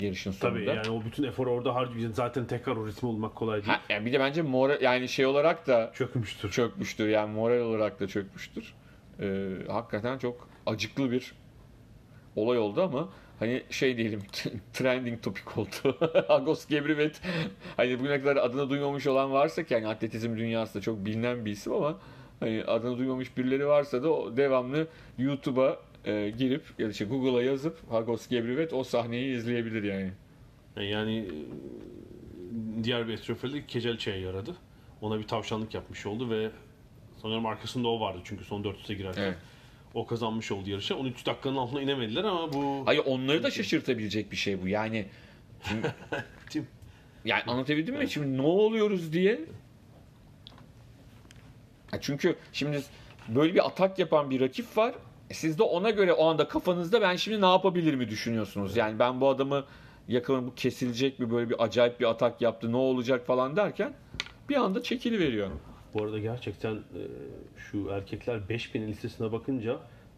yarışın 0.01 0.31
sonunda. 0.31 0.59
Tabii 0.59 0.77
yani 0.77 0.91
o 0.91 1.05
bütün 1.05 1.23
efor 1.25 1.47
orada 1.47 1.75
harcıyor. 1.75 2.13
Zaten 2.13 2.47
tekrar 2.47 2.77
o 2.77 2.87
ritmi 2.87 3.09
olmak 3.09 3.35
kolay 3.35 3.57
değil. 3.57 3.69
Ha, 3.69 3.81
yani 3.89 4.07
bir 4.07 4.13
de 4.13 4.21
bence 4.21 4.43
moral 4.43 4.81
yani 4.83 5.09
şey 5.09 5.27
olarak 5.27 5.67
da 5.67 5.91
Çökmüştür. 5.95 6.51
çökmüştür. 6.51 7.09
Yani 7.09 7.33
moral 7.33 7.61
olarak 7.61 8.01
da 8.01 8.07
çökmüştür. 8.09 8.75
E, 9.21 9.49
hakikaten 9.69 10.19
çok 10.19 10.49
acıklı 10.67 11.11
bir 11.11 11.35
olay 12.37 12.59
oldu 12.59 12.83
ama 12.83 13.09
hani 13.39 13.63
şey 13.71 13.97
diyelim 13.97 14.23
trending 14.73 15.23
topik 15.23 15.59
oldu. 15.59 15.99
Agos 16.29 16.67
Gebrivet 16.67 17.21
hani 17.77 17.99
bugüne 17.99 18.21
kadar 18.21 18.37
adını 18.37 18.71
duymamış 18.71 19.07
olan 19.07 19.33
varsa 19.33 19.63
ki 19.63 19.75
yani 19.75 19.89
atletizm 19.89 20.37
dünyasında 20.37 20.83
çok 20.83 21.05
bilinen 21.07 21.45
bir 21.45 21.51
isim 21.51 21.73
ama 21.73 21.99
hani 22.41 22.65
adını 22.65 22.99
duymamış 22.99 23.37
birileri 23.37 23.67
varsa 23.67 24.03
da 24.03 24.13
o 24.13 24.37
devamlı 24.37 24.87
YouTube'a 25.19 25.77
e, 26.05 26.31
girip 26.39 26.63
ya 26.79 26.89
işte 26.89 27.05
Google'a 27.05 27.43
yazıp 27.43 27.93
Hagos 27.93 28.29
Gebrivet 28.29 28.73
o 28.73 28.85
sahneyi 28.85 29.37
izleyebilir 29.37 29.83
yani. 29.83 30.13
Yani 30.77 31.19
e, 31.19 32.85
diğer 32.85 33.09
bir 33.09 33.13
etrafeli 33.13 33.67
Kecelçe'ye 33.67 34.19
yaradı. 34.19 34.57
Ona 35.01 35.19
bir 35.19 35.27
tavşanlık 35.27 35.75
yapmış 35.75 36.07
oldu 36.07 36.31
ve 36.31 36.51
sanırım 37.23 37.47
arkasında 37.47 37.89
o 37.89 38.01
vardı 38.01 38.19
çünkü 38.25 38.45
son 38.45 38.63
400'e 38.63 38.95
girerken. 38.95 39.23
Evet. 39.23 39.37
O 39.95 40.07
kazanmış 40.07 40.53
oldu 40.53 40.71
yarışı. 40.71 40.97
13 40.97 41.27
dakikanın 41.27 41.57
altına 41.57 41.83
inemediler 41.83 42.25
ama 42.25 42.53
bu... 42.53 42.83
Hayır 42.87 43.03
onları 43.07 43.43
da 43.43 43.51
şaşırtabilecek 43.51 44.33
bir 44.33 44.37
şey 44.37 44.63
bu. 44.63 44.69
Yani 44.69 45.07
Tim. 46.51 46.67
Yani 47.25 47.43
anlatabildim 47.43 47.97
mi? 47.97 48.11
Şimdi 48.11 48.39
ne 48.39 48.43
oluyoruz 48.43 49.13
diye. 49.13 49.41
Çünkü 52.01 52.37
şimdi 52.53 52.83
böyle 53.29 53.55
bir 53.55 53.67
atak 53.67 53.99
yapan 53.99 54.31
bir 54.31 54.41
rakip 54.41 54.77
var. 54.77 54.95
E 55.35 55.37
Siz 55.37 55.59
de 55.59 55.63
ona 55.63 55.91
göre 55.91 56.13
o 56.13 56.27
anda 56.27 56.49
kafanızda 56.49 57.03
ben 57.03 57.17
şimdi 57.17 57.41
ne 57.41 57.47
yapabilir 57.47 57.95
mi 57.95 58.09
düşünüyorsunuz? 58.09 58.77
Yani 58.77 58.99
ben 58.99 59.21
bu 59.21 59.29
adamı 59.29 59.65
yakalarım 60.09 60.47
bu 60.47 60.55
kesilecek 60.55 61.19
mi 61.19 61.31
böyle 61.31 61.51
bir 61.51 61.65
acayip 61.65 62.01
bir 62.01 62.05
atak 62.05 62.41
yaptı 62.41 62.73
ne 62.73 62.77
olacak 62.77 63.27
falan 63.27 63.57
derken 63.57 63.95
bir 64.49 64.57
anda 64.57 64.83
çekili 64.83 65.19
veriyor. 65.19 65.51
Bu 65.95 66.03
arada 66.05 66.19
gerçekten 66.19 66.75
e, 66.75 67.03
şu 67.57 67.89
erkekler 67.91 68.49
5000 68.49 68.87
listesine 68.87 69.33
bakınca 69.33 69.77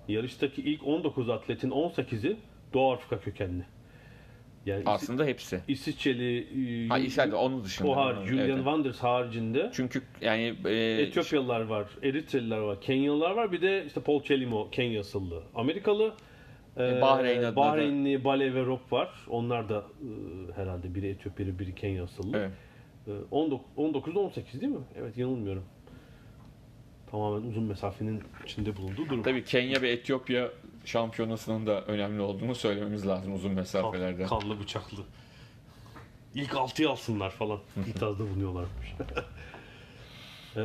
yarıştaki 0.09 0.63
ilk 0.63 0.87
19 0.87 1.29
atletin 1.31 1.71
18'i 1.71 2.37
Doğu 2.75 2.93
Afrika 2.93 3.21
kökenli. 3.21 3.67
Yani 4.67 4.83
Aslında 4.87 5.25
hepsi. 5.25 5.61
İsviçreli, 5.69 6.39
e, 6.85 6.89
Ha 6.89 6.99
İsrail 6.99 7.33
onun 7.33 7.65
dışında. 7.65 7.89
o 7.89 7.97
har, 7.97 8.25
Julian 8.27 8.47
evet. 8.47 8.57
Wanders 8.57 8.99
haricinde 8.99 9.71
Çünkü 9.75 10.03
yani 10.21 10.55
e, 10.65 10.75
Etiyopyalılar 11.03 11.61
var, 11.61 11.87
Eritreliler 12.03 12.59
var, 12.59 12.81
Kenyalılar 12.81 13.31
var. 13.31 13.53
Bir 13.53 13.61
de 13.63 13.85
işte 13.87 14.01
Paul 14.01 14.23
Chelimo, 14.23 14.71
Kenya 14.71 15.01
asıllı. 15.01 15.43
Amerikalı. 15.55 16.15
e, 16.77 17.01
Bahreyn 17.03 17.43
da- 17.43 17.57
Bahreynli 17.57 18.25
Bale 18.25 18.55
ve 18.55 18.65
Rob 18.67 18.93
var. 18.93 19.11
Onlar 19.29 19.69
da 19.69 19.79
e, 19.79 20.53
herhalde 20.61 20.95
biri 20.95 21.09
Etiyopyalı, 21.09 21.59
biri 21.59 21.75
Kenya 21.75 22.05
asıllı. 22.05 22.37
evet. 22.37 22.51
E, 23.09 23.13
19 23.31 23.67
19'da 23.77 24.19
18 24.21 24.61
değil 24.61 24.73
mi? 24.73 24.85
Evet 24.99 25.19
yanılmıyorum. 25.19 25.65
Tamamen 27.11 27.49
uzun 27.49 27.65
mesafenin 27.65 28.23
içinde 28.45 28.77
bulunduğu 28.77 29.07
durum. 29.09 29.23
Tabii 29.23 29.45
Kenya 29.45 29.83
ve 29.83 29.91
Etiyopya 29.91 30.49
şampiyonasının 30.87 31.67
da 31.67 31.83
önemli 31.85 32.21
olduğunu 32.21 32.55
söylememiz 32.55 33.07
lazım 33.07 33.35
uzun 33.35 33.53
mesafelerde. 33.53 34.25
kanlı 34.25 34.61
bıçaklı. 34.61 34.99
İlk 36.35 36.51
6'yı 36.53 36.89
alsınlar 36.91 37.31
falan. 37.31 37.59
İtirazda 37.91 38.25
bulunuyorlarmış. 38.25 38.95
e, 40.57 40.63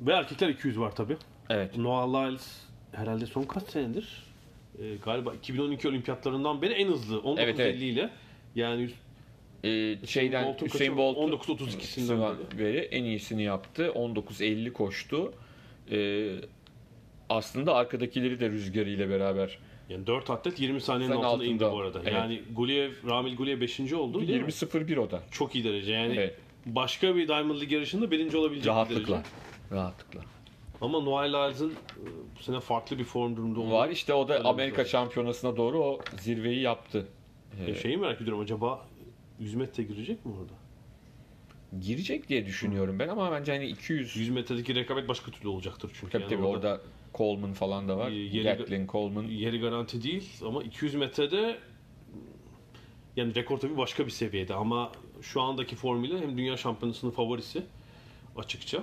ve 0.00 0.12
erkekler 0.12 0.48
200 0.48 0.78
var 0.80 0.94
tabii. 0.96 1.16
Evet. 1.50 1.76
Noah 1.76 2.06
Lyles 2.08 2.60
herhalde 2.92 3.26
son 3.26 3.42
kaç 3.42 3.62
senedir? 3.62 4.22
Ee, 4.82 4.96
galiba 5.04 5.34
2012 5.34 5.88
olimpiyatlarından 5.88 6.62
beri 6.62 6.72
en 6.72 6.88
hızlı 6.88 7.16
19.50 7.16 7.40
Evet, 7.40 7.60
evet. 7.60 7.82
ile 7.82 8.10
yani 8.54 8.82
yüz- 8.82 8.94
e, 9.64 10.06
şeyden 10.06 10.46
Bolt'un 10.46 10.66
Hüseyin? 10.66 10.96
Bolt'un 10.96 11.54
19.32'sinden 11.54 12.34
beri. 12.58 12.78
en 12.78 13.04
iyisini 13.04 13.42
yaptı. 13.42 13.86
19.50 13.94 14.72
koştu. 14.72 15.32
E, 15.90 15.96
aslında 17.34 17.74
arkadakileri 17.74 18.40
de 18.40 18.48
rüzgarıyla 18.50 19.08
beraber 19.08 19.58
Yani 19.88 20.06
4 20.06 20.30
atlet 20.30 20.60
20 20.60 20.80
saniyenin 20.80 21.14
Sen 21.14 21.22
altında, 21.22 21.44
indi 21.44 21.64
altında. 21.64 21.76
bu 21.78 21.82
arada. 21.82 22.00
Evet. 22.02 22.12
Yani 22.12 22.42
Guliev, 22.56 22.90
Ramil 23.08 23.36
Guliev 23.36 23.60
5. 23.60 23.92
oldu. 23.92 24.20
değil 24.28 24.40
mi? 24.42 24.48
20.01 24.48 24.98
o 24.98 25.10
da. 25.10 25.22
Çok 25.30 25.54
iyi 25.54 25.64
derece. 25.64 25.92
Yani 25.92 26.14
Evet. 26.14 26.36
başka 26.66 27.16
bir 27.16 27.28
Diamond 27.28 27.60
League 27.60 27.74
yarışında 27.74 28.10
birinci 28.10 28.36
olabilecek 28.36 28.64
bir 28.64 28.70
Rahatlıkla. 28.70 29.14
derece. 29.14 29.28
Rahatlıkla. 29.72 30.20
Ama 30.80 31.00
Noel 31.00 31.28
Lyles'ın 31.32 31.70
e, 31.70 31.74
bu 32.38 32.42
sene 32.42 32.60
farklı 32.60 32.98
bir 32.98 33.04
form 33.04 33.36
durumda 33.36 33.60
olduğu. 33.60 33.70
Var 33.72 33.88
işte 33.88 34.14
o 34.14 34.28
da 34.28 34.44
Amerika 34.44 34.84
bir 34.84 34.88
şampiyonasına 34.88 35.56
doğru 35.56 35.78
o 35.84 36.00
zirveyi 36.20 36.60
yaptı. 36.60 37.06
E, 37.66 37.74
şeyi 37.74 37.96
merak 37.96 38.20
ediyorum 38.20 38.42
acaba 38.42 38.86
100 39.40 39.54
metre 39.54 39.82
girecek 39.82 40.26
mi 40.26 40.32
orada? 40.40 40.52
Girecek 41.80 42.28
diye 42.28 42.46
düşünüyorum 42.46 42.98
ben 42.98 43.08
ama 43.08 43.32
bence 43.32 43.52
hani 43.52 43.66
200 43.66 44.16
100 44.16 44.28
metredeki 44.30 44.74
rekabet 44.74 45.08
başka 45.08 45.30
türlü 45.32 45.48
olacaktır 45.48 45.90
çünkü. 45.94 46.12
tabii 46.12 46.22
Yani 46.22 46.30
tabii 46.34 46.42
orada 46.46 46.80
Coleman 47.14 47.52
falan 47.52 47.88
da 47.88 47.98
var. 47.98 48.10
Ee, 48.10 48.14
yeri- 48.14 48.42
Gatlin, 48.58 48.86
Coleman. 48.86 49.22
yeri 49.24 49.60
garanti 49.60 50.02
değil 50.02 50.30
ama 50.46 50.62
200 50.62 50.94
metrede 50.94 51.58
yani 53.16 53.34
rekor 53.34 53.58
tabii 53.58 53.76
başka 53.76 54.06
bir 54.06 54.10
seviyede 54.10 54.54
ama 54.54 54.92
şu 55.22 55.40
andaki 55.40 55.76
formüle 55.76 56.20
hem 56.20 56.38
dünya 56.38 56.56
şampiyonasının 56.56 57.10
favorisi 57.10 57.62
açıkça 58.36 58.82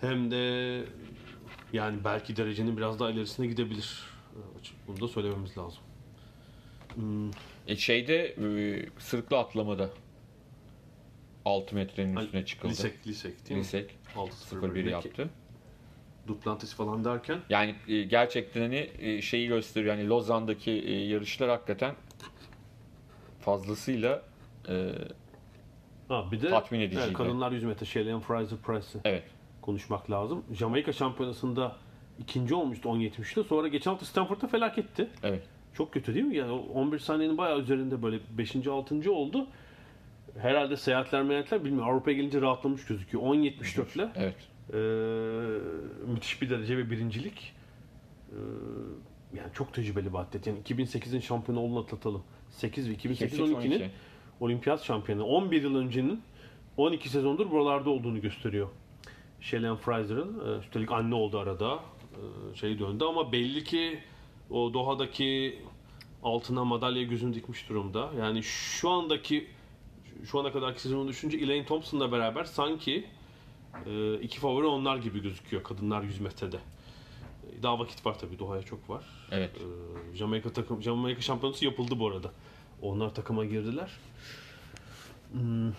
hem 0.00 0.30
de 0.30 0.82
yani 1.72 1.98
belki 2.04 2.36
derecenin 2.36 2.76
biraz 2.76 3.00
daha 3.00 3.10
ilerisine 3.10 3.46
gidebilir. 3.46 4.00
Bunu 4.88 5.00
da 5.00 5.08
söylememiz 5.08 5.58
lazım. 5.58 5.82
Hmm, 6.94 7.30
E 7.66 7.76
şeyde 7.76 8.16
e, 8.26 8.86
sırıklı 8.98 9.38
atlamada 9.38 9.90
6 11.44 11.74
metrenin 11.74 12.16
üstüne 12.16 12.44
çıkıldı. 12.46 12.72
Lisek, 12.72 13.06
Lisek 13.06 13.48
değil 13.48 13.58
mi? 13.58 13.64
Lisek 13.64 13.90
6-0-1 14.16 14.60
0-1 14.60 14.90
yaptı. 14.90 15.30
Duplantis 16.26 16.74
falan 16.74 17.04
derken 17.04 17.38
Yani 17.50 17.74
e, 17.88 18.02
gerçekten 18.02 18.60
hani 18.60 18.90
e, 18.98 19.22
şeyi 19.22 19.48
gösteriyor. 19.48 19.96
Yani 19.96 20.08
Lozan'daki 20.08 20.70
e, 20.70 21.06
yarışlar 21.06 21.50
hakikaten 21.50 21.94
fazlasıyla 23.40 24.22
e, 24.68 24.90
ha, 26.08 26.24
bir 26.32 26.42
de 26.42 26.50
Tatmin 26.50 26.80
ediciydi. 26.80 27.04
evet, 27.04 27.16
kadınlar 27.16 27.52
100 27.52 27.64
metre 27.64 27.86
Shelley 27.86 28.20
Fraser 28.20 28.58
Price'ı 28.58 29.00
evet 29.04 29.24
konuşmak 29.62 30.10
lazım. 30.10 30.44
Jamaika 30.52 30.92
şampiyonasında 30.92 31.76
ikinci 32.18 32.54
olmuştu 32.54 32.88
10.70'te. 32.88 33.42
Sonra 33.42 33.68
geçen 33.68 33.90
hafta 33.90 34.06
Stanford'da 34.06 34.46
felaketti. 34.46 35.08
evet 35.22 35.42
Çok 35.74 35.92
kötü 35.92 36.14
değil 36.14 36.26
mi? 36.26 36.36
Yani 36.36 36.52
o 36.52 36.56
11 36.56 36.98
saniyenin 36.98 37.38
bayağı 37.38 37.58
üzerinde 37.58 38.02
böyle 38.02 38.18
5. 38.38 38.66
6. 38.66 39.12
oldu. 39.12 39.46
Herhalde 40.38 40.76
seyahatler 40.76 41.22
meyahatler 41.22 41.64
bilmiyorum. 41.64 41.90
Avrupa'ya 41.90 42.16
gelince 42.16 42.40
rahatlamış 42.40 42.86
gözüküyor. 42.86 43.24
10.74 43.24 43.96
ile 43.96 44.08
evet. 44.16 44.36
Ee, 44.72 44.76
müthiş 46.06 46.42
bir 46.42 46.50
derece 46.50 46.76
ve 46.76 46.90
birincilik. 46.90 47.52
Ee, 48.30 48.36
yani 49.36 49.48
çok 49.54 49.74
tecrübeli 49.74 50.12
bir 50.12 50.18
atlet. 50.18 50.46
Yani 50.46 50.58
2008'in 50.58 51.20
şampiyonu 51.20 51.60
olduğunu 51.60 51.78
atlatalım. 51.78 52.22
8 52.50 52.88
ve 52.88 52.92
2008 52.92 53.38
12'nin 53.38 53.54
12. 53.54 53.90
olimpiyat 54.40 54.82
şampiyonu. 54.82 55.24
11 55.24 55.62
yıl 55.62 55.76
öncenin 55.76 56.22
12 56.76 57.08
sezondur 57.08 57.50
buralarda 57.50 57.90
olduğunu 57.90 58.20
gösteriyor. 58.20 58.68
Shelley 59.40 59.76
Fraser'ın. 59.76 60.42
Ee, 60.46 60.58
Üstelik 60.58 60.92
anne 60.92 61.14
oldu 61.14 61.38
arada. 61.38 61.74
Ee, 61.74 62.56
Şey 62.56 62.78
döndü 62.78 63.04
ama 63.04 63.32
belli 63.32 63.64
ki 63.64 63.98
o 64.50 64.74
Doha'daki 64.74 65.58
altına 66.22 66.64
madalya 66.64 67.02
gözünü 67.02 67.34
dikmiş 67.34 67.68
durumda. 67.68 68.10
Yani 68.18 68.42
şu 68.42 68.90
andaki 68.90 69.46
şu 70.24 70.40
ana 70.40 70.52
kadarki 70.52 70.80
sezonu 70.80 71.08
düşünce 71.08 71.38
Elaine 71.38 71.66
Thompson'la 71.66 72.12
beraber 72.12 72.44
sanki 72.44 73.04
e, 73.86 74.14
iki 74.20 74.40
favori 74.40 74.66
onlar 74.66 74.96
gibi 74.96 75.22
gözüküyor 75.22 75.62
kadınlar 75.62 76.02
100 76.02 76.20
metrede. 76.20 76.56
E, 76.56 77.62
Daha 77.62 77.78
vakit 77.78 78.06
var 78.06 78.18
tabii 78.18 78.38
Doha'ya 78.38 78.62
çok 78.62 78.90
var. 78.90 79.04
Evet. 79.32 79.50
Ee, 79.56 80.16
Jamaika 80.16 80.52
takım 80.52 80.82
Jamaika 80.82 81.20
şampiyonası 81.20 81.64
yapıldı 81.64 81.98
bu 81.98 82.08
arada. 82.08 82.30
Onlar 82.82 83.14
takıma 83.14 83.44
girdiler. 83.44 83.90
Hmm, 85.32 85.72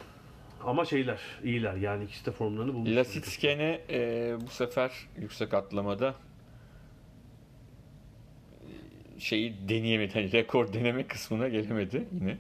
Ama 0.64 0.86
şeyler 0.86 1.20
iyiler 1.44 1.76
yani 1.76 2.04
ikisi 2.04 2.26
de 2.26 2.32
formlarını 2.32 2.74
bulmuş. 2.74 2.90
Lasitskene 2.96 3.82
e, 3.90 4.38
bu 4.42 4.50
sefer 4.50 4.92
yüksek 5.18 5.54
atlamada 5.54 6.16
e, 9.16 9.20
şeyi 9.20 9.70
deneyemedi. 9.70 10.14
Hani 10.14 10.32
rekor 10.32 10.74
deneme 10.74 11.08
kısmına 11.08 11.48
gelemedi 11.48 12.08
yine. 12.12 12.38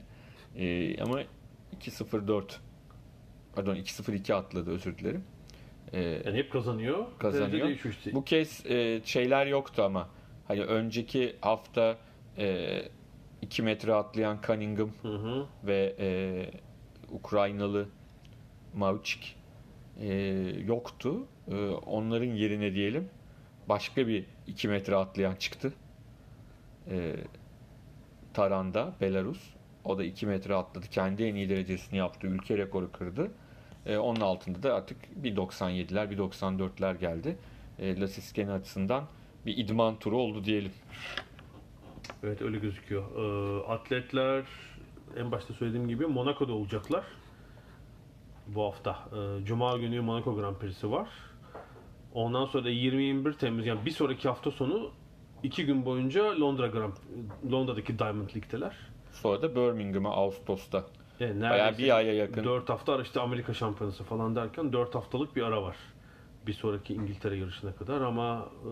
E, 0.55 1.01
ama 1.03 1.21
2.04 1.21 2.43
pardon 3.55 3.75
2.02 3.75 4.33
atladı 4.33 4.71
özür 4.71 4.97
dilerim. 4.97 5.23
E, 5.93 6.01
Yani 6.01 6.37
hep 6.37 6.51
kazanıyor. 6.51 7.05
Kazanıyor. 7.19 7.69
Bu 8.13 8.23
kez 8.23 8.65
e, 8.65 9.01
şeyler 9.05 9.45
yoktu 9.47 9.83
ama 9.83 10.09
hani 10.47 10.63
önceki 10.63 11.35
hafta 11.41 11.97
e, 12.37 12.81
2 13.41 13.63
metre 13.63 13.93
atlayan 13.93 14.39
Cunningham 14.47 14.89
Hı 15.01 15.07
hı. 15.15 15.45
ve 15.63 15.95
e, 15.99 16.07
Ukraynalı 17.11 17.87
Mavçik 18.75 19.35
e, 20.01 20.13
yoktu. 20.65 21.25
E, 21.51 21.55
onların 21.69 22.25
yerine 22.33 22.73
diyelim 22.73 23.09
başka 23.69 24.07
bir 24.07 24.25
2 24.47 24.67
metre 24.67 24.95
atlayan 24.95 25.35
çıktı. 25.35 25.73
E, 26.89 27.15
Taran'da 28.33 28.93
Belarus. 29.01 29.53
O 29.83 29.97
da 29.97 30.03
2 30.03 30.25
metre 30.27 30.55
atladı. 30.55 30.85
Kendi 30.91 31.23
en 31.23 31.35
iyi 31.35 31.49
derecesini 31.49 31.99
yaptı. 31.99 32.27
Ülke 32.27 32.57
rekoru 32.57 32.91
kırdı. 32.91 33.31
E, 33.85 33.97
onun 33.97 34.21
altında 34.21 34.63
da 34.63 34.75
artık 34.75 34.97
1.97'ler, 35.21 36.15
1.94'ler 36.15 36.99
geldi. 36.99 37.37
E, 37.79 37.99
Lasisken 37.99 38.47
açısından 38.47 39.03
bir 39.45 39.57
idman 39.57 39.99
turu 39.99 40.17
oldu 40.17 40.43
diyelim. 40.43 40.71
Evet 42.23 42.41
öyle 42.41 42.57
gözüküyor. 42.57 43.03
Ee, 43.15 43.63
atletler 43.67 44.43
en 45.17 45.31
başta 45.31 45.53
söylediğim 45.53 45.87
gibi 45.87 46.05
Monaco'da 46.05 46.53
olacaklar. 46.53 47.03
Bu 48.47 48.63
hafta. 48.63 48.99
Ee, 49.11 49.45
Cuma 49.45 49.77
günü 49.77 50.01
Monaco 50.01 50.35
Grand 50.35 50.55
Prix'si 50.55 50.91
var. 50.91 51.09
Ondan 52.13 52.45
sonra 52.45 52.65
da 52.65 52.69
20-21 52.69 53.37
Temmuz 53.37 53.65
yani 53.65 53.85
bir 53.85 53.91
sonraki 53.91 54.27
hafta 54.27 54.51
sonu 54.51 54.91
iki 55.43 55.65
gün 55.65 55.85
boyunca 55.85 56.39
Londra 56.39 56.67
Grand 56.67 56.93
Londra'daki 57.51 57.99
Diamond 57.99 58.29
League'teler. 58.29 58.75
Sonra 59.11 59.41
da 59.41 59.55
Birmingham'a 59.55 60.09
Ağustos'ta. 60.09 60.85
Yani 61.19 61.41
Bayağı 61.41 61.57
neredeyse 61.57 61.83
bir 61.83 61.95
aya 61.95 62.13
yakın. 62.13 62.43
4 62.43 62.69
hafta 62.69 63.01
işte 63.01 63.19
Amerika 63.19 63.53
şampiyonası 63.53 64.03
falan 64.03 64.35
derken 64.35 64.73
4 64.73 64.95
haftalık 64.95 65.35
bir 65.35 65.41
ara 65.43 65.63
var. 65.63 65.75
Bir 66.47 66.53
sonraki 66.53 66.93
İngiltere 66.93 67.37
yarışına 67.37 67.75
kadar 67.75 68.01
ama 68.01 68.49
e, 68.61 68.67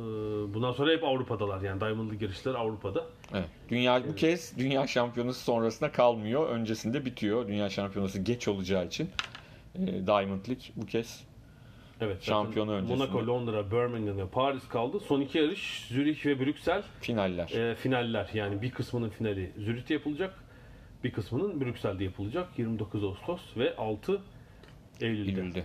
bundan 0.53 0.71
sonra 0.71 0.91
hep 0.91 1.03
Avrupa'dalar 1.03 1.61
yani 1.61 1.81
Diamond 1.81 2.09
League 2.09 2.27
yarışları 2.27 2.57
Avrupa'da. 2.57 3.03
Evet. 3.33 3.49
Dünya 3.69 4.01
bu 4.07 4.15
kez 4.15 4.57
dünya 4.57 4.87
şampiyonası 4.87 5.43
sonrasında 5.43 5.91
kalmıyor. 5.91 6.49
Öncesinde 6.49 7.05
bitiyor. 7.05 7.47
Dünya 7.47 7.69
şampiyonası 7.69 8.19
geç 8.19 8.47
olacağı 8.47 8.85
için. 8.85 9.09
E, 9.75 9.81
Diamond 9.87 10.47
League 10.47 10.63
bu 10.75 10.85
kez 10.85 11.23
Evet. 12.01 12.23
Şampiyonu 12.23 12.71
öncesinde. 12.71 13.05
Monaco, 13.05 13.27
Londra, 13.27 13.71
Birmingham 13.71 14.17
ve 14.17 14.27
Paris 14.27 14.67
kaldı. 14.67 14.99
Son 14.99 15.21
iki 15.21 15.37
yarış 15.37 15.85
Zürih 15.87 16.25
ve 16.25 16.39
Brüksel 16.39 16.83
finaller. 17.01 17.49
e, 17.49 17.75
finaller. 17.75 18.29
Yani 18.33 18.61
bir 18.61 18.71
kısmının 18.71 19.09
finali 19.09 19.51
Zürih'te 19.57 19.93
yapılacak. 19.93 20.33
Bir 21.03 21.11
kısmının 21.11 21.61
Brüksel'de 21.61 22.03
yapılacak. 22.03 22.59
29 22.59 23.03
Ağustos 23.03 23.41
ve 23.57 23.75
6 23.75 24.21
Eylül'de. 25.01 25.41
Eylül'de. 25.41 25.63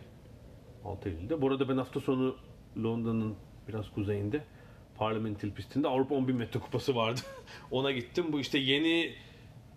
6 0.84 1.08
Eylül'de. 1.08 1.42
Bu 1.42 1.48
arada 1.48 1.68
ben 1.68 1.76
hafta 1.76 2.00
sonu 2.00 2.36
Londra'nın 2.76 3.34
biraz 3.68 3.90
kuzeyinde 3.90 4.44
Parliament 4.98 5.56
pistinde 5.56 5.88
Avrupa 5.88 6.14
10.000 6.14 6.32
metre 6.32 6.60
kupası 6.60 6.96
vardı. 6.96 7.20
Ona 7.70 7.92
gittim. 7.92 8.24
Bu 8.32 8.40
işte 8.40 8.58
yeni 8.58 9.14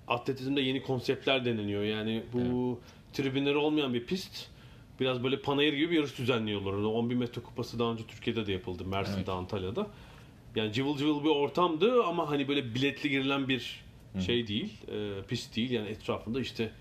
atletizmde 0.08 0.62
yeni 0.62 0.84
konseptler 0.84 1.46
deneniyor. 1.46 1.84
Yani 1.84 2.24
bu 2.34 2.80
tribünleri 3.14 3.58
olmayan 3.58 3.94
bir 3.94 4.06
pist. 4.06 4.48
Biraz 5.00 5.24
böyle 5.24 5.42
panayır 5.42 5.74
gibi 5.74 5.92
bir 5.92 5.96
yarış 5.96 6.18
düzenliyorlar. 6.18 6.74
Onu 6.74 6.88
10.000 6.88 7.16
metre 7.16 7.42
kupası 7.42 7.80
daha 7.80 7.92
önce 7.92 8.04
Türkiye'de 8.08 8.46
de 8.46 8.52
yapıldı. 8.52 8.86
Mersin'de, 8.86 9.18
Evet. 9.18 9.30
Antalya'da. 9.30 9.88
Yani 10.56 10.74
cıvıl 10.74 10.98
cıvıl 10.98 11.24
bir 11.24 11.30
ortamdı 11.30 12.04
ama 12.04 12.30
hani 12.30 12.48
böyle 12.48 12.76
biletli 12.76 13.10
girilen 13.10 13.48
bir 13.48 13.84
şey 14.20 14.48
değil. 14.48 14.74
e, 14.88 15.24
pist 15.28 15.56
değil. 15.56 15.72
Yani 15.72 15.88
etrafında 15.90 16.40
işte 16.42 16.72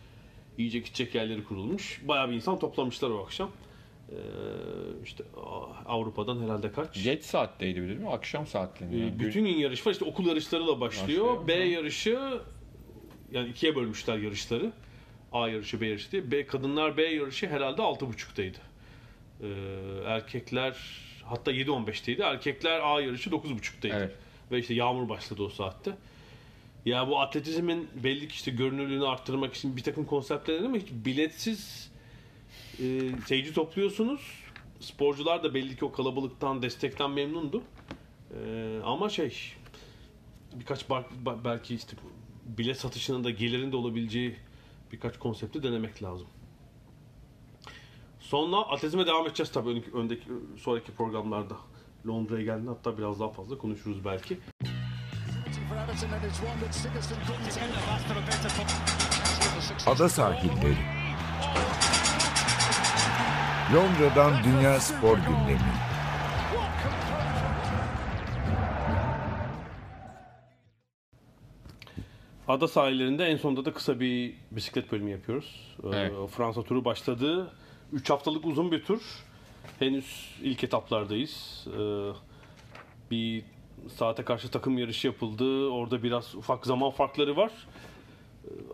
yiyecek 0.58 0.86
içecek 0.86 1.14
yerleri 1.14 1.44
kurulmuş. 1.44 2.00
Bayağı 2.08 2.28
bir 2.30 2.34
insan 2.34 2.58
toplamışlar 2.58 3.10
o 3.10 3.24
akşam. 3.24 3.50
Ee, 4.10 4.14
işte 5.04 5.24
Avrupa'dan 5.86 6.42
herhalde 6.42 6.72
kaç? 6.72 7.02
Geç 7.04 7.24
saatteydi 7.24 7.80
değil 7.88 7.98
mi? 7.98 8.08
Akşam 8.10 8.46
saatlerinde. 8.46 8.96
Ee, 8.96 9.00
Yani. 9.00 9.18
Bütün 9.18 9.44
gün 9.44 9.58
yarış 9.58 9.86
var. 9.86 9.92
İşte 9.92 10.04
okul 10.04 10.26
yarışlarıyla 10.26 10.80
başlıyor. 10.80 11.26
Başlıyor. 11.26 11.48
B 11.48 11.52
yarışı 11.52 12.40
yani 13.32 13.48
ikiye 13.48 13.76
bölmüşler 13.76 14.18
yarışları. 14.18 14.72
A 15.32 15.48
yarışı, 15.48 15.80
B 15.80 15.86
yarışı 15.86 16.12
diye. 16.12 16.30
B 16.30 16.46
kadınlar 16.46 16.96
B 16.96 17.02
yarışı 17.02 17.46
herhalde 17.48 17.82
6.30'daydı. 17.82 18.56
Ee, 19.42 19.46
erkekler 20.06 20.76
hatta 21.24 21.52
7.15'teydi. 21.52 22.22
Erkekler 22.22 22.80
A 22.84 23.00
yarışı 23.00 23.30
9.30'daydı. 23.30 23.94
Evet. 23.96 24.14
Ve 24.52 24.58
işte 24.58 24.74
yağmur 24.74 25.08
başladı 25.08 25.42
o 25.42 25.48
saatte. 25.48 25.90
Ya 26.86 27.08
bu 27.08 27.20
atletizmin 27.20 27.88
belli 28.04 28.28
ki 28.28 28.34
işte 28.34 28.50
görünürlüğünü 28.50 29.06
arttırmak 29.06 29.54
için 29.54 29.76
bir 29.76 29.82
takım 29.82 30.04
konseptler 30.04 30.62
ama 30.62 30.76
hiç 30.76 30.88
biletsiz 30.92 31.90
e, 32.78 33.10
seyirci 33.26 33.54
topluyorsunuz. 33.54 34.20
Sporcular 34.80 35.42
da 35.42 35.54
belli 35.54 35.76
ki 35.76 35.84
o 35.84 35.92
kalabalıktan, 35.92 36.62
destekten 36.62 37.10
memnundu. 37.10 37.62
E, 38.34 38.80
ama 38.84 39.08
şey 39.08 39.36
birkaç 40.54 40.90
bar- 40.90 41.04
ba- 41.24 41.44
belki 41.44 41.74
işte 41.74 41.96
bilet 42.44 42.76
satışının 42.76 43.24
da 43.24 43.30
gelirin 43.30 43.72
de 43.72 43.76
olabileceği 43.76 44.36
birkaç 44.92 45.18
konsepti 45.18 45.62
denemek 45.62 46.02
lazım. 46.02 46.26
Sonra 48.20 48.56
atletizme 48.56 49.06
devam 49.06 49.26
edeceğiz 49.26 49.52
tabii 49.52 49.68
öndeki, 49.68 49.90
öndeki 49.92 50.24
sonraki 50.58 50.92
programlarda. 50.92 51.56
Londra'ya 52.06 52.44
geldiğinde 52.44 52.70
hatta 52.70 52.98
biraz 52.98 53.20
daha 53.20 53.28
fazla 53.28 53.58
konuşuruz 53.58 54.04
belki. 54.04 54.38
Ada 59.86 60.08
sahilleri. 60.08 60.76
Londra'dan 63.74 64.44
Dünya 64.44 64.80
Spor 64.80 65.16
Gündemi. 65.16 65.60
Ada 72.48 72.68
sahillerinde 72.68 73.24
en 73.24 73.36
sonunda 73.36 73.64
da 73.64 73.72
kısa 73.72 74.00
bir 74.00 74.34
bisiklet 74.50 74.92
bölümü 74.92 75.10
yapıyoruz. 75.10 75.76
Ee, 75.84 75.88
Evet. 75.92 76.12
Fransa 76.30 76.62
turu 76.62 76.84
başladı. 76.84 77.50
3 77.92 78.10
haftalık 78.10 78.46
uzun 78.46 78.72
bir 78.72 78.84
tur. 78.84 79.00
Henüz 79.78 80.34
ilk 80.42 80.64
etaplardayız. 80.64 81.66
Ee, 81.78 82.10
bir 83.10 83.44
saate 83.96 84.22
karşı 84.24 84.50
takım 84.50 84.78
yarışı 84.78 85.06
yapıldı. 85.06 85.68
Orada 85.68 86.02
biraz 86.02 86.34
ufak 86.34 86.66
zaman 86.66 86.90
farkları 86.90 87.36
var. 87.36 87.52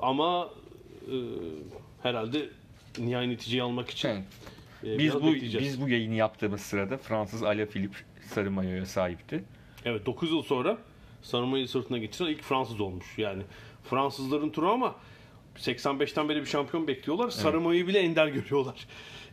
Ama 0.03 0.51
e, 1.07 1.15
herhalde 2.03 2.49
nihai 2.99 3.29
neticeyi 3.31 3.63
almak 3.63 3.91
için 3.91 4.09
Evet. 4.09 4.25
e, 4.85 4.99
Biz 4.99 5.15
bu 5.15 5.27
bekleyeceğiz. 5.27 5.67
biz 5.67 5.81
bu 5.81 5.89
yayını 5.89 6.15
yaptığımız 6.15 6.61
sırada 6.61 6.99
Fransız 6.99 7.43
Alaphilippe 7.43 7.99
sarı 8.35 8.51
mayoya 8.51 8.87
sahipti. 8.87 9.45
Evet 9.85 10.07
9 10.07 10.31
yıl 10.31 10.43
sonra 10.43 10.79
sarmayı 11.23 11.69
sırtına 11.69 11.99
geçiren 11.99 12.31
ilk 12.31 12.43
Fransız 12.43 12.81
olmuş. 12.81 13.19
Yani 13.19 13.43
Fransızların 13.91 14.51
turu 14.51 14.71
ama 14.71 14.95
85'ten 15.57 16.29
beri 16.29 16.41
bir 16.41 16.47
şampiyon 16.47 16.87
bekliyorlar. 16.89 17.31
Sarımayı 17.31 17.87
bile 17.87 17.99
ender 17.99 18.27
görüyorlar. 18.29 18.87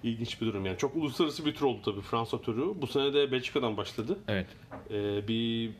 İlginç 0.03 0.41
bir 0.41 0.45
durum 0.45 0.65
yani. 0.65 0.77
Çok 0.77 0.95
uluslararası 0.95 1.45
bir 1.45 1.55
tur 1.55 1.65
oldu 1.65 1.81
tabii 1.85 2.01
Fransa 2.01 2.41
turu. 2.41 2.81
Bu 2.81 2.87
sene 2.87 3.13
de 3.13 3.31
Belçika'dan 3.31 3.77
başladı. 3.77 4.19
Evet. 4.27 4.47
Ee, 4.89 5.27
bir 5.27 5.71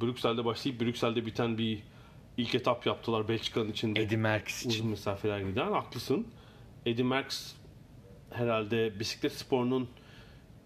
Brüksel'de 0.00 0.44
başlayıp 0.44 0.80
Brüksel'de 0.80 1.26
biten 1.26 1.58
bir 1.58 1.82
ilk 2.36 2.54
etap 2.54 2.86
yaptılar 2.86 3.28
Belçika'nın 3.28 3.70
içinde. 3.70 4.02
Eddy 4.02 4.16
Merckx 4.16 4.66
için. 4.66 4.70
Uzun 4.70 4.90
mesafeler 4.90 5.40
giden. 5.40 5.72
Haklısın. 5.72 6.26
Eddy 6.86 7.02
Merckx 7.02 7.52
herhalde 8.30 9.00
bisiklet 9.00 9.32
sporunun 9.32 9.88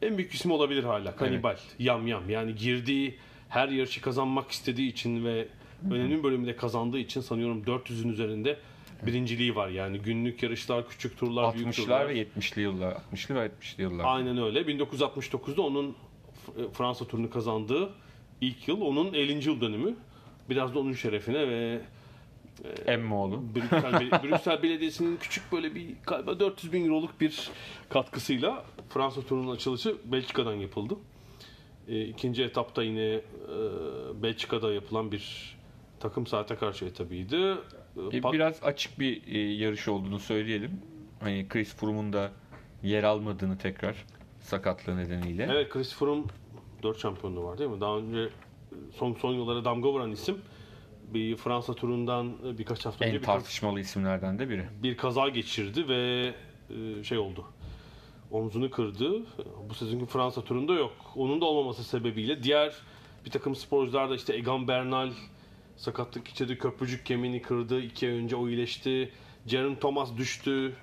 en 0.02 0.18
büyük 0.18 0.34
ismi 0.34 0.52
olabilir 0.52 0.84
hala. 0.84 1.16
Kanibal. 1.16 1.56
Yam 1.78 2.06
yam. 2.06 2.30
Yani 2.30 2.54
girdiği 2.54 3.18
her 3.48 3.68
yarışı 3.68 4.00
kazanmak 4.00 4.50
istediği 4.50 4.90
için 4.90 5.24
ve 5.24 5.48
önemli 5.90 6.18
bir 6.18 6.22
bölümde 6.22 6.56
kazandığı 6.56 6.98
için 6.98 7.20
sanıyorum 7.20 7.62
400'ün 7.62 8.08
üzerinde 8.08 8.58
birinciliği 9.06 9.56
var. 9.56 9.68
Yani 9.68 9.98
günlük 9.98 10.42
yarışlar, 10.42 10.88
küçük 10.88 11.18
turlar, 11.18 11.54
büyük 11.54 11.74
turlar. 11.74 12.04
60'lar 12.04 12.08
ve 12.08 12.22
70'li 12.22 12.60
yıllar. 12.62 12.92
60'lı 13.14 13.34
ve 13.34 13.46
70'li 13.46 13.82
yıllar. 13.82 14.04
Aynen 14.04 14.38
öyle. 14.38 14.60
1969'da 14.60 15.62
onun 15.62 15.96
F- 16.46 16.68
Fransa 16.72 17.04
turunu 17.04 17.30
kazandığı 17.30 17.90
ilk 18.40 18.68
yıl 18.68 18.80
onun 18.80 19.14
50. 19.14 19.48
yıl 19.48 19.60
dönümü. 19.60 19.96
Biraz 20.50 20.74
da 20.74 20.78
onun 20.78 20.92
şerefine 20.92 21.48
ve 21.48 21.80
Emmoğlu. 22.86 23.42
Brüksel, 23.54 24.10
Brüksel 24.22 24.62
Belediyesi'nin 24.62 25.16
küçük 25.16 25.52
böyle 25.52 25.74
bir 25.74 25.86
galiba 26.06 26.40
400 26.40 26.72
bin 26.72 26.84
euroluk 26.84 27.20
bir 27.20 27.50
katkısıyla 27.88 28.64
Fransa 28.88 29.22
turunun 29.22 29.54
açılışı 29.54 29.96
Belçika'dan 30.04 30.54
yapıldı. 30.54 30.94
E, 31.88 32.04
ikinci 32.04 32.42
etapta 32.42 32.82
yine 32.82 33.04
e, 33.04 33.22
Belçika'da 34.22 34.72
yapılan 34.72 35.12
bir 35.12 35.56
takım 36.02 36.26
saate 36.26 36.56
karşı 36.56 36.84
etabıydı. 36.84 37.52
E, 38.12 38.20
pat- 38.20 38.32
Biraz 38.32 38.62
açık 38.62 38.98
bir 39.00 39.34
e, 39.34 39.38
yarış 39.38 39.88
olduğunu 39.88 40.18
söyleyelim. 40.18 40.80
Hani 41.20 41.46
Chris 41.48 41.74
Froome'un 41.74 42.12
da 42.12 42.30
yer 42.82 43.02
almadığını 43.04 43.58
tekrar 43.58 44.04
sakatlığı 44.40 44.96
nedeniyle. 44.96 45.48
Evet 45.52 45.70
Chris 45.72 45.94
Froome 45.94 46.22
4 46.82 46.98
şampiyonluğu 47.00 47.44
var 47.44 47.58
değil 47.58 47.70
mi? 47.70 47.80
Daha 47.80 47.96
önce 47.98 48.18
e, 48.20 48.28
son 48.94 49.12
son 49.14 49.32
yıllara 49.34 49.64
damga 49.64 49.88
vuran 49.92 50.10
isim. 50.10 50.38
Bir 51.14 51.36
Fransa 51.36 51.74
turundan 51.74 52.32
e, 52.46 52.58
birkaç 52.58 52.86
hafta 52.86 53.04
önce 53.04 53.14
En 53.16 53.20
bir, 53.20 53.26
tartışmalı 53.26 53.80
isimlerden 53.80 54.38
de 54.38 54.48
biri. 54.48 54.64
bir 54.82 54.96
kaza 54.96 55.28
geçirdi 55.28 55.88
ve 55.88 56.32
şey 57.04 57.18
oldu. 57.18 57.44
Omzunu 58.30 58.70
kırdı. 58.70 59.10
Bu 59.68 59.74
sezonki 59.74 60.06
Fransa 60.06 60.44
turunda 60.44 60.72
yok. 60.74 60.92
Onun 61.16 61.40
da 61.40 61.44
olmaması 61.44 61.84
sebebiyle 61.84 62.42
diğer 62.42 62.72
bir 63.24 63.30
takım 63.30 63.54
sporcular 63.54 64.10
da 64.10 64.14
işte 64.14 64.34
Egan 64.36 64.68
Bernal 64.68 65.10
sakatlık 65.76 66.26
geçirdi. 66.26 66.58
Köprücük 66.58 67.06
kemiğini 67.06 67.42
kırdı. 67.42 67.80
iki 67.80 68.06
ay 68.06 68.12
önce 68.12 68.36
o 68.36 68.48
iyileşti. 68.48 69.12
Jaron 69.46 69.74
Thomas 69.74 70.16
düştü. 70.16 70.76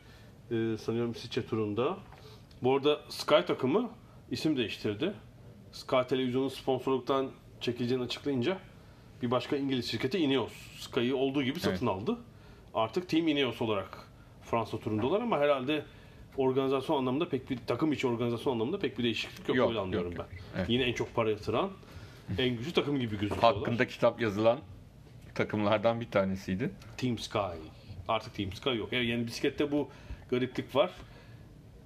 E, 0.51 0.77
sanıyorum 0.77 1.15
Siçe 1.15 1.45
turunda. 1.45 1.97
Bu 2.63 2.75
arada 2.75 2.99
Sky 3.09 3.39
takımı 3.47 3.89
isim 4.31 4.57
değiştirdi. 4.57 5.13
Sky 5.71 6.01
Televizyon'un 6.09 6.47
sponsorluktan 6.47 7.31
çekileceğini 7.61 8.03
açıklayınca 8.03 8.57
bir 9.21 9.31
başka 9.31 9.57
İngiliz 9.57 9.91
şirketi 9.91 10.17
Ineos. 10.17 10.53
Sky'ı 10.79 11.15
olduğu 11.17 11.43
gibi 11.43 11.59
satın 11.59 11.87
aldı. 11.87 12.17
Artık 12.73 13.09
Team 13.09 13.27
Ineos 13.27 13.61
olarak 13.61 14.07
Fransa 14.43 14.79
turundalar 14.79 15.21
ama 15.21 15.39
herhalde 15.39 15.85
organizasyon 16.37 16.97
anlamında 16.97 17.29
pek 17.29 17.49
bir 17.49 17.59
takım 17.67 17.91
içi 17.91 18.07
organizasyon 18.07 18.53
anlamında 18.53 18.79
pek 18.79 18.97
bir 18.97 19.03
değişiklik 19.03 19.47
yok, 19.47 19.57
Yok, 19.57 19.69
öyle 19.69 19.79
anlıyorum 19.79 20.11
yok, 20.11 20.25
ben. 20.31 20.35
yok. 20.37 20.45
Evet. 20.57 20.69
Yine 20.69 20.83
en 20.83 20.93
çok 20.93 21.15
para 21.15 21.29
yatıran, 21.29 21.69
en 22.37 22.57
güçlü 22.57 22.71
takım 22.71 22.99
gibi 22.99 23.19
gözüküyorlar. 23.19 23.55
Hakkında 23.55 23.87
kitap 23.87 24.21
yazılan 24.21 24.59
takımlardan 25.35 26.01
bir 26.01 26.11
tanesiydi. 26.11 26.71
Team 26.97 27.17
Sky. 27.17 27.39
Artık 28.07 28.35
Team 28.35 28.53
Sky 28.53 28.69
yok. 28.69 28.93
Yani, 28.93 29.05
yani 29.05 29.27
bisiklette 29.27 29.71
bu 29.71 29.89
gariplik 30.29 30.75
var. 30.75 30.91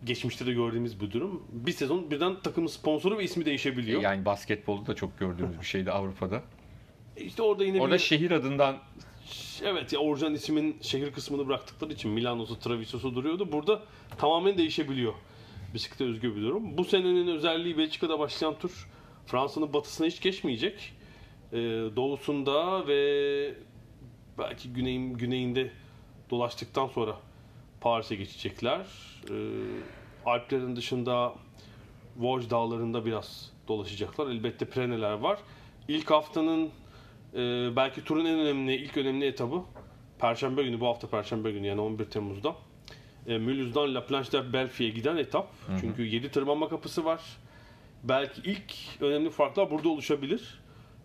Geçmişte 0.03 0.45
de 0.45 0.53
gördüğümüz 0.53 0.99
bu 0.99 1.11
durum. 1.11 1.43
Bir 1.51 1.71
sezon 1.71 2.11
birden 2.11 2.39
takımın 2.39 2.67
sponsoru 2.67 3.17
ve 3.17 3.23
ismi 3.23 3.45
değişebiliyor. 3.45 4.01
Yani 4.01 4.25
basketbolda 4.25 4.87
da 4.87 4.95
çok 4.95 5.19
gördüğümüz 5.19 5.59
bir 5.59 5.65
şeydi 5.65 5.91
Avrupa'da. 5.91 6.43
İşte 7.17 7.41
orada 7.41 7.63
yine 7.63 7.81
Orada 7.81 7.93
bir... 7.93 7.99
şehir 7.99 8.31
adından 8.31 8.77
Evet 9.63 9.93
ya 9.93 9.99
orijinal 9.99 10.33
ismin 10.33 10.77
şehir 10.81 11.11
kısmını 11.11 11.47
bıraktıkları 11.47 11.93
için 11.93 12.11
Milano'su, 12.11 12.59
Treviso'su 12.59 13.15
duruyordu. 13.15 13.51
Burada 13.51 13.81
tamamen 14.17 14.57
değişebiliyor. 14.57 15.13
Bisiklete 15.73 16.03
özgü 16.03 16.35
bir 16.35 16.41
durum. 16.41 16.77
Bu 16.77 16.85
senenin 16.85 17.27
özelliği 17.27 17.77
Belçika'da 17.77 18.19
başlayan 18.19 18.59
tur 18.59 18.89
Fransa'nın 19.25 19.73
batısına 19.73 20.07
hiç 20.07 20.21
geçmeyecek. 20.21 20.93
Ee, 21.53 21.57
doğusunda 21.95 22.87
ve 22.87 23.53
belki 24.37 24.73
güneyin, 24.73 25.13
güneyinde 25.13 25.71
dolaştıktan 26.29 26.87
sonra 26.87 27.15
Paris'e 27.81 28.15
geçecekler. 28.15 28.85
Ee, 29.29 29.33
Alplerin 30.25 30.75
dışında 30.75 31.33
Vosges 32.17 32.49
dağlarında 32.49 33.05
biraz 33.05 33.51
dolaşacaklar. 33.67 34.27
Elbette 34.27 34.65
Preneler 34.65 35.11
var. 35.11 35.39
İlk 35.87 36.11
haftanın 36.11 36.69
e, 37.33 37.39
belki 37.75 38.03
turun 38.03 38.25
en 38.25 38.39
önemli, 38.39 38.75
ilk 38.75 38.97
önemli 38.97 39.25
etabı 39.25 39.61
Perşembe 40.19 40.63
günü, 40.63 40.79
bu 40.79 40.87
hafta 40.87 41.07
Perşembe 41.07 41.51
günü 41.51 41.67
yani 41.67 41.81
11 41.81 42.05
Temmuz'da. 42.05 42.55
E, 43.27 43.37
Mulhouse'dan 43.37 43.95
La 43.95 44.05
Planche 44.05 44.31
de 44.31 44.53
Belfi'ye 44.53 44.89
giden 44.89 45.17
etap. 45.17 45.51
Çünkü 45.81 46.03
7 46.05 46.31
tırmanma 46.31 46.69
kapısı 46.69 47.05
var. 47.05 47.21
Belki 48.03 48.41
ilk 48.41 48.73
önemli 49.01 49.29
farklar 49.29 49.71
burada 49.71 49.89
oluşabilir. 49.89 50.62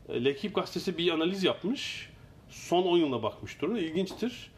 E, 0.08 0.24
L'Equipe 0.24 0.60
gazetesi 0.60 0.98
bir 0.98 1.12
analiz 1.12 1.44
yapmış. 1.44 2.10
Son 2.48 2.82
10 2.82 2.98
yılına 2.98 3.22
bakmış 3.22 3.54
turun. 3.54 3.76
İlginçtir. 3.76 4.50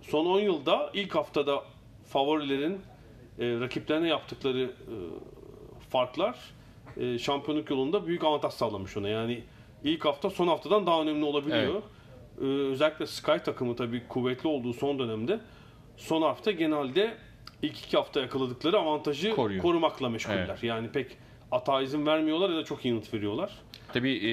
Son 0.00 0.26
10 0.26 0.40
yılda 0.40 0.90
ilk 0.94 1.14
haftada 1.14 1.64
favorilerin 2.08 2.80
e, 3.38 3.60
rakiplerine 3.60 4.08
yaptıkları 4.08 4.62
e, 4.62 4.94
farklar 5.90 6.38
e, 6.96 7.18
şampiyonluk 7.18 7.70
yolunda 7.70 8.06
büyük 8.06 8.24
avantaj 8.24 8.52
sağlamış 8.52 8.96
ona. 8.96 9.08
Yani 9.08 9.44
ilk 9.84 10.04
hafta 10.04 10.30
son 10.30 10.48
haftadan 10.48 10.86
daha 10.86 11.02
önemli 11.02 11.24
olabiliyor. 11.24 11.82
E, 12.40 12.44
özellikle 12.44 13.06
Sky 13.06 13.36
takımı 13.44 13.76
tabii 13.76 14.08
kuvvetli 14.08 14.48
olduğu 14.48 14.72
son 14.74 14.98
dönemde 14.98 15.40
son 15.96 16.22
hafta 16.22 16.50
genelde 16.50 17.16
ilk 17.62 17.78
iki 17.78 17.96
hafta 17.96 18.20
yakaladıkları 18.20 18.78
avantajı 18.78 19.30
Koruyor. 19.34 19.62
korumakla 19.62 20.08
meşguller. 20.08 20.48
Evet. 20.48 20.62
Yani 20.62 20.92
pek 20.92 21.16
ata 21.52 21.82
izin 21.82 22.06
vermiyorlar 22.06 22.50
ya 22.50 22.56
da 22.56 22.64
çok 22.64 22.84
iyi 22.84 22.88
yanıt 22.88 23.14
veriyorlar. 23.14 23.52
Tabii 23.92 24.26
e, 24.26 24.32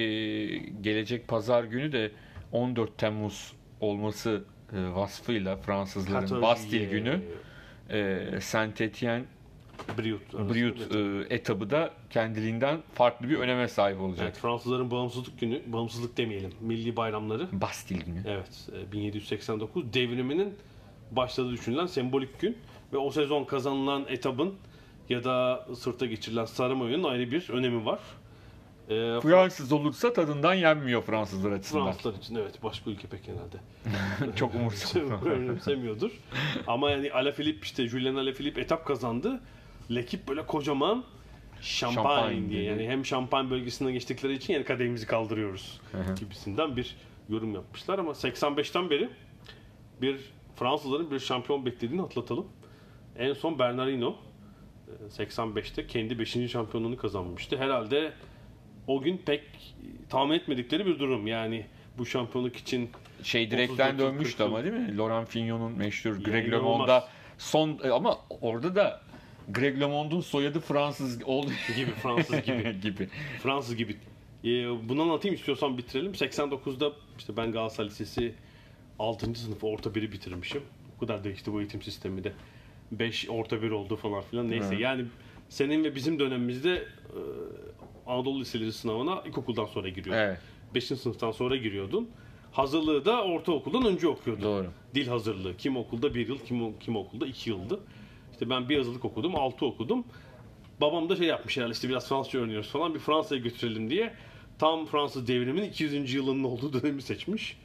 gelecek 0.80 1.28
pazar 1.28 1.64
günü 1.64 1.92
de 1.92 2.10
14 2.52 2.98
Temmuz 2.98 3.52
olması 3.80 4.44
e, 4.72 4.94
vasfıyla 4.94 5.56
Fransızların 5.56 6.20
Katorjiye. 6.20 6.42
Bastille 6.42 6.84
günü 6.84 7.20
e, 7.90 8.40
Saint 8.40 8.80
Etienne 8.80 9.24
Briut. 9.98 10.34
Briut 10.34 10.94
e, 10.94 11.34
etabı 11.34 11.70
da 11.70 11.90
kendiliğinden 12.10 12.80
farklı 12.94 13.28
bir 13.28 13.38
öneme 13.38 13.68
sahip 13.68 14.00
olacak. 14.00 14.24
Evet, 14.24 14.38
Fransızların 14.38 14.90
bağımsızlık 14.90 15.40
günü, 15.40 15.62
bağımsızlık 15.66 16.16
demeyelim, 16.16 16.52
milli 16.60 16.96
bayramları. 16.96 17.48
Bastil 17.52 18.00
günü. 18.00 18.22
Evet, 18.26 18.68
e, 18.88 18.92
1789 18.92 19.92
devriminin 19.92 20.54
başladığı 21.10 21.50
düşünülen 21.50 21.86
sembolik 21.86 22.40
gün 22.40 22.58
ve 22.92 22.96
o 22.96 23.10
sezon 23.10 23.44
kazanılan 23.44 24.04
etabın 24.08 24.54
ya 25.08 25.24
da 25.24 25.66
sırta 25.76 26.06
geçirilen 26.06 26.44
sarı 26.44 26.76
mayonun 26.76 27.04
ayrı 27.04 27.30
bir 27.30 27.50
önemi 27.50 27.86
var. 27.86 28.00
E, 28.88 29.20
Fransız 29.20 29.72
olursa 29.72 30.12
tadından 30.12 30.54
yenmiyor 30.54 31.02
Fransızlar 31.02 31.52
açısından. 31.52 31.84
Fransızlar 31.84 32.14
için 32.14 32.34
evet 32.34 32.62
başka 32.62 32.90
ülke 32.90 33.08
pek 33.08 33.24
genelde 33.24 33.56
Çok 34.36 34.54
umursamıyor. 34.54 35.22
önemsemiyordur. 35.26 36.10
Ama 36.66 36.90
yani 36.90 37.12
Alaphilippe 37.12 37.60
işte 37.62 37.88
Julien 37.88 38.14
Alaphilippe 38.14 38.60
etap 38.60 38.86
kazandı. 38.86 39.40
Lekip 39.90 40.28
böyle 40.28 40.46
kocaman 40.46 41.04
şampanya 41.60 42.48
diye 42.50 42.62
yani 42.62 42.88
hem 42.88 43.04
şampanya 43.04 43.50
bölgesinden 43.50 43.92
geçtikleri 43.92 44.32
için 44.34 44.54
yani 44.54 44.64
kadehimizi 44.64 45.06
kaldırıyoruz 45.06 45.80
gibisinden 46.18 46.76
bir 46.76 46.96
yorum 47.28 47.54
yapmışlar 47.54 47.98
ama 47.98 48.12
85'ten 48.12 48.90
beri 48.90 49.08
bir 50.02 50.20
Fransızların 50.56 51.10
bir 51.10 51.18
şampiyon 51.18 51.66
beklediğini 51.66 52.02
atlatalım. 52.02 52.46
En 53.18 53.32
son 53.32 53.58
Bernardino 53.58 54.16
85'te 55.10 55.86
kendi 55.86 56.18
5. 56.18 56.50
şampiyonluğunu 56.50 56.96
kazanmıştı. 56.96 57.56
Herhalde 57.56 58.12
o 58.86 59.02
gün 59.02 59.18
pek 59.18 59.42
tahmin 60.08 60.34
etmedikleri 60.34 60.86
bir 60.86 60.98
durum. 60.98 61.26
Yani 61.26 61.66
bu 61.98 62.06
şampiyonluk 62.06 62.56
için 62.56 62.90
Şey 63.22 63.50
direkten 63.50 63.94
39, 63.94 63.98
dönmüştü 63.98 64.38
40. 64.38 64.46
ama 64.46 64.64
değil 64.64 64.74
mi? 64.74 64.96
Laurent 64.96 65.28
Fignon'un 65.28 65.72
meşhur 65.72 66.16
Greg. 66.16 66.52
LeMond'a 66.52 67.08
son 67.38 67.78
e, 67.84 67.88
ama 67.90 68.18
orada 68.40 68.74
da 68.74 69.00
Greg 69.48 69.80
LeMond'un 69.80 70.20
soyadı 70.20 70.60
Fransız 70.60 71.22
olduğu 71.24 71.52
gibi 71.76 71.90
Fransız 71.90 72.42
gibi 72.42 72.80
gibi. 72.82 73.08
Fransız 73.42 73.76
gibi. 73.76 73.96
Ee, 74.44 74.48
bunu 74.88 75.02
anlatayım 75.02 75.34
istiyorsan 75.34 75.78
bitirelim. 75.78 76.12
89'da 76.12 76.92
işte 77.18 77.36
ben 77.36 77.52
Galatasaray 77.52 77.88
Lisesi 77.90 78.34
6. 78.98 79.34
sınıf 79.34 79.64
orta 79.64 79.94
biri 79.94 80.12
bitirmişim. 80.12 80.62
O 80.96 81.00
kadar 81.00 81.24
değişti 81.24 81.52
bu 81.52 81.60
eğitim 81.60 81.82
sistemi 81.82 82.24
de. 82.24 82.32
5 82.92 83.28
orta 83.30 83.62
bir 83.62 83.70
oldu 83.70 83.96
falan 83.96 84.22
filan. 84.22 84.50
Neyse 84.50 84.76
Hı. 84.76 84.80
yani 84.80 85.04
senin 85.48 85.84
ve 85.84 85.94
bizim 85.94 86.18
dönemimizde 86.18 86.74
e, 86.74 87.18
Anadolu 88.06 88.40
Liseleri 88.40 88.72
sınavına 88.72 89.22
ilkokuldan 89.26 89.64
sonra 89.66 89.88
giriyordun. 89.88 90.20
Evet, 90.20 90.38
5. 90.74 90.84
sınıftan 90.84 91.30
sonra 91.30 91.56
giriyordun. 91.56 92.08
Hazırlığı 92.52 93.04
da 93.04 93.24
ortaokuldan 93.24 93.84
önce 93.84 94.08
okuyordun. 94.08 94.42
doğru. 94.42 94.66
Dil 94.94 95.06
hazırlığı. 95.08 95.56
Kim 95.56 95.76
okulda 95.76 96.14
bir 96.14 96.28
yıl, 96.28 96.38
kim, 96.38 96.78
kim 96.78 96.96
okulda 96.96 97.26
iki 97.26 97.50
yıldı. 97.50 97.80
İşte 98.32 98.50
ben 98.50 98.68
bir 98.68 98.76
yazılık 98.76 99.04
okudum, 99.04 99.36
altı 99.36 99.66
okudum. 99.66 100.04
Babam 100.80 101.08
da 101.08 101.16
şey 101.16 101.26
yapmış 101.26 101.56
herhalde 101.56 101.72
işte 101.72 101.88
biraz 101.88 102.08
Fransızca 102.08 102.40
öğreniyoruz 102.40 102.68
falan 102.68 102.94
bir 102.94 102.98
Fransa'ya 102.98 103.40
götürelim 103.40 103.90
diye. 103.90 104.14
Tam 104.58 104.86
Fransız 104.86 105.28
devriminin 105.28 105.68
200. 105.68 106.14
yılının 106.14 106.44
olduğu 106.44 106.72
dönemi 106.72 107.02
seçmiş. 107.02 107.56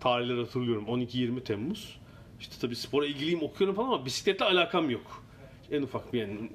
Tarihleri 0.00 0.40
hatırlıyorum 0.40 0.84
12-20 0.84 1.40
Temmuz. 1.40 1.98
İşte 2.40 2.54
tabii 2.60 2.76
spora 2.76 3.06
ilgiliyim 3.06 3.42
okuyorum 3.42 3.76
falan 3.76 3.86
ama 3.86 4.06
bisikletle 4.06 4.44
alakam 4.44 4.90
yok. 4.90 5.24
En 5.70 5.82
ufak 5.82 6.12
bir 6.12 6.20
yani 6.20 6.50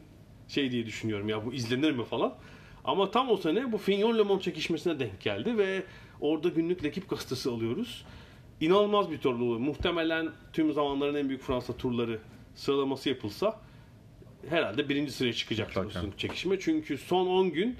şey 0.47 0.71
diye 0.71 0.85
düşünüyorum 0.85 1.29
ya 1.29 1.45
bu 1.45 1.53
izlenir 1.53 1.91
mi 1.91 2.05
falan. 2.05 2.35
Ama 2.83 3.11
tam 3.11 3.29
o 3.29 3.37
sene 3.37 3.71
bu 3.71 3.77
Fignon 3.77 4.17
Le 4.17 4.41
çekişmesine 4.41 4.99
denk 4.99 5.21
geldi 5.21 5.57
ve 5.57 5.83
orada 6.21 6.49
günlük 6.49 6.83
Lekip 6.83 7.09
gazetesi 7.09 7.49
alıyoruz. 7.49 8.05
İnanılmaz 8.61 9.11
bir 9.11 9.25
oluyor. 9.25 9.59
Muhtemelen 9.59 10.29
tüm 10.53 10.73
zamanların 10.73 11.15
en 11.15 11.29
büyük 11.29 11.41
Fransa 11.41 11.77
turları 11.77 12.19
sıralaması 12.55 13.09
yapılsa 13.09 13.59
herhalde 14.49 14.89
birinci 14.89 15.11
sıraya 15.11 15.33
çıkacak 15.33 15.75
bu 15.75 16.17
çekişme. 16.17 16.59
Çünkü 16.59 16.97
son 16.97 17.27
10 17.27 17.49
gün 17.51 17.75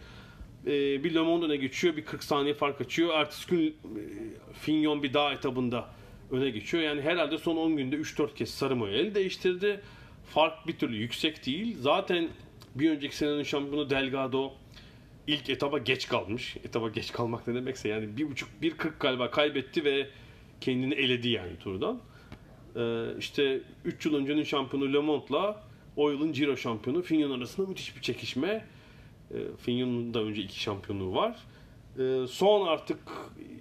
e, 0.65 1.03
bir 1.03 1.13
Le 1.13 1.19
öne 1.19 1.55
geçiyor, 1.55 1.97
bir 1.97 2.05
40 2.05 2.23
saniye 2.23 2.53
fark 2.53 2.81
açıyor. 2.81 3.13
Ertesi 3.13 3.49
gün 3.49 3.67
e, 3.69 3.73
Fignon 4.53 5.03
bir 5.03 5.13
dağ 5.13 5.33
etabında 5.33 5.89
öne 6.33 6.49
geçiyor. 6.49 6.83
Yani 6.83 7.01
herhalde 7.01 7.37
son 7.37 7.57
10 7.57 7.77
günde 7.77 7.95
3-4 7.95 8.33
kez 8.35 8.49
sarı 8.49 8.75
mayo 8.75 8.93
el 8.93 9.15
değiştirdi. 9.15 9.81
Fark 10.25 10.67
bir 10.67 10.77
türlü 10.77 10.95
yüksek 10.95 11.45
değil. 11.45 11.77
Zaten 11.79 12.29
bir 12.75 12.91
önceki 12.91 13.15
senenin 13.15 13.43
şampiyonu 13.43 13.89
Delgado 13.89 14.53
ilk 15.27 15.49
etaba 15.49 15.77
geç 15.77 16.07
kalmış. 16.07 16.57
Etaba 16.63 16.89
geç 16.89 17.11
kalmak 17.11 17.47
ne 17.47 17.55
demekse 17.55 17.89
yani 17.89 18.17
bir 18.17 18.31
buçuk, 18.31 18.49
bir 18.61 18.71
kırk 18.71 18.99
galiba 18.99 19.31
kaybetti 19.31 19.85
ve 19.85 20.07
kendini 20.61 20.93
eledi 20.93 21.29
yani 21.29 21.57
turdan. 21.59 22.01
Ee, 22.75 23.05
işte 23.19 23.61
3 23.85 24.05
yıl 24.05 24.15
öncenin 24.15 24.43
şampiyonu 24.43 24.93
Le 24.93 24.99
Monde'la 24.99 25.63
o 25.95 26.11
yılın 26.11 26.33
Giro 26.33 26.57
şampiyonu 26.57 27.01
Fignon 27.01 27.37
arasında 27.37 27.67
müthiş 27.67 27.95
bir 27.95 28.01
çekişme. 28.01 28.65
Ee, 29.31 29.37
Fignon'un 29.57 30.13
da 30.13 30.23
önce 30.23 30.41
iki 30.41 30.59
şampiyonluğu 30.59 31.15
var. 31.15 31.37
Ee, 31.99 32.27
son 32.27 32.67
artık 32.67 32.99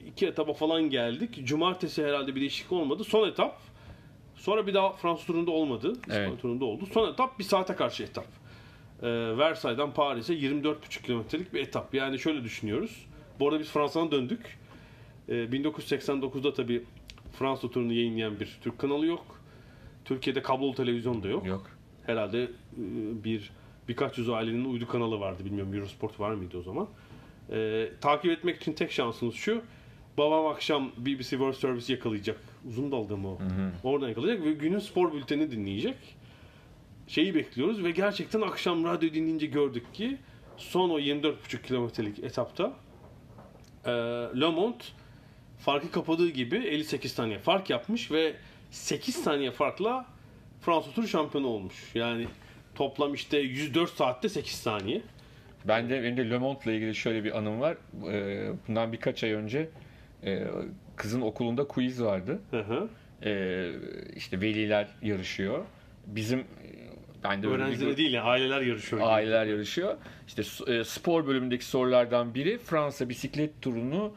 iki 0.06 0.26
etaba 0.26 0.52
falan 0.52 0.90
geldik. 0.90 1.40
Cumartesi 1.46 2.04
herhalde 2.04 2.34
bir 2.34 2.40
değişiklik 2.40 2.72
olmadı. 2.72 3.04
Son 3.04 3.28
etap. 3.28 3.60
Sonra 4.34 4.66
bir 4.66 4.74
daha 4.74 4.92
Fransız 4.92 5.26
turunda 5.26 5.50
olmadı. 5.50 5.92
İspanya 6.00 6.28
Evet. 6.28 6.40
turunda 6.40 6.64
oldu. 6.64 6.86
Son 6.92 7.12
etap 7.12 7.38
bir 7.38 7.44
saate 7.44 7.74
karşı 7.74 8.02
etap. 8.02 8.26
Ee, 9.02 9.08
Versay'dan 9.38 9.92
Paris'e 9.94 10.34
24,5 10.34 11.02
kilometrelik 11.02 11.54
bir 11.54 11.60
etap. 11.60 11.94
Yani 11.94 12.18
şöyle 12.18 12.44
düşünüyoruz. 12.44 13.06
Bu 13.40 13.48
arada 13.48 13.60
biz 13.60 13.68
Fransa'dan 13.70 14.10
döndük. 14.10 14.58
Ee, 15.28 15.32
1989'da 15.34 16.54
tabii 16.54 16.82
Fransa 17.38 17.70
turunu 17.70 17.92
yayınlayan 17.92 18.40
bir 18.40 18.58
Türk 18.62 18.78
kanalı 18.78 19.06
yok. 19.06 19.40
Türkiye'de 20.04 20.42
kablolu 20.42 20.74
televizyon 20.74 21.22
da 21.22 21.28
yok. 21.28 21.46
Yok. 21.46 21.70
Herhalde 22.06 22.42
e, 22.42 22.48
bir 23.24 23.50
birkaç 23.88 24.18
yüz 24.18 24.28
ailenin 24.30 24.64
uydu 24.64 24.88
kanalı 24.88 25.20
vardı. 25.20 25.44
Bilmiyorum 25.44 25.74
Eurosport 25.74 26.20
var 26.20 26.34
mıydı 26.34 26.58
o 26.58 26.62
zaman. 26.62 26.88
Ee, 27.52 27.88
takip 28.00 28.30
etmek 28.30 28.56
için 28.56 28.72
tek 28.72 28.92
şansınız 28.92 29.34
şu. 29.34 29.62
Babam 30.18 30.46
akşam 30.46 30.92
BBC 30.96 31.28
World 31.30 31.54
Service 31.54 31.92
yakalayacak. 31.92 32.40
Uzun 32.68 32.92
dalga 32.92 33.16
mı 33.16 33.28
o? 33.28 33.38
Oradan 33.84 34.08
yakalayacak 34.08 34.44
ve 34.46 34.52
günün 34.52 34.78
spor 34.78 35.12
bülteni 35.12 35.50
dinleyecek. 35.50 35.96
Şeyi 37.08 37.34
bekliyoruz 37.34 37.84
ve 37.84 37.90
gerçekten 37.90 38.40
akşam 38.40 38.84
radyo 38.84 39.14
dinleyince 39.14 39.46
gördük 39.46 39.94
ki 39.94 40.18
son 40.56 40.90
o 40.90 40.98
24,5 41.00 41.62
kilometrelik 41.62 42.18
etapta 42.18 42.72
e, 43.84 43.90
Le 44.40 44.50
Monde 44.50 44.84
farkı 45.58 45.90
kapadığı 45.90 46.28
gibi 46.28 46.56
58 46.56 47.12
saniye 47.12 47.38
fark 47.38 47.70
yapmış 47.70 48.10
ve 48.10 48.36
8 48.70 49.14
saniye 49.16 49.50
farkla 49.50 50.06
Fransa 50.60 50.90
Turu 50.90 51.08
şampiyonu 51.08 51.46
olmuş. 51.46 51.90
Yani 51.94 52.26
toplam 52.74 53.14
işte 53.14 53.38
104 53.38 53.90
saatte 53.90 54.28
8 54.28 54.52
saniye. 54.52 55.02
Ben 55.68 55.90
de 55.90 56.02
benim 56.02 56.16
de 56.16 56.30
Le 56.30 56.38
Monde'la 56.38 56.72
ilgili 56.72 56.94
şöyle 56.94 57.24
bir 57.24 57.38
anım 57.38 57.60
var. 57.60 57.76
Ee, 58.08 58.50
bundan 58.68 58.92
birkaç 58.92 59.24
ay 59.24 59.32
önce 59.32 59.68
e, 60.24 60.44
kızın 60.96 61.20
okulunda 61.20 61.68
quiz 61.68 62.02
vardı. 62.02 62.40
Hı 62.50 62.60
hı. 62.60 62.88
Ee, 63.24 63.70
işte 64.16 64.40
veliler 64.40 64.88
yarışıyor. 65.02 65.64
Bizim 66.06 66.38
e, 66.38 66.44
ben 67.24 67.42
de 67.42 67.48
öyle 67.48 67.90
bir 67.90 67.96
değil 67.96 68.12
yani 68.12 68.28
aileler 68.28 68.60
yarışıyor. 68.60 69.02
aileler 69.04 69.46
yarışıyor. 69.46 69.96
İşte 70.26 70.42
e, 70.72 70.84
spor 70.84 71.26
bölümündeki 71.26 71.64
sorulardan 71.64 72.34
biri 72.34 72.58
Fransa 72.58 73.08
bisiklet 73.08 73.62
turunu 73.62 74.12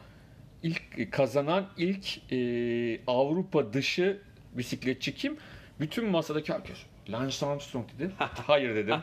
ilk 0.62 1.12
kazanan 1.12 1.66
ilk 1.76 2.32
e, 2.32 3.00
Avrupa 3.06 3.72
dışı 3.72 4.18
bisikletçi 4.52 5.14
kim? 5.14 5.36
Bütün 5.80 6.06
masadaki 6.10 6.52
herkes 6.52 6.78
Lance 7.10 7.46
Armstrong 7.46 7.86
dedi. 7.98 8.10
Hayır 8.18 8.74
dedim. 8.74 8.96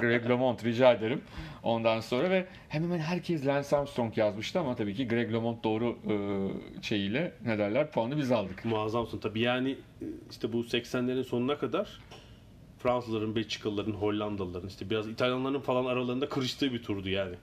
Greg 0.00 0.28
LeMond 0.28 0.58
rica 0.64 0.92
ederim. 0.92 1.20
Ondan 1.62 2.00
sonra 2.00 2.30
ve 2.30 2.46
hemen 2.68 2.86
hemen 2.86 2.98
herkes 2.98 3.46
Lance 3.46 3.76
Armstrong 3.76 4.18
yazmıştı 4.18 4.60
ama 4.60 4.76
tabii 4.76 4.94
ki 4.94 5.08
Greg 5.08 5.32
LeMond 5.32 5.64
doğru 5.64 5.98
e, 6.08 6.14
şeyiyle 6.82 7.32
ne 7.44 7.58
derler 7.58 7.90
puanı 7.90 8.16
biz 8.16 8.32
aldık. 8.32 8.64
Muazzamsın 8.64 9.18
tabii. 9.18 9.40
Yani 9.40 9.70
e, 9.70 10.04
işte 10.30 10.52
bu 10.52 10.60
80'lerin 10.60 11.24
sonuna 11.24 11.58
kadar 11.58 12.00
Fransızların, 12.78 13.36
Belçikalıların, 13.36 13.92
Hollandalıların, 13.92 14.68
işte 14.68 14.90
biraz 14.90 15.08
İtalyanların 15.08 15.60
falan 15.60 15.84
aralarında 15.84 16.28
kırıştığı 16.28 16.72
bir 16.72 16.82
turdu 16.82 17.08
yani. 17.08 17.36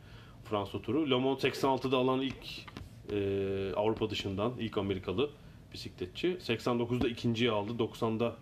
Fransa 0.44 0.82
turu. 0.82 1.12
Le 1.12 1.16
Monde 1.16 1.48
86'da 1.48 1.98
alan 1.98 2.22
ilk 2.22 2.66
e, 3.12 3.74
Avrupa 3.76 4.10
dışından 4.10 4.54
ilk 4.60 4.78
Amerikalı 4.78 5.30
bisikletçi. 5.74 6.28
89'da 6.28 7.08
ikinciyi 7.08 7.52
aldı. 7.52 7.72
90'da 7.84 8.36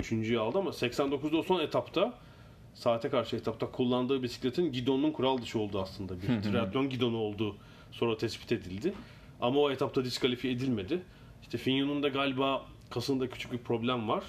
üçüncüyü 0.00 0.38
aldı 0.40 0.58
ama 0.58 0.70
89'da 0.70 1.36
o 1.36 1.42
son 1.42 1.60
etapta 1.60 2.14
saate 2.74 3.08
karşı 3.08 3.36
etapta 3.36 3.70
kullandığı 3.70 4.22
bisikletin 4.22 4.72
gidonun 4.72 5.10
kural 5.12 5.42
dışı 5.42 5.58
olduğu 5.58 5.80
aslında. 5.82 6.22
Bir 6.22 6.42
triatlon 6.42 6.88
gidonu 6.88 7.16
olduğu 7.16 7.56
sonra 7.92 8.16
tespit 8.16 8.52
edildi. 8.52 8.94
Ama 9.40 9.60
o 9.60 9.70
etapta 9.70 10.04
diskalifiye 10.04 10.54
edilmedi. 10.54 11.02
İşte 11.42 11.58
Fignon'un 11.58 12.02
da 12.02 12.08
galiba 12.08 12.66
kasında 12.90 13.28
küçük 13.30 13.52
bir 13.52 13.58
problem 13.58 14.08
var. 14.08 14.24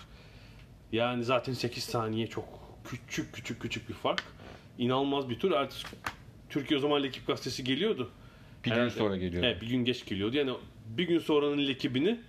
Yani 0.91 1.23
zaten 1.23 1.53
8 1.53 1.83
saniye 1.83 2.27
çok 2.27 2.45
küçük 2.85 3.33
küçük 3.33 3.61
küçük 3.61 3.89
bir 3.89 3.93
fark. 3.93 4.23
İnanılmaz 4.77 5.29
bir 5.29 5.39
tur. 5.39 5.51
Ertesi 5.51 5.87
Türkiye 6.49 6.77
o 6.77 6.81
zaman 6.81 7.03
ekip 7.03 7.27
gazetesi 7.27 7.63
geliyordu. 7.63 8.11
Bir 8.65 8.69
gün 8.69 8.75
Herhalde- 8.75 8.89
sonra 8.93 9.17
geliyor. 9.17 9.43
Evet 9.43 9.61
bir 9.61 9.67
gün 9.67 9.85
geç 9.85 10.05
geliyordu. 10.05 10.37
Yani 10.37 10.51
bir 10.85 11.07
gün 11.07 11.19
sonranın 11.19 11.67
ekibini 11.67 12.19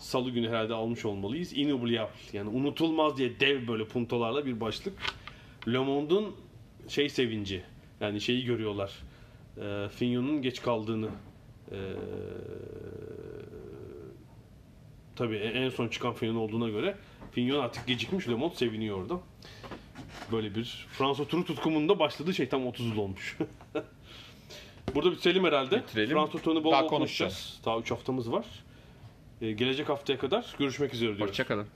salı 0.00 0.30
günü 0.30 0.48
herhalde 0.48 0.74
almış 0.74 1.04
olmalıyız. 1.04 1.52
Inoubliable 1.52 2.08
yani 2.32 2.48
unutulmaz 2.48 3.16
diye 3.16 3.40
dev 3.40 3.68
böyle 3.68 3.84
puntolarla 3.84 4.46
bir 4.46 4.60
başlık. 4.60 4.92
Le 5.68 5.78
Monde'un 5.78 6.36
şey 6.88 7.08
sevinci. 7.08 7.62
Yani 8.00 8.20
şeyi 8.20 8.44
görüyorlar. 8.44 8.92
E, 9.56 9.88
Fignon'un 9.88 10.42
geç 10.42 10.62
kaldığını 10.62 11.08
e, 11.72 11.78
tabii 15.16 15.36
en 15.36 15.68
son 15.68 15.88
çıkan 15.88 16.12
Fignon 16.12 16.36
olduğuna 16.36 16.68
göre 16.68 16.96
Fignon 17.32 17.60
artık 17.60 17.86
gecikmiş. 17.86 18.28
Le 18.28 18.34
Monde 18.34 18.54
seviniyor 18.54 19.02
orada. 19.02 19.20
Böyle 20.32 20.54
bir 20.54 20.86
Fransa 20.92 21.24
turu 21.24 21.44
tutkumunda 21.44 21.98
başladığı 21.98 22.34
şey 22.34 22.48
tam 22.48 22.66
30 22.66 22.86
yıl 22.86 22.96
olmuş. 22.96 23.38
Burada 24.94 25.12
bitirelim 25.12 25.44
herhalde. 25.44 25.76
Bitirelim. 25.82 26.16
Fransa 26.16 26.38
turunu 26.38 26.64
bol 26.64 26.72
Daha 26.72 26.84
bol 26.84 26.88
konuşacağız. 26.88 27.32
konuşacağız. 27.34 27.60
Daha 27.64 27.78
3 27.78 27.90
haftamız 27.90 28.32
var. 28.32 28.46
Ee, 29.40 29.52
gelecek 29.52 29.88
haftaya 29.88 30.18
kadar 30.18 30.54
görüşmek 30.58 30.94
üzere 30.94 31.08
diyoruz. 31.16 31.28
Hoşçakalın. 31.28 31.66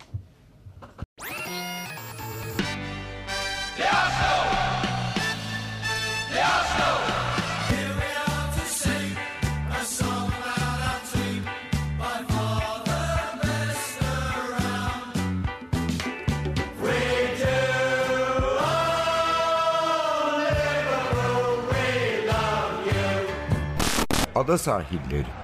Ada 24.35 24.59
sahilleri. 24.59 25.44